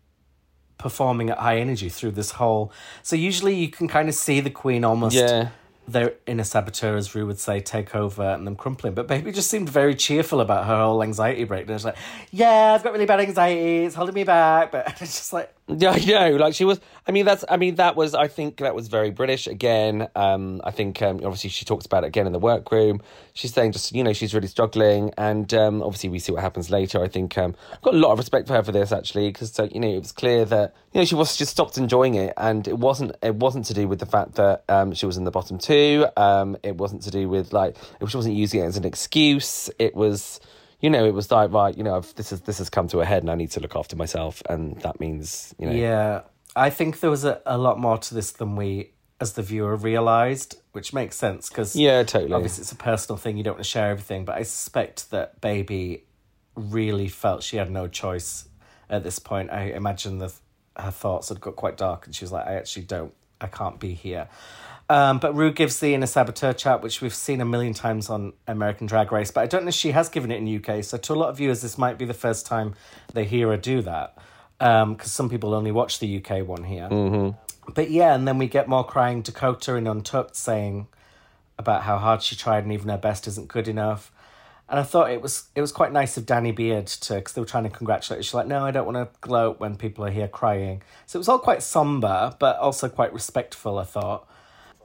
performing 0.77 1.29
at 1.29 1.37
high 1.37 1.57
energy 1.57 1.89
through 1.89 2.11
this 2.11 2.31
whole. 2.31 2.71
So 3.03 3.15
usually 3.15 3.55
you 3.55 3.69
can 3.69 3.87
kind 3.87 4.09
of 4.09 4.15
see 4.15 4.39
the 4.39 4.49
queen 4.49 4.83
almost. 4.83 5.15
Yeah. 5.15 5.49
Their 5.88 6.13
inner 6.25 6.43
saboteur, 6.43 6.95
as 6.95 7.13
Ru 7.13 7.25
would 7.25 7.39
say, 7.39 7.59
take 7.59 7.93
over 7.93 8.23
and 8.23 8.47
them 8.47 8.55
crumpling. 8.55 8.93
But 8.93 9.07
Baby 9.07 9.31
just 9.31 9.49
seemed 9.49 9.69
very 9.69 9.95
cheerful 9.95 10.39
about 10.39 10.65
her 10.65 10.77
whole 10.77 11.03
anxiety 11.03 11.43
breakdown. 11.43 11.77
She's 11.77 11.86
like, 11.86 11.97
"Yeah, 12.31 12.73
I've 12.73 12.84
got 12.84 12.93
really 12.93 13.05
bad 13.05 13.19
anxiety. 13.19 13.86
It's 13.86 13.95
holding 13.95 14.15
me 14.15 14.23
back." 14.23 14.71
But 14.71 14.88
it's 15.01 15.17
just 15.17 15.34
like, 15.34 15.53
Yeah, 15.68 15.91
I 15.95 16.30
know. 16.30 16.36
Like 16.36 16.53
she 16.53 16.66
was. 16.66 16.80
I 17.07 17.11
mean, 17.11 17.26
that's. 17.26 17.45
I 17.49 17.57
mean, 17.57 17.76
that 17.76 17.95
was. 17.95 18.14
I 18.14 18.28
think 18.28 18.57
that 18.57 18.76
was 18.76 18.88
very 18.88 19.11
British. 19.11 19.47
Again, 19.47 20.07
um, 20.16 20.61
I 20.64 20.72
think 20.72 21.01
um, 21.01 21.18
obviously 21.18 21.49
she 21.49 21.66
talks 21.66 21.86
about 21.86 22.03
it 22.03 22.07
again 22.07 22.28
in 22.28 22.34
the 22.34 22.39
workroom. 22.39 23.01
She's 23.34 23.53
saying 23.53 23.72
just 23.72 23.93
you 23.93 24.03
know 24.03 24.14
she's 24.14 24.34
really 24.34 24.47
struggling, 24.47 25.11
and 25.18 25.51
um, 25.53 25.82
obviously 25.82 26.09
we 26.09 26.20
see 26.20 26.32
what 26.32 26.41
happens 26.41 26.70
later. 26.70 27.01
I 27.01 27.07
think 27.07 27.38
um, 27.38 27.55
I've 27.72 27.82
got 27.82 27.93
a 27.93 27.97
lot 27.97 28.11
of 28.11 28.18
respect 28.18 28.47
for 28.47 28.53
her 28.53 28.64
for 28.64 28.72
this 28.72 28.91
actually 28.91 29.30
because 29.30 29.57
uh, 29.57 29.68
you 29.72 29.80
know 29.80 29.88
it 29.88 29.99
was 29.99 30.11
clear 30.11 30.43
that 30.45 30.76
you 30.91 30.99
know 30.99 31.05
she 31.05 31.16
was 31.16 31.38
just 31.38 31.51
stopped 31.51 31.78
enjoying 31.78 32.16
it, 32.16 32.34
and 32.38 32.68
it 32.68 32.78
wasn't. 32.78 33.16
It 33.22 33.36
wasn't 33.36 33.66
to 33.66 33.74
do 33.74 33.88
with 33.88 33.99
the 33.99 34.05
fact 34.05 34.36
that 34.36 34.64
um, 34.68 34.93
she 34.93 35.05
was 35.05 35.16
in 35.16 35.24
the 35.24 35.32
bottom 35.32 35.57
two. 35.57 36.05
Um, 36.18 36.57
it 36.64 36.76
wasn't 36.76 37.03
to 37.03 37.11
do 37.11 37.30
with 37.30 37.53
like 37.53 37.78
she 38.05 38.18
wasn't 38.18 38.36
using 38.36 38.61
it 38.61 38.66
as 38.66 38.76
an 38.76 38.84
excuse. 38.86 39.70
It 39.80 39.95
was 39.95 40.41
you 40.84 40.89
know, 40.89 41.05
it 41.05 41.13
was 41.13 41.31
like 41.31 41.51
right, 41.51 41.75
you 41.75 41.81
know, 41.81 41.95
I've, 41.95 42.13
this 42.15 42.34
is 42.34 42.41
this 42.41 42.57
has 42.57 42.69
come 42.69 42.89
to 42.89 42.99
a 42.99 43.05
head, 43.05 43.23
and 43.23 43.31
I 43.31 43.36
need 43.36 43.51
to 43.51 43.61
look 43.61 43.75
after 43.75 43.95
myself, 43.95 44.43
and 44.49 44.79
that 44.81 44.99
means, 44.99 45.55
you 45.57 45.65
know, 45.65 45.71
Yeah, 45.71 46.21
I 46.57 46.69
think 46.69 46.99
there 46.99 47.09
was 47.09 47.23
a, 47.23 47.41
a 47.45 47.57
lot 47.57 47.79
more 47.79 47.97
to 47.97 48.13
this 48.13 48.34
than 48.34 48.57
we 48.57 48.91
as 49.21 49.34
the 49.34 49.41
viewer 49.41 49.77
realised, 49.77 50.57
which 50.73 50.91
makes 50.91 51.15
sense 51.15 51.47
because 51.47 51.73
Yeah, 51.77 52.03
totally. 52.03 52.34
obviously 52.34 52.63
it's 52.63 52.73
a 52.73 52.75
personal 52.75 53.15
thing. 53.15 53.38
You 53.38 53.43
don't 53.43 53.53
want 53.53 53.63
to 53.63 53.69
share 53.69 53.91
everything, 53.91 54.25
but 54.25 54.36
I 54.36 54.43
suspect 54.43 55.09
that 55.11 55.39
Baby 55.39 56.03
really 56.55 57.07
felt 57.07 57.43
she 57.43 57.55
had 57.55 57.71
no 57.71 57.88
choice 57.88 58.49
at 58.89 59.03
this 59.03 59.19
point. 59.19 59.51
I 59.51 59.71
imagine 59.71 60.17
the 60.17 60.34
her 60.75 60.91
thoughts 60.91 61.29
had 61.29 61.39
got 61.39 61.55
quite 61.55 61.77
dark, 61.77 62.05
and 62.05 62.13
she 62.13 62.25
was 62.25 62.34
like, 62.34 62.45
"I 62.45 62.55
actually 62.55 62.84
don't, 62.84 63.13
I 63.39 63.47
can't 63.47 63.79
be 63.79 63.93
here." 63.93 64.27
Um, 64.93 65.17
but 65.17 65.33
Ru 65.33 65.51
gives 65.51 65.79
the 65.79 65.95
inner 65.95 66.05
saboteur 66.05 66.53
chat, 66.53 66.83
which 66.83 67.01
we've 67.01 67.15
seen 67.15 67.41
a 67.41 67.45
million 67.45 67.73
times 67.73 68.11
on 68.11 68.33
American 68.45 68.85
Drag 68.85 69.11
Race, 69.11 69.31
but 69.31 69.41
I 69.41 69.47
don't 69.47 69.63
know 69.63 69.69
if 69.69 69.73
she 69.73 69.89
has 69.89 70.07
given 70.07 70.31
it 70.31 70.35
in 70.35 70.63
UK. 70.63 70.83
So 70.83 70.99
to 70.99 71.13
a 71.13 71.15
lot 71.15 71.29
of 71.29 71.37
viewers, 71.37 71.63
this 71.63 71.79
might 71.79 71.97
be 71.97 72.05
the 72.05 72.13
first 72.13 72.45
time 72.45 72.75
they 73.11 73.25
hear 73.25 73.47
her 73.47 73.57
do 73.57 73.81
that, 73.81 74.15
because 74.59 75.11
some 75.11 75.31
people 75.31 75.55
only 75.55 75.71
watch 75.71 75.97
the 75.97 76.17
UK 76.17 76.47
one 76.47 76.63
here. 76.65 76.87
Mm-hmm. 76.91 77.71
But 77.73 77.89
yeah, 77.89 78.13
and 78.13 78.27
then 78.27 78.37
we 78.37 78.45
get 78.45 78.67
more 78.67 78.85
crying 78.85 79.23
Dakota 79.23 79.73
in 79.77 79.87
Untucked 79.87 80.35
saying 80.35 80.85
about 81.57 81.81
how 81.81 81.97
hard 81.97 82.21
she 82.21 82.35
tried 82.35 82.63
and 82.63 82.71
even 82.71 82.89
her 82.89 82.97
best 82.97 83.25
isn't 83.25 83.47
good 83.47 83.67
enough. 83.67 84.11
And 84.69 84.79
I 84.79 84.83
thought 84.83 85.09
it 85.09 85.23
was 85.23 85.45
it 85.55 85.61
was 85.61 85.71
quite 85.71 85.91
nice 85.91 86.17
of 86.17 86.27
Danny 86.27 86.51
Beard 86.51 86.85
to 86.85 87.15
because 87.15 87.33
they 87.33 87.41
were 87.41 87.47
trying 87.47 87.63
to 87.63 87.71
congratulate 87.71 88.19
her. 88.19 88.23
She's 88.23 88.35
like, 88.35 88.45
no, 88.45 88.63
I 88.63 88.69
don't 88.69 88.85
want 88.85 88.97
to 88.97 89.19
gloat 89.21 89.59
when 89.59 89.75
people 89.75 90.05
are 90.05 90.11
here 90.11 90.27
crying. 90.27 90.83
So 91.07 91.17
it 91.17 91.21
was 91.21 91.29
all 91.29 91.39
quite 91.39 91.63
somber, 91.63 92.35
but 92.37 92.57
also 92.57 92.89
quite 92.89 93.11
respectful. 93.11 93.79
I 93.79 93.85
thought. 93.85 94.27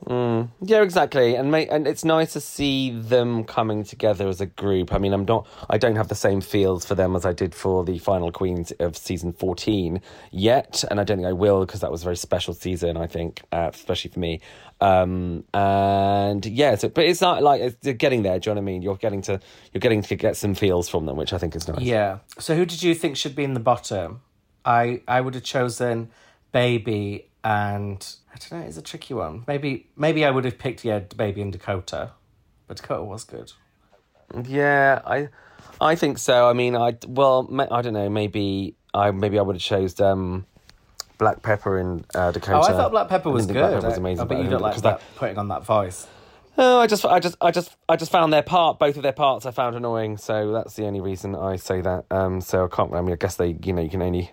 Yeah, 0.07 0.82
exactly, 0.82 1.34
and 1.34 1.51
mate, 1.51 1.68
and 1.70 1.86
it's 1.86 2.05
nice 2.05 2.32
to 2.34 2.40
see 2.40 2.90
them 2.90 3.44
coming 3.44 3.84
together 3.84 4.28
as 4.28 4.40
a 4.40 4.46
group. 4.46 4.92
I 4.92 4.99
mean, 4.99 5.12
I'm 5.12 5.24
not, 5.24 5.46
I 5.68 5.78
don't 5.78 5.96
have 5.96 6.09
the 6.09 6.14
same 6.14 6.40
feels 6.40 6.84
for 6.84 6.94
them 6.94 7.16
as 7.16 7.26
I 7.26 7.32
did 7.32 7.55
for 7.55 7.84
the 7.84 7.99
final 7.99 8.30
queens 8.32 8.70
of 8.78 8.96
season 8.96 9.32
fourteen 9.32 10.01
yet, 10.30 10.84
and 10.90 11.01
I 11.01 11.05
don't 11.05 11.18
think 11.18 11.28
I 11.28 11.32
will 11.32 11.66
because 11.66 11.80
that 11.80 11.90
was 11.90 12.03
a 12.03 12.05
very 12.05 12.16
special 12.16 12.55
season. 12.55 12.96
I 12.96 13.07
think, 13.07 13.42
uh, 13.53 13.70
especially 13.74 14.11
for 14.11 14.20
me. 14.20 14.40
Um, 14.80 15.44
and 15.53 16.46
yeah, 16.46 16.76
so, 16.76 16.88
but 16.88 17.05
it's 17.05 17.20
not 17.20 17.42
like 17.42 17.61
it's, 17.61 17.76
you're 17.82 17.94
getting 17.94 18.22
there. 18.22 18.38
Do 18.38 18.51
you 18.51 18.55
know 18.55 18.61
what 18.61 18.62
I 18.62 18.72
mean? 18.72 18.82
You're 18.82 18.96
getting 18.96 19.22
to, 19.22 19.40
you're 19.72 19.80
getting 19.80 20.03
to 20.03 20.14
get 20.14 20.36
some 20.36 20.55
feels 20.55 20.88
from 20.88 21.07
them, 21.07 21.16
which 21.16 21.32
I 21.32 21.38
think 21.38 21.57
is 21.57 21.66
nice. 21.66 21.80
Yeah. 21.80 22.18
So 22.38 22.55
who 22.55 22.64
did 22.64 22.82
you 22.82 22.94
think 22.94 23.16
should 23.16 23.34
be 23.34 23.44
in 23.44 23.55
the 23.55 23.61
bottom? 23.61 24.20
I 24.64 25.03
I 25.09 25.20
would 25.20 25.34
have 25.34 25.44
chosen 25.44 26.11
Baby 26.53 27.28
and 27.42 28.07
I 28.47 28.49
don't 28.51 28.61
know. 28.61 28.66
It's 28.66 28.76
a 28.76 28.82
tricky 28.82 29.14
one. 29.14 29.45
Maybe 29.47 29.89
maybe 29.97 30.24
I 30.24 30.30
would 30.30 30.45
have 30.45 30.59
picked 30.59 30.84
yeah 30.84 31.01
Baby 31.01 31.41
in 31.41 31.51
Dakota, 31.51 32.12
but 32.66 32.76
Dakota 32.76 33.05
was 33.05 33.24
good. 33.24 33.53
Yeah, 34.47 35.01
I, 35.07 35.28
I 35.80 35.95
think 35.95 36.18
so. 36.18 36.49
I 36.49 36.53
mean, 36.53 36.76
I 36.76 36.97
well, 37.07 37.49
I 37.70 37.82
don't 37.82 37.95
know. 37.95 38.09
Maybe 38.11 38.76
I 38.93 39.11
maybe 39.11 39.39
I 39.39 39.43
would 39.43 39.57
have 39.57 39.62
chose 39.62 39.99
um, 40.01 40.47
Black 41.18 41.43
Pepper 41.43 41.78
in 41.78 42.05
uh, 42.14 42.32
Dakota. 42.32 42.59
Oh, 42.59 42.74
I 42.74 42.76
thought 42.76 42.91
Black 42.91 43.09
Pepper 43.09 43.30
was 43.30 43.47
good. 43.47 43.55
Black 43.55 43.72
Pepper 43.72 43.89
was 43.89 43.99
amazing. 43.99 44.20
I, 44.22 44.24
bet 44.24 44.43
you 44.43 44.51
don't 44.51 44.62
like 44.62 44.80
that, 44.82 45.01
putting 45.16 45.39
on 45.39 45.49
that 45.49 45.64
voice. 45.64 46.07
Oh, 46.61 46.80
I 46.80 46.89
just, 46.89 47.05
I 47.05 47.20
just, 47.20 47.36
I 47.41 47.53
just, 47.53 47.76
I 47.89 47.95
just 47.95 48.11
found 48.11 48.32
their 48.32 48.43
part, 48.43 48.80
both 48.80 48.97
of 48.97 49.05
their 49.05 49.12
parts, 49.12 49.47
I 49.47 49.53
found 49.53 49.76
annoying. 49.76 50.16
So 50.16 50.51
that's 50.51 50.74
the 50.74 50.86
only 50.86 51.01
reason 51.01 51.36
I 51.36 51.55
say 51.55 51.80
that. 51.82 52.07
Um, 52.11 52.41
so 52.41 52.64
I 52.64 52.68
can't. 52.68 52.93
I 52.95 53.01
mean, 53.01 53.12
I 53.12 53.16
guess 53.16 53.36
they, 53.36 53.57
you 53.62 53.72
know, 53.72 53.80
you 53.80 53.89
can 53.89 54.03
only, 54.03 54.32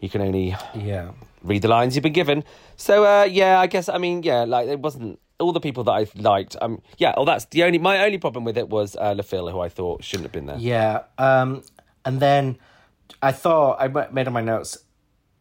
you 0.00 0.08
can 0.08 0.20
only 0.20 0.56
Yeah. 0.74 1.12
Read 1.42 1.62
the 1.62 1.68
lines 1.68 1.94
you've 1.94 2.02
been 2.02 2.12
given. 2.12 2.44
So 2.76 3.04
uh, 3.04 3.24
yeah, 3.24 3.60
I 3.60 3.66
guess. 3.66 3.88
I 3.88 3.98
mean, 3.98 4.22
yeah, 4.22 4.44
like 4.44 4.68
it 4.68 4.80
wasn't 4.80 5.18
all 5.38 5.52
the 5.52 5.60
people 5.60 5.84
that 5.84 5.92
I 5.92 6.06
liked. 6.14 6.56
Um, 6.60 6.82
yeah. 6.98 7.14
Oh, 7.16 7.24
that's 7.24 7.46
the 7.46 7.64
only. 7.64 7.78
My 7.78 8.04
only 8.04 8.18
problem 8.18 8.44
with 8.44 8.58
it 8.58 8.68
was 8.68 8.96
uh, 8.96 9.12
Le 9.12 9.22
Fil, 9.22 9.48
who 9.48 9.60
I 9.60 9.68
thought 9.68 10.04
shouldn't 10.04 10.26
have 10.26 10.32
been 10.32 10.46
there. 10.46 10.58
Yeah. 10.58 11.02
Um, 11.18 11.62
and 12.04 12.20
then 12.20 12.58
I 13.22 13.32
thought 13.32 13.80
I 13.80 13.88
made 14.10 14.26
on 14.26 14.32
my 14.32 14.40
notes. 14.42 14.78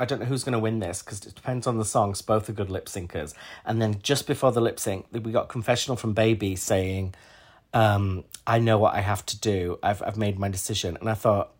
I 0.01 0.05
don't 0.05 0.19
know 0.19 0.25
who's 0.25 0.45
going 0.45 0.53
to 0.53 0.59
win 0.59 0.79
this 0.79 1.01
because 1.01 1.25
it 1.25 1.35
depends 1.35 1.67
on 1.67 1.77
the 1.77 1.85
songs. 1.85 2.21
Both 2.21 2.47
are 2.49 2.53
good 2.53 2.69
lip 2.69 2.85
syncers. 2.85 3.33
And 3.65 3.81
then 3.81 3.99
just 4.01 4.27
before 4.27 4.51
the 4.51 4.61
lip 4.61 4.79
sync, 4.79 5.05
we 5.11 5.31
got 5.31 5.49
confessional 5.49 5.97
from 5.97 6.13
Baby 6.13 6.55
saying, 6.55 7.15
um, 7.73 8.23
"I 8.47 8.59
know 8.59 8.77
what 8.77 8.95
I 8.95 9.01
have 9.01 9.25
to 9.27 9.39
do. 9.39 9.77
I've 9.83 10.01
I've 10.01 10.17
made 10.17 10.39
my 10.39 10.47
decision." 10.47 10.97
And 10.99 11.09
I 11.09 11.15
thought, 11.15 11.51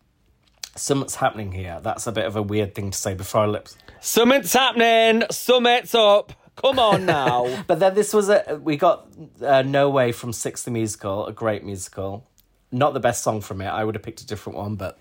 something's 0.80 1.16
happening 1.16 1.52
here. 1.52 1.80
That's 1.82 2.06
a 2.06 2.12
bit 2.12 2.24
of 2.24 2.36
a 2.36 2.42
weird 2.42 2.74
thing 2.74 2.90
to 2.90 2.98
say 2.98 3.14
before 3.14 3.44
a 3.44 3.48
lip. 3.48 3.68
Summit's 4.00 4.52
happening. 4.52 5.24
Summit's 5.30 5.94
up. 5.94 6.32
Come 6.56 6.78
on 6.78 7.06
now. 7.18 7.64
But 7.66 7.78
then 7.78 7.94
this 7.94 8.12
was 8.12 8.28
a 8.28 8.58
we 8.62 8.76
got 8.76 9.08
uh, 9.42 9.62
No 9.62 9.90
Way 9.90 10.12
from 10.12 10.32
Six 10.32 10.62
the 10.62 10.70
Musical, 10.70 11.26
a 11.26 11.32
great 11.32 11.64
musical. 11.64 12.26
Not 12.72 12.94
the 12.94 13.00
best 13.00 13.22
song 13.22 13.40
from 13.40 13.60
it. 13.60 13.66
I 13.66 13.84
would 13.84 13.94
have 13.94 14.02
picked 14.02 14.20
a 14.20 14.26
different 14.26 14.58
one, 14.58 14.76
but 14.76 14.98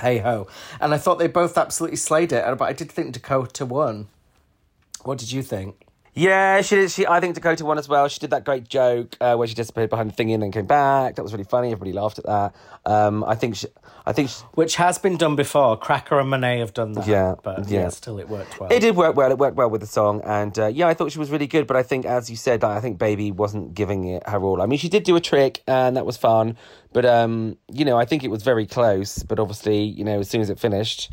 hey 0.00 0.18
ho. 0.18 0.46
And 0.80 0.94
I 0.94 0.98
thought 0.98 1.18
they 1.18 1.28
both 1.28 1.58
absolutely 1.58 1.96
slayed 1.96 2.32
it. 2.32 2.44
But 2.58 2.64
I 2.64 2.72
did 2.72 2.90
think 2.90 3.12
Dakota 3.12 3.66
won. 3.66 4.08
What 5.02 5.18
did 5.18 5.32
you 5.32 5.42
think? 5.42 5.85
Yeah, 6.16 6.62
she 6.62 6.76
did. 6.76 6.90
She, 6.90 7.06
I 7.06 7.20
think 7.20 7.34
Dakota 7.34 7.62
won 7.66 7.76
as 7.76 7.90
well. 7.90 8.08
She 8.08 8.18
did 8.20 8.30
that 8.30 8.44
great 8.44 8.66
joke 8.66 9.18
uh, 9.20 9.36
where 9.36 9.46
she 9.46 9.52
disappeared 9.54 9.90
behind 9.90 10.10
the 10.10 10.14
thingy 10.14 10.32
and 10.32 10.42
then 10.42 10.50
came 10.50 10.64
back. 10.64 11.16
That 11.16 11.22
was 11.22 11.32
really 11.32 11.44
funny. 11.44 11.68
Everybody 11.68 11.92
laughed 11.92 12.18
at 12.18 12.24
that. 12.24 12.54
Um, 12.86 13.22
I 13.22 13.34
think. 13.34 13.56
She, 13.56 13.66
I 14.06 14.12
think 14.12 14.30
she, 14.30 14.36
Which 14.54 14.76
has 14.76 14.96
been 14.98 15.18
done 15.18 15.36
before. 15.36 15.76
Cracker 15.76 16.18
and 16.18 16.30
Monet 16.30 16.60
have 16.60 16.72
done 16.72 16.92
that. 16.92 17.06
Yeah, 17.06 17.34
but 17.42 17.68
yeah, 17.68 17.80
yeah. 17.82 17.88
still 17.90 18.18
it 18.18 18.28
worked 18.30 18.58
well. 18.58 18.72
it 18.72 18.80
did 18.80 18.96
work 18.96 19.14
well. 19.14 19.30
It 19.30 19.36
worked 19.36 19.56
well 19.56 19.68
with 19.68 19.82
the 19.82 19.86
song, 19.86 20.22
and 20.24 20.58
uh, 20.58 20.68
yeah, 20.68 20.88
I 20.88 20.94
thought 20.94 21.12
she 21.12 21.18
was 21.18 21.30
really 21.30 21.48
good. 21.48 21.66
But 21.66 21.76
I 21.76 21.82
think, 21.82 22.06
as 22.06 22.30
you 22.30 22.36
said, 22.36 22.64
I 22.64 22.80
think 22.80 22.98
Baby 22.98 23.30
wasn't 23.30 23.74
giving 23.74 24.04
it 24.04 24.26
her 24.28 24.40
all. 24.42 24.62
I 24.62 24.66
mean, 24.66 24.78
she 24.78 24.88
did 24.88 25.02
do 25.02 25.16
a 25.16 25.20
trick, 25.20 25.62
and 25.66 25.96
that 25.98 26.06
was 26.06 26.16
fun. 26.16 26.56
But 26.94 27.04
um, 27.04 27.58
you 27.70 27.84
know, 27.84 27.98
I 27.98 28.06
think 28.06 28.24
it 28.24 28.30
was 28.30 28.42
very 28.42 28.64
close. 28.64 29.22
But 29.22 29.38
obviously, 29.38 29.82
you 29.82 30.04
know, 30.04 30.20
as 30.20 30.30
soon 30.30 30.40
as 30.40 30.48
it 30.48 30.58
finished, 30.58 31.10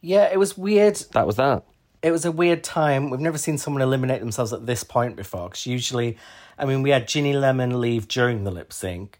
Yeah, 0.00 0.30
it 0.32 0.38
was 0.38 0.56
weird. 0.56 0.96
that 1.12 1.26
was 1.26 1.36
that. 1.36 1.64
It 2.02 2.10
was 2.10 2.24
a 2.24 2.32
weird 2.32 2.64
time. 2.64 3.10
We've 3.10 3.20
never 3.20 3.38
seen 3.38 3.58
someone 3.58 3.82
eliminate 3.82 4.20
themselves 4.20 4.52
at 4.52 4.66
this 4.66 4.84
point 4.84 5.16
before. 5.16 5.48
Because 5.48 5.66
usually, 5.66 6.16
I 6.58 6.64
mean, 6.64 6.82
we 6.82 6.90
had 6.90 7.06
Ginny 7.06 7.32
Lemon 7.32 7.80
leave 7.80 8.08
during 8.08 8.44
the 8.44 8.50
lip 8.50 8.72
sync, 8.72 9.18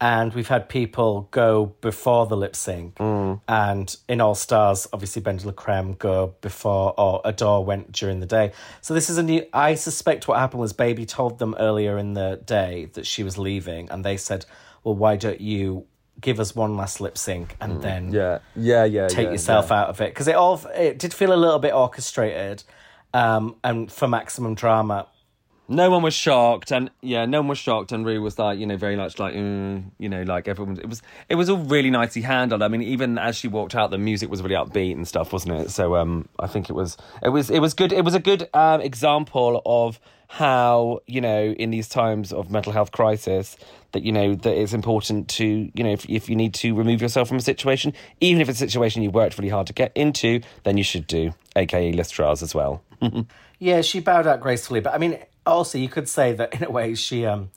and 0.00 0.32
we've 0.34 0.48
had 0.48 0.68
people 0.68 1.28
go 1.30 1.74
before 1.80 2.26
the 2.26 2.36
lip 2.36 2.54
sync. 2.54 2.96
Mm. 2.96 3.40
And 3.48 3.96
in 4.08 4.20
All 4.20 4.34
Stars, 4.34 4.86
obviously, 4.92 5.22
Benji 5.22 5.54
Creme 5.56 5.94
go 5.94 6.34
before, 6.40 6.94
or 6.98 7.22
Adore 7.24 7.64
went 7.64 7.92
during 7.92 8.20
the 8.20 8.26
day. 8.26 8.52
So 8.82 8.94
this 8.94 9.08
is 9.08 9.18
a 9.18 9.22
new. 9.22 9.46
I 9.52 9.74
suspect 9.74 10.28
what 10.28 10.38
happened 10.38 10.60
was 10.60 10.72
Baby 10.72 11.06
told 11.06 11.38
them 11.38 11.54
earlier 11.58 11.98
in 11.98 12.14
the 12.14 12.40
day 12.44 12.90
that 12.92 13.06
she 13.06 13.22
was 13.22 13.38
leaving, 13.38 13.90
and 13.90 14.04
they 14.04 14.16
said, 14.18 14.44
"Well, 14.84 14.94
why 14.94 15.16
don't 15.16 15.40
you?" 15.40 15.86
Give 16.20 16.40
us 16.40 16.54
one 16.54 16.76
last 16.76 17.00
lip 17.00 17.16
sync 17.16 17.56
and 17.60 17.80
then 17.82 18.12
Yeah, 18.12 18.38
yeah, 18.56 18.84
yeah. 18.84 19.08
take 19.08 19.30
yourself 19.30 19.70
out 19.70 19.88
of 19.88 20.00
it. 20.00 20.10
Because 20.12 20.28
it 20.28 20.34
all 20.34 20.60
it 20.74 20.98
did 20.98 21.14
feel 21.14 21.32
a 21.32 21.36
little 21.36 21.58
bit 21.58 21.72
orchestrated 21.72 22.64
um 23.14 23.56
and 23.64 23.90
for 23.90 24.06
maximum 24.08 24.54
drama 24.54 25.06
No 25.70 25.90
one 25.90 26.02
was 26.02 26.14
shocked, 26.14 26.72
and 26.72 26.90
yeah, 27.02 27.26
no 27.26 27.40
one 27.40 27.48
was 27.48 27.58
shocked, 27.58 27.92
and 27.92 28.04
Ru 28.04 28.22
was 28.22 28.38
like, 28.38 28.58
you 28.58 28.66
know, 28.66 28.76
very 28.76 28.96
much 28.96 29.18
like, 29.18 29.34
mm, 29.34 29.84
you 29.98 30.08
know, 30.08 30.22
like 30.22 30.48
everyone. 30.48 30.78
It 30.78 30.88
was, 30.88 31.02
it 31.28 31.34
was 31.34 31.50
all 31.50 31.58
really 31.58 31.90
nicely 31.90 32.22
handled. 32.22 32.62
I 32.62 32.68
mean, 32.68 32.82
even 32.82 33.18
as 33.18 33.36
she 33.36 33.48
walked 33.48 33.74
out, 33.74 33.90
the 33.90 33.98
music 33.98 34.30
was 34.30 34.42
really 34.42 34.54
upbeat 34.54 34.92
and 34.92 35.06
stuff, 35.06 35.32
wasn't 35.32 35.60
it? 35.60 35.70
So, 35.70 35.96
um, 35.96 36.28
I 36.38 36.46
think 36.46 36.70
it 36.70 36.72
was, 36.72 36.96
it 37.22 37.28
was, 37.28 37.50
it 37.50 37.60
was 37.60 37.74
good. 37.74 37.92
It 37.92 38.04
was 38.04 38.14
a 38.14 38.20
good 38.20 38.48
um 38.54 38.80
example 38.80 39.62
of 39.66 40.00
how 40.30 41.00
you 41.06 41.20
know, 41.20 41.52
in 41.52 41.70
these 41.70 41.88
times 41.88 42.32
of 42.32 42.50
mental 42.50 42.72
health 42.72 42.92
crisis, 42.92 43.56
that 43.92 44.02
you 44.02 44.12
know 44.12 44.34
that 44.34 44.58
it's 44.58 44.72
important 44.72 45.28
to, 45.28 45.70
you 45.74 45.84
know, 45.84 45.92
if 45.92 46.08
if 46.08 46.30
you 46.30 46.36
need 46.36 46.54
to 46.54 46.74
remove 46.74 47.02
yourself 47.02 47.28
from 47.28 47.36
a 47.36 47.42
situation, 47.42 47.92
even 48.20 48.40
if 48.40 48.48
it's 48.48 48.60
a 48.60 48.66
situation 48.66 49.02
you 49.02 49.10
worked 49.10 49.36
really 49.38 49.50
hard 49.50 49.66
to 49.66 49.72
get 49.74 49.92
into, 49.94 50.40
then 50.64 50.78
you 50.78 50.84
should 50.84 51.06
do, 51.06 51.34
aka 51.56 51.92
list 51.92 52.14
Trials 52.14 52.42
as 52.42 52.54
well. 52.54 52.82
yeah 53.58 53.80
she 53.80 54.00
bowed 54.00 54.26
out 54.26 54.40
gracefully 54.40 54.80
but 54.80 54.94
i 54.94 54.98
mean 54.98 55.18
also 55.48 55.78
you 55.78 55.88
could 55.88 56.08
say 56.08 56.32
that 56.32 56.54
in 56.54 56.64
a 56.64 56.70
way 56.70 56.94
she 56.94 57.26
um 57.26 57.50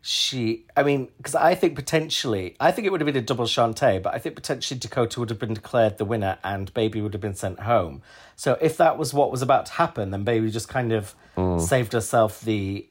she 0.00 0.64
i 0.76 0.82
mean 0.82 1.08
because 1.16 1.34
i 1.34 1.54
think 1.54 1.74
potentially 1.74 2.56
i 2.60 2.70
think 2.70 2.86
it 2.86 2.90
would 2.90 3.00
have 3.00 3.06
been 3.06 3.16
a 3.16 3.20
double 3.20 3.46
shantay 3.46 4.00
but 4.00 4.14
i 4.14 4.18
think 4.18 4.36
potentially 4.36 4.78
dakota 4.78 5.18
would 5.18 5.28
have 5.28 5.38
been 5.38 5.54
declared 5.54 5.98
the 5.98 6.04
winner 6.04 6.38
and 6.44 6.72
baby 6.72 7.00
would 7.00 7.12
have 7.12 7.20
been 7.20 7.34
sent 7.34 7.60
home. 7.60 8.00
So 8.36 8.56
if 8.60 8.76
that 8.76 8.96
was 8.96 9.12
what 9.12 9.32
was 9.32 9.42
about 9.42 9.66
to 9.66 9.72
happen 9.72 10.10
then 10.10 10.22
baby 10.24 10.50
just 10.50 10.68
kind 10.68 10.92
of 10.92 11.14
saved 11.60 11.92
herself 11.92 12.40
the 12.40 12.86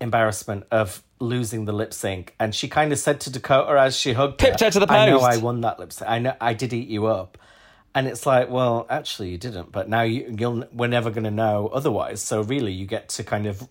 embarrassment 0.00 0.64
of 0.70 1.02
losing 1.20 1.64
the 1.64 1.72
lip 1.72 1.94
sync. 1.94 2.34
And 2.38 2.54
she 2.54 2.68
kind 2.68 2.92
of 2.92 2.98
said 2.98 3.20
to 3.20 3.30
dakota 3.30 3.78
as 3.78 3.96
she 3.96 4.14
hugged 4.14 4.38
Pipped 4.38 4.60
her 4.60 4.70
to 4.70 4.80
the 4.80 4.90
i 4.90 5.06
know 5.06 5.20
i 5.20 5.36
won 5.36 5.60
that 5.60 5.78
lip 5.78 5.92
sync. 5.92 6.10
I 6.10 6.18
know 6.18 6.34
i 6.40 6.54
did 6.54 6.72
eat 6.72 6.88
you 6.88 7.06
up 7.06 7.38
and 7.96 8.06
it's 8.06 8.26
like, 8.26 8.50
well, 8.50 8.86
actually, 8.90 9.30
you 9.30 9.38
didn't. 9.38 9.72
But 9.72 9.88
now 9.88 10.02
you, 10.02 10.36
you'll, 10.38 10.64
we're 10.70 10.86
never 10.86 11.10
going 11.10 11.24
to 11.24 11.30
know 11.30 11.68
otherwise. 11.68 12.20
So 12.20 12.42
really, 12.42 12.72
you 12.72 12.84
get 12.84 13.08
to 13.10 13.24
kind 13.24 13.46
of 13.46 13.66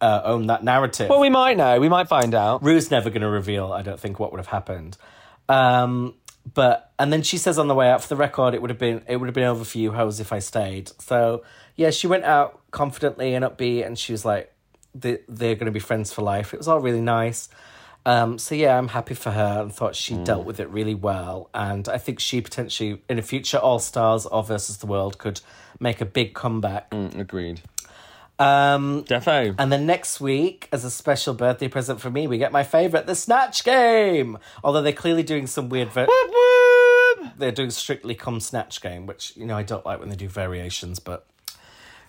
uh, 0.00 0.22
own 0.24 0.48
that 0.48 0.64
narrative. 0.64 1.08
Well, 1.08 1.20
we 1.20 1.30
might 1.30 1.56
know. 1.56 1.78
We 1.78 1.88
might 1.88 2.08
find 2.08 2.34
out. 2.34 2.64
Ru's 2.64 2.90
never 2.90 3.08
going 3.08 3.22
to 3.22 3.28
reveal, 3.28 3.72
I 3.72 3.82
don't 3.82 4.00
think, 4.00 4.18
what 4.18 4.32
would 4.32 4.38
have 4.38 4.48
happened. 4.48 4.96
Um, 5.48 6.14
but 6.52 6.92
and 6.98 7.12
then 7.12 7.22
she 7.22 7.38
says 7.38 7.56
on 7.56 7.68
the 7.68 7.74
way 7.74 7.88
out, 7.88 8.02
for 8.02 8.08
the 8.08 8.16
record, 8.16 8.52
it 8.54 8.60
would 8.60 8.70
have 8.70 8.80
been 8.80 9.04
it 9.06 9.16
would 9.16 9.28
have 9.28 9.34
been 9.34 9.44
over 9.44 9.64
for 9.64 9.78
you, 9.78 9.92
hoes, 9.92 10.18
if 10.18 10.32
I 10.32 10.40
stayed. 10.40 10.90
So 11.00 11.44
yeah, 11.76 11.90
she 11.90 12.08
went 12.08 12.24
out 12.24 12.60
confidently 12.72 13.34
and 13.34 13.44
upbeat, 13.44 13.86
and 13.86 13.96
she 13.96 14.10
was 14.10 14.24
like, 14.24 14.52
they, 14.92 15.18
they're 15.28 15.54
going 15.54 15.66
to 15.66 15.72
be 15.72 15.78
friends 15.78 16.12
for 16.12 16.22
life. 16.22 16.52
It 16.52 16.56
was 16.56 16.66
all 16.66 16.80
really 16.80 17.00
nice. 17.00 17.48
Um, 18.06 18.38
so 18.38 18.54
yeah, 18.54 18.78
I'm 18.78 18.88
happy 18.88 19.14
for 19.14 19.30
her 19.32 19.60
and 19.60 19.72
thought 19.72 19.94
she 19.94 20.14
dealt 20.16 20.46
with 20.46 20.60
it 20.60 20.68
really 20.70 20.94
well. 20.94 21.50
And 21.52 21.88
I 21.88 21.98
think 21.98 22.20
she 22.20 22.40
potentially 22.40 23.02
in 23.08 23.18
a 23.18 23.22
future 23.22 23.58
All 23.58 23.78
Stars 23.78 24.24
or 24.24 24.42
versus 24.42 24.78
the 24.78 24.86
World 24.86 25.18
could 25.18 25.40
make 25.78 26.00
a 26.00 26.06
big 26.06 26.32
comeback. 26.34 26.92
Agreed. 26.92 27.60
Um, 28.38 29.02
Defo. 29.04 29.54
and 29.58 29.72
then 29.72 29.84
next 29.84 30.20
week, 30.20 30.68
as 30.70 30.84
a 30.84 30.90
special 30.90 31.34
birthday 31.34 31.66
present 31.66 32.00
for 32.00 32.08
me, 32.08 32.28
we 32.28 32.38
get 32.38 32.52
my 32.52 32.62
favourite, 32.62 33.06
the 33.06 33.16
Snatch 33.16 33.64
Game. 33.64 34.38
Although 34.62 34.80
they're 34.82 34.92
clearly 34.92 35.24
doing 35.24 35.46
some 35.48 35.68
weird. 35.68 35.90
Ver- 35.92 36.06
they're 37.36 37.50
doing 37.52 37.70
strictly 37.70 38.14
come 38.14 38.38
Snatch 38.38 38.80
Game, 38.80 39.06
which 39.06 39.36
you 39.36 39.44
know 39.44 39.56
I 39.56 39.64
don't 39.64 39.84
like 39.84 39.98
when 39.98 40.08
they 40.08 40.16
do 40.16 40.28
variations, 40.28 41.00
but 41.00 41.26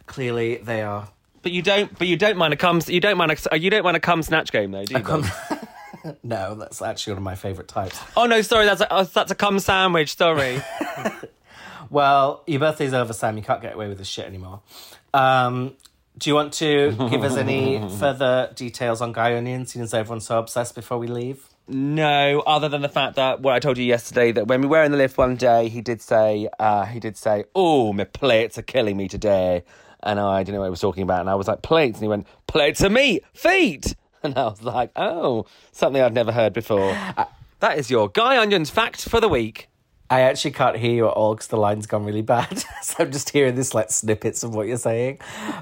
clearly 0.06 0.58
they 0.58 0.84
are. 0.84 1.10
But 1.42 1.52
you 1.52 1.62
don't. 1.64 1.98
But 1.98 2.08
you 2.08 2.16
don't 2.16 2.38
mind 2.38 2.54
a 2.54 2.58
cum. 2.58 2.80
You 2.86 3.00
don't 3.00 3.18
mind 3.18 3.32
a. 3.52 3.58
You 3.58 3.70
don't 3.72 3.84
mind 3.84 3.98
a 3.98 4.02
cum 4.02 4.22
snatch 4.22 4.52
game 4.52 4.72
though, 4.72 4.86
do 4.86 4.94
you? 5.00 5.24
No, 6.24 6.56
that's 6.56 6.82
actually 6.82 7.14
one 7.14 7.18
of 7.18 7.24
my 7.24 7.36
favourite 7.36 7.68
types. 7.68 8.00
oh 8.16 8.26
no, 8.26 8.42
sorry. 8.42 8.66
That's 8.66 8.82
a. 8.82 8.88
oh, 8.94 9.04
that's 9.04 9.32
a 9.32 9.36
cum 9.36 9.60
sandwich. 9.60 10.16
Sorry. 10.16 10.62
Well, 11.90 12.44
your 12.46 12.60
birthday's 12.60 12.94
over, 12.94 13.14
Sam. 13.14 13.36
You 13.36 13.44
can't 13.44 13.62
get 13.62 13.74
away 13.74 13.88
with 13.88 13.98
this 13.98 14.08
shit 14.08 14.26
anymore. 14.26 14.62
Um, 15.12 15.74
do 16.18 16.30
you 16.30 16.36
want 16.36 16.54
to 16.54 16.92
give 17.10 17.24
us 17.24 17.36
any 17.36 17.80
further 17.98 18.52
details 18.54 19.02
on 19.02 19.12
Guy 19.12 19.36
Onion, 19.36 19.66
seeing 19.66 19.84
as 19.84 19.94
everyone's 19.94 20.28
so 20.28 20.38
obsessed 20.38 20.76
before 20.76 21.00
we 21.00 21.08
leave? 21.08 21.48
No, 21.68 22.44
other 22.46 22.70
than 22.70 22.82
the 22.82 22.90
fact 22.90 23.16
that 23.16 23.42
what 23.42 23.54
I 23.56 23.60
told 23.60 23.78
you 23.78 23.86
yesterday 23.86 24.32
that 24.34 24.48
when 24.48 24.62
we 24.62 24.68
were 24.68 24.84
in 24.84 24.92
the 24.92 24.98
lift 24.98 25.18
one 25.18 25.36
day, 25.36 25.70
he 25.70 25.82
did 25.82 26.02
say, 26.02 26.48
uh, 26.60 26.86
he 26.86 27.00
did 27.00 27.16
say, 27.18 27.46
"Oh, 27.56 27.94
my 27.94 28.04
plates 28.04 28.58
are 28.58 28.64
killing 28.64 28.98
me 28.98 29.08
today," 29.08 29.64
and 30.04 30.20
I 30.20 30.44
didn't 30.44 30.56
know 30.56 30.62
what 30.62 30.68
he 30.68 30.72
was 30.72 30.80
talking 30.82 31.04
about, 31.04 31.22
and 31.22 31.30
I 31.30 31.36
was 31.36 31.48
like, 31.48 31.62
"Plates," 31.62 31.98
and 31.98 32.04
he 32.04 32.08
went, 32.10 32.28
"Plates 32.48 32.82
of 32.82 32.92
meat, 32.92 33.24
feet," 33.34 33.96
and 34.24 34.38
I 34.38 34.44
was 34.46 34.62
like, 34.62 34.92
"Oh, 34.96 35.46
something 35.72 36.02
I'd 36.02 36.14
never 36.14 36.32
heard 36.32 36.54
before." 36.54 36.92
that 37.60 37.78
is 37.78 37.90
your 37.90 38.10
Guy 38.10 38.38
Onions 38.38 38.70
fact 38.70 39.08
for 39.08 39.20
the 39.20 39.28
week. 39.30 39.68
I 40.12 40.22
actually 40.22 40.52
can't 40.52 40.76
hear 40.76 40.92
you 40.92 41.06
at 41.08 41.12
all 41.14 41.36
because 41.36 41.50
the 41.50 41.58
line's 41.58 41.86
gone 41.86 42.04
really 42.04 42.24
bad. 42.24 42.58
so 42.82 42.96
I'm 43.04 43.12
just 43.12 43.30
hearing 43.30 43.54
this 43.54 43.76
like 43.76 43.92
snippets 43.92 44.42
of 44.42 44.56
what 44.56 44.66
you're 44.66 44.78
saying. 44.78 45.20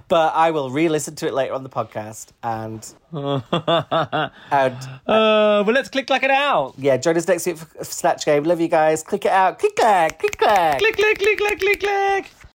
But 0.08 0.34
I 0.36 0.51
will 0.51 0.70
re-listen 0.72 1.16
to 1.16 1.28
it 1.28 1.34
later 1.34 1.53
on 1.53 1.64
the 1.64 1.70
podcast 1.70 2.28
and 2.41 2.82
and 3.12 4.78
Uh, 5.05 5.64
well, 5.66 5.74
let's 5.74 5.89
click 5.89 6.10
like 6.10 6.24
it 6.24 6.32
out. 6.32 6.76
yeah, 6.78 6.95
join 6.95 7.18
us 7.18 7.28
next 7.28 7.45
week 7.45 7.58
for 7.58 7.66
for 7.66 7.84
Snatch 7.84 8.26
Game. 8.26 8.43
Love 8.45 8.62
you 8.62 8.70
guys. 8.70 9.03
Click 9.03 9.26
it 9.26 9.32
out. 9.32 9.60
Click 9.60 9.76
clack. 9.76 10.18
Click 10.20 10.38
clack. 10.38 10.80
Click, 10.80 10.95
click, 10.95 11.18
click, 11.20 11.38
click, 11.38 11.60
click, 11.60 11.80
click. 11.82 12.32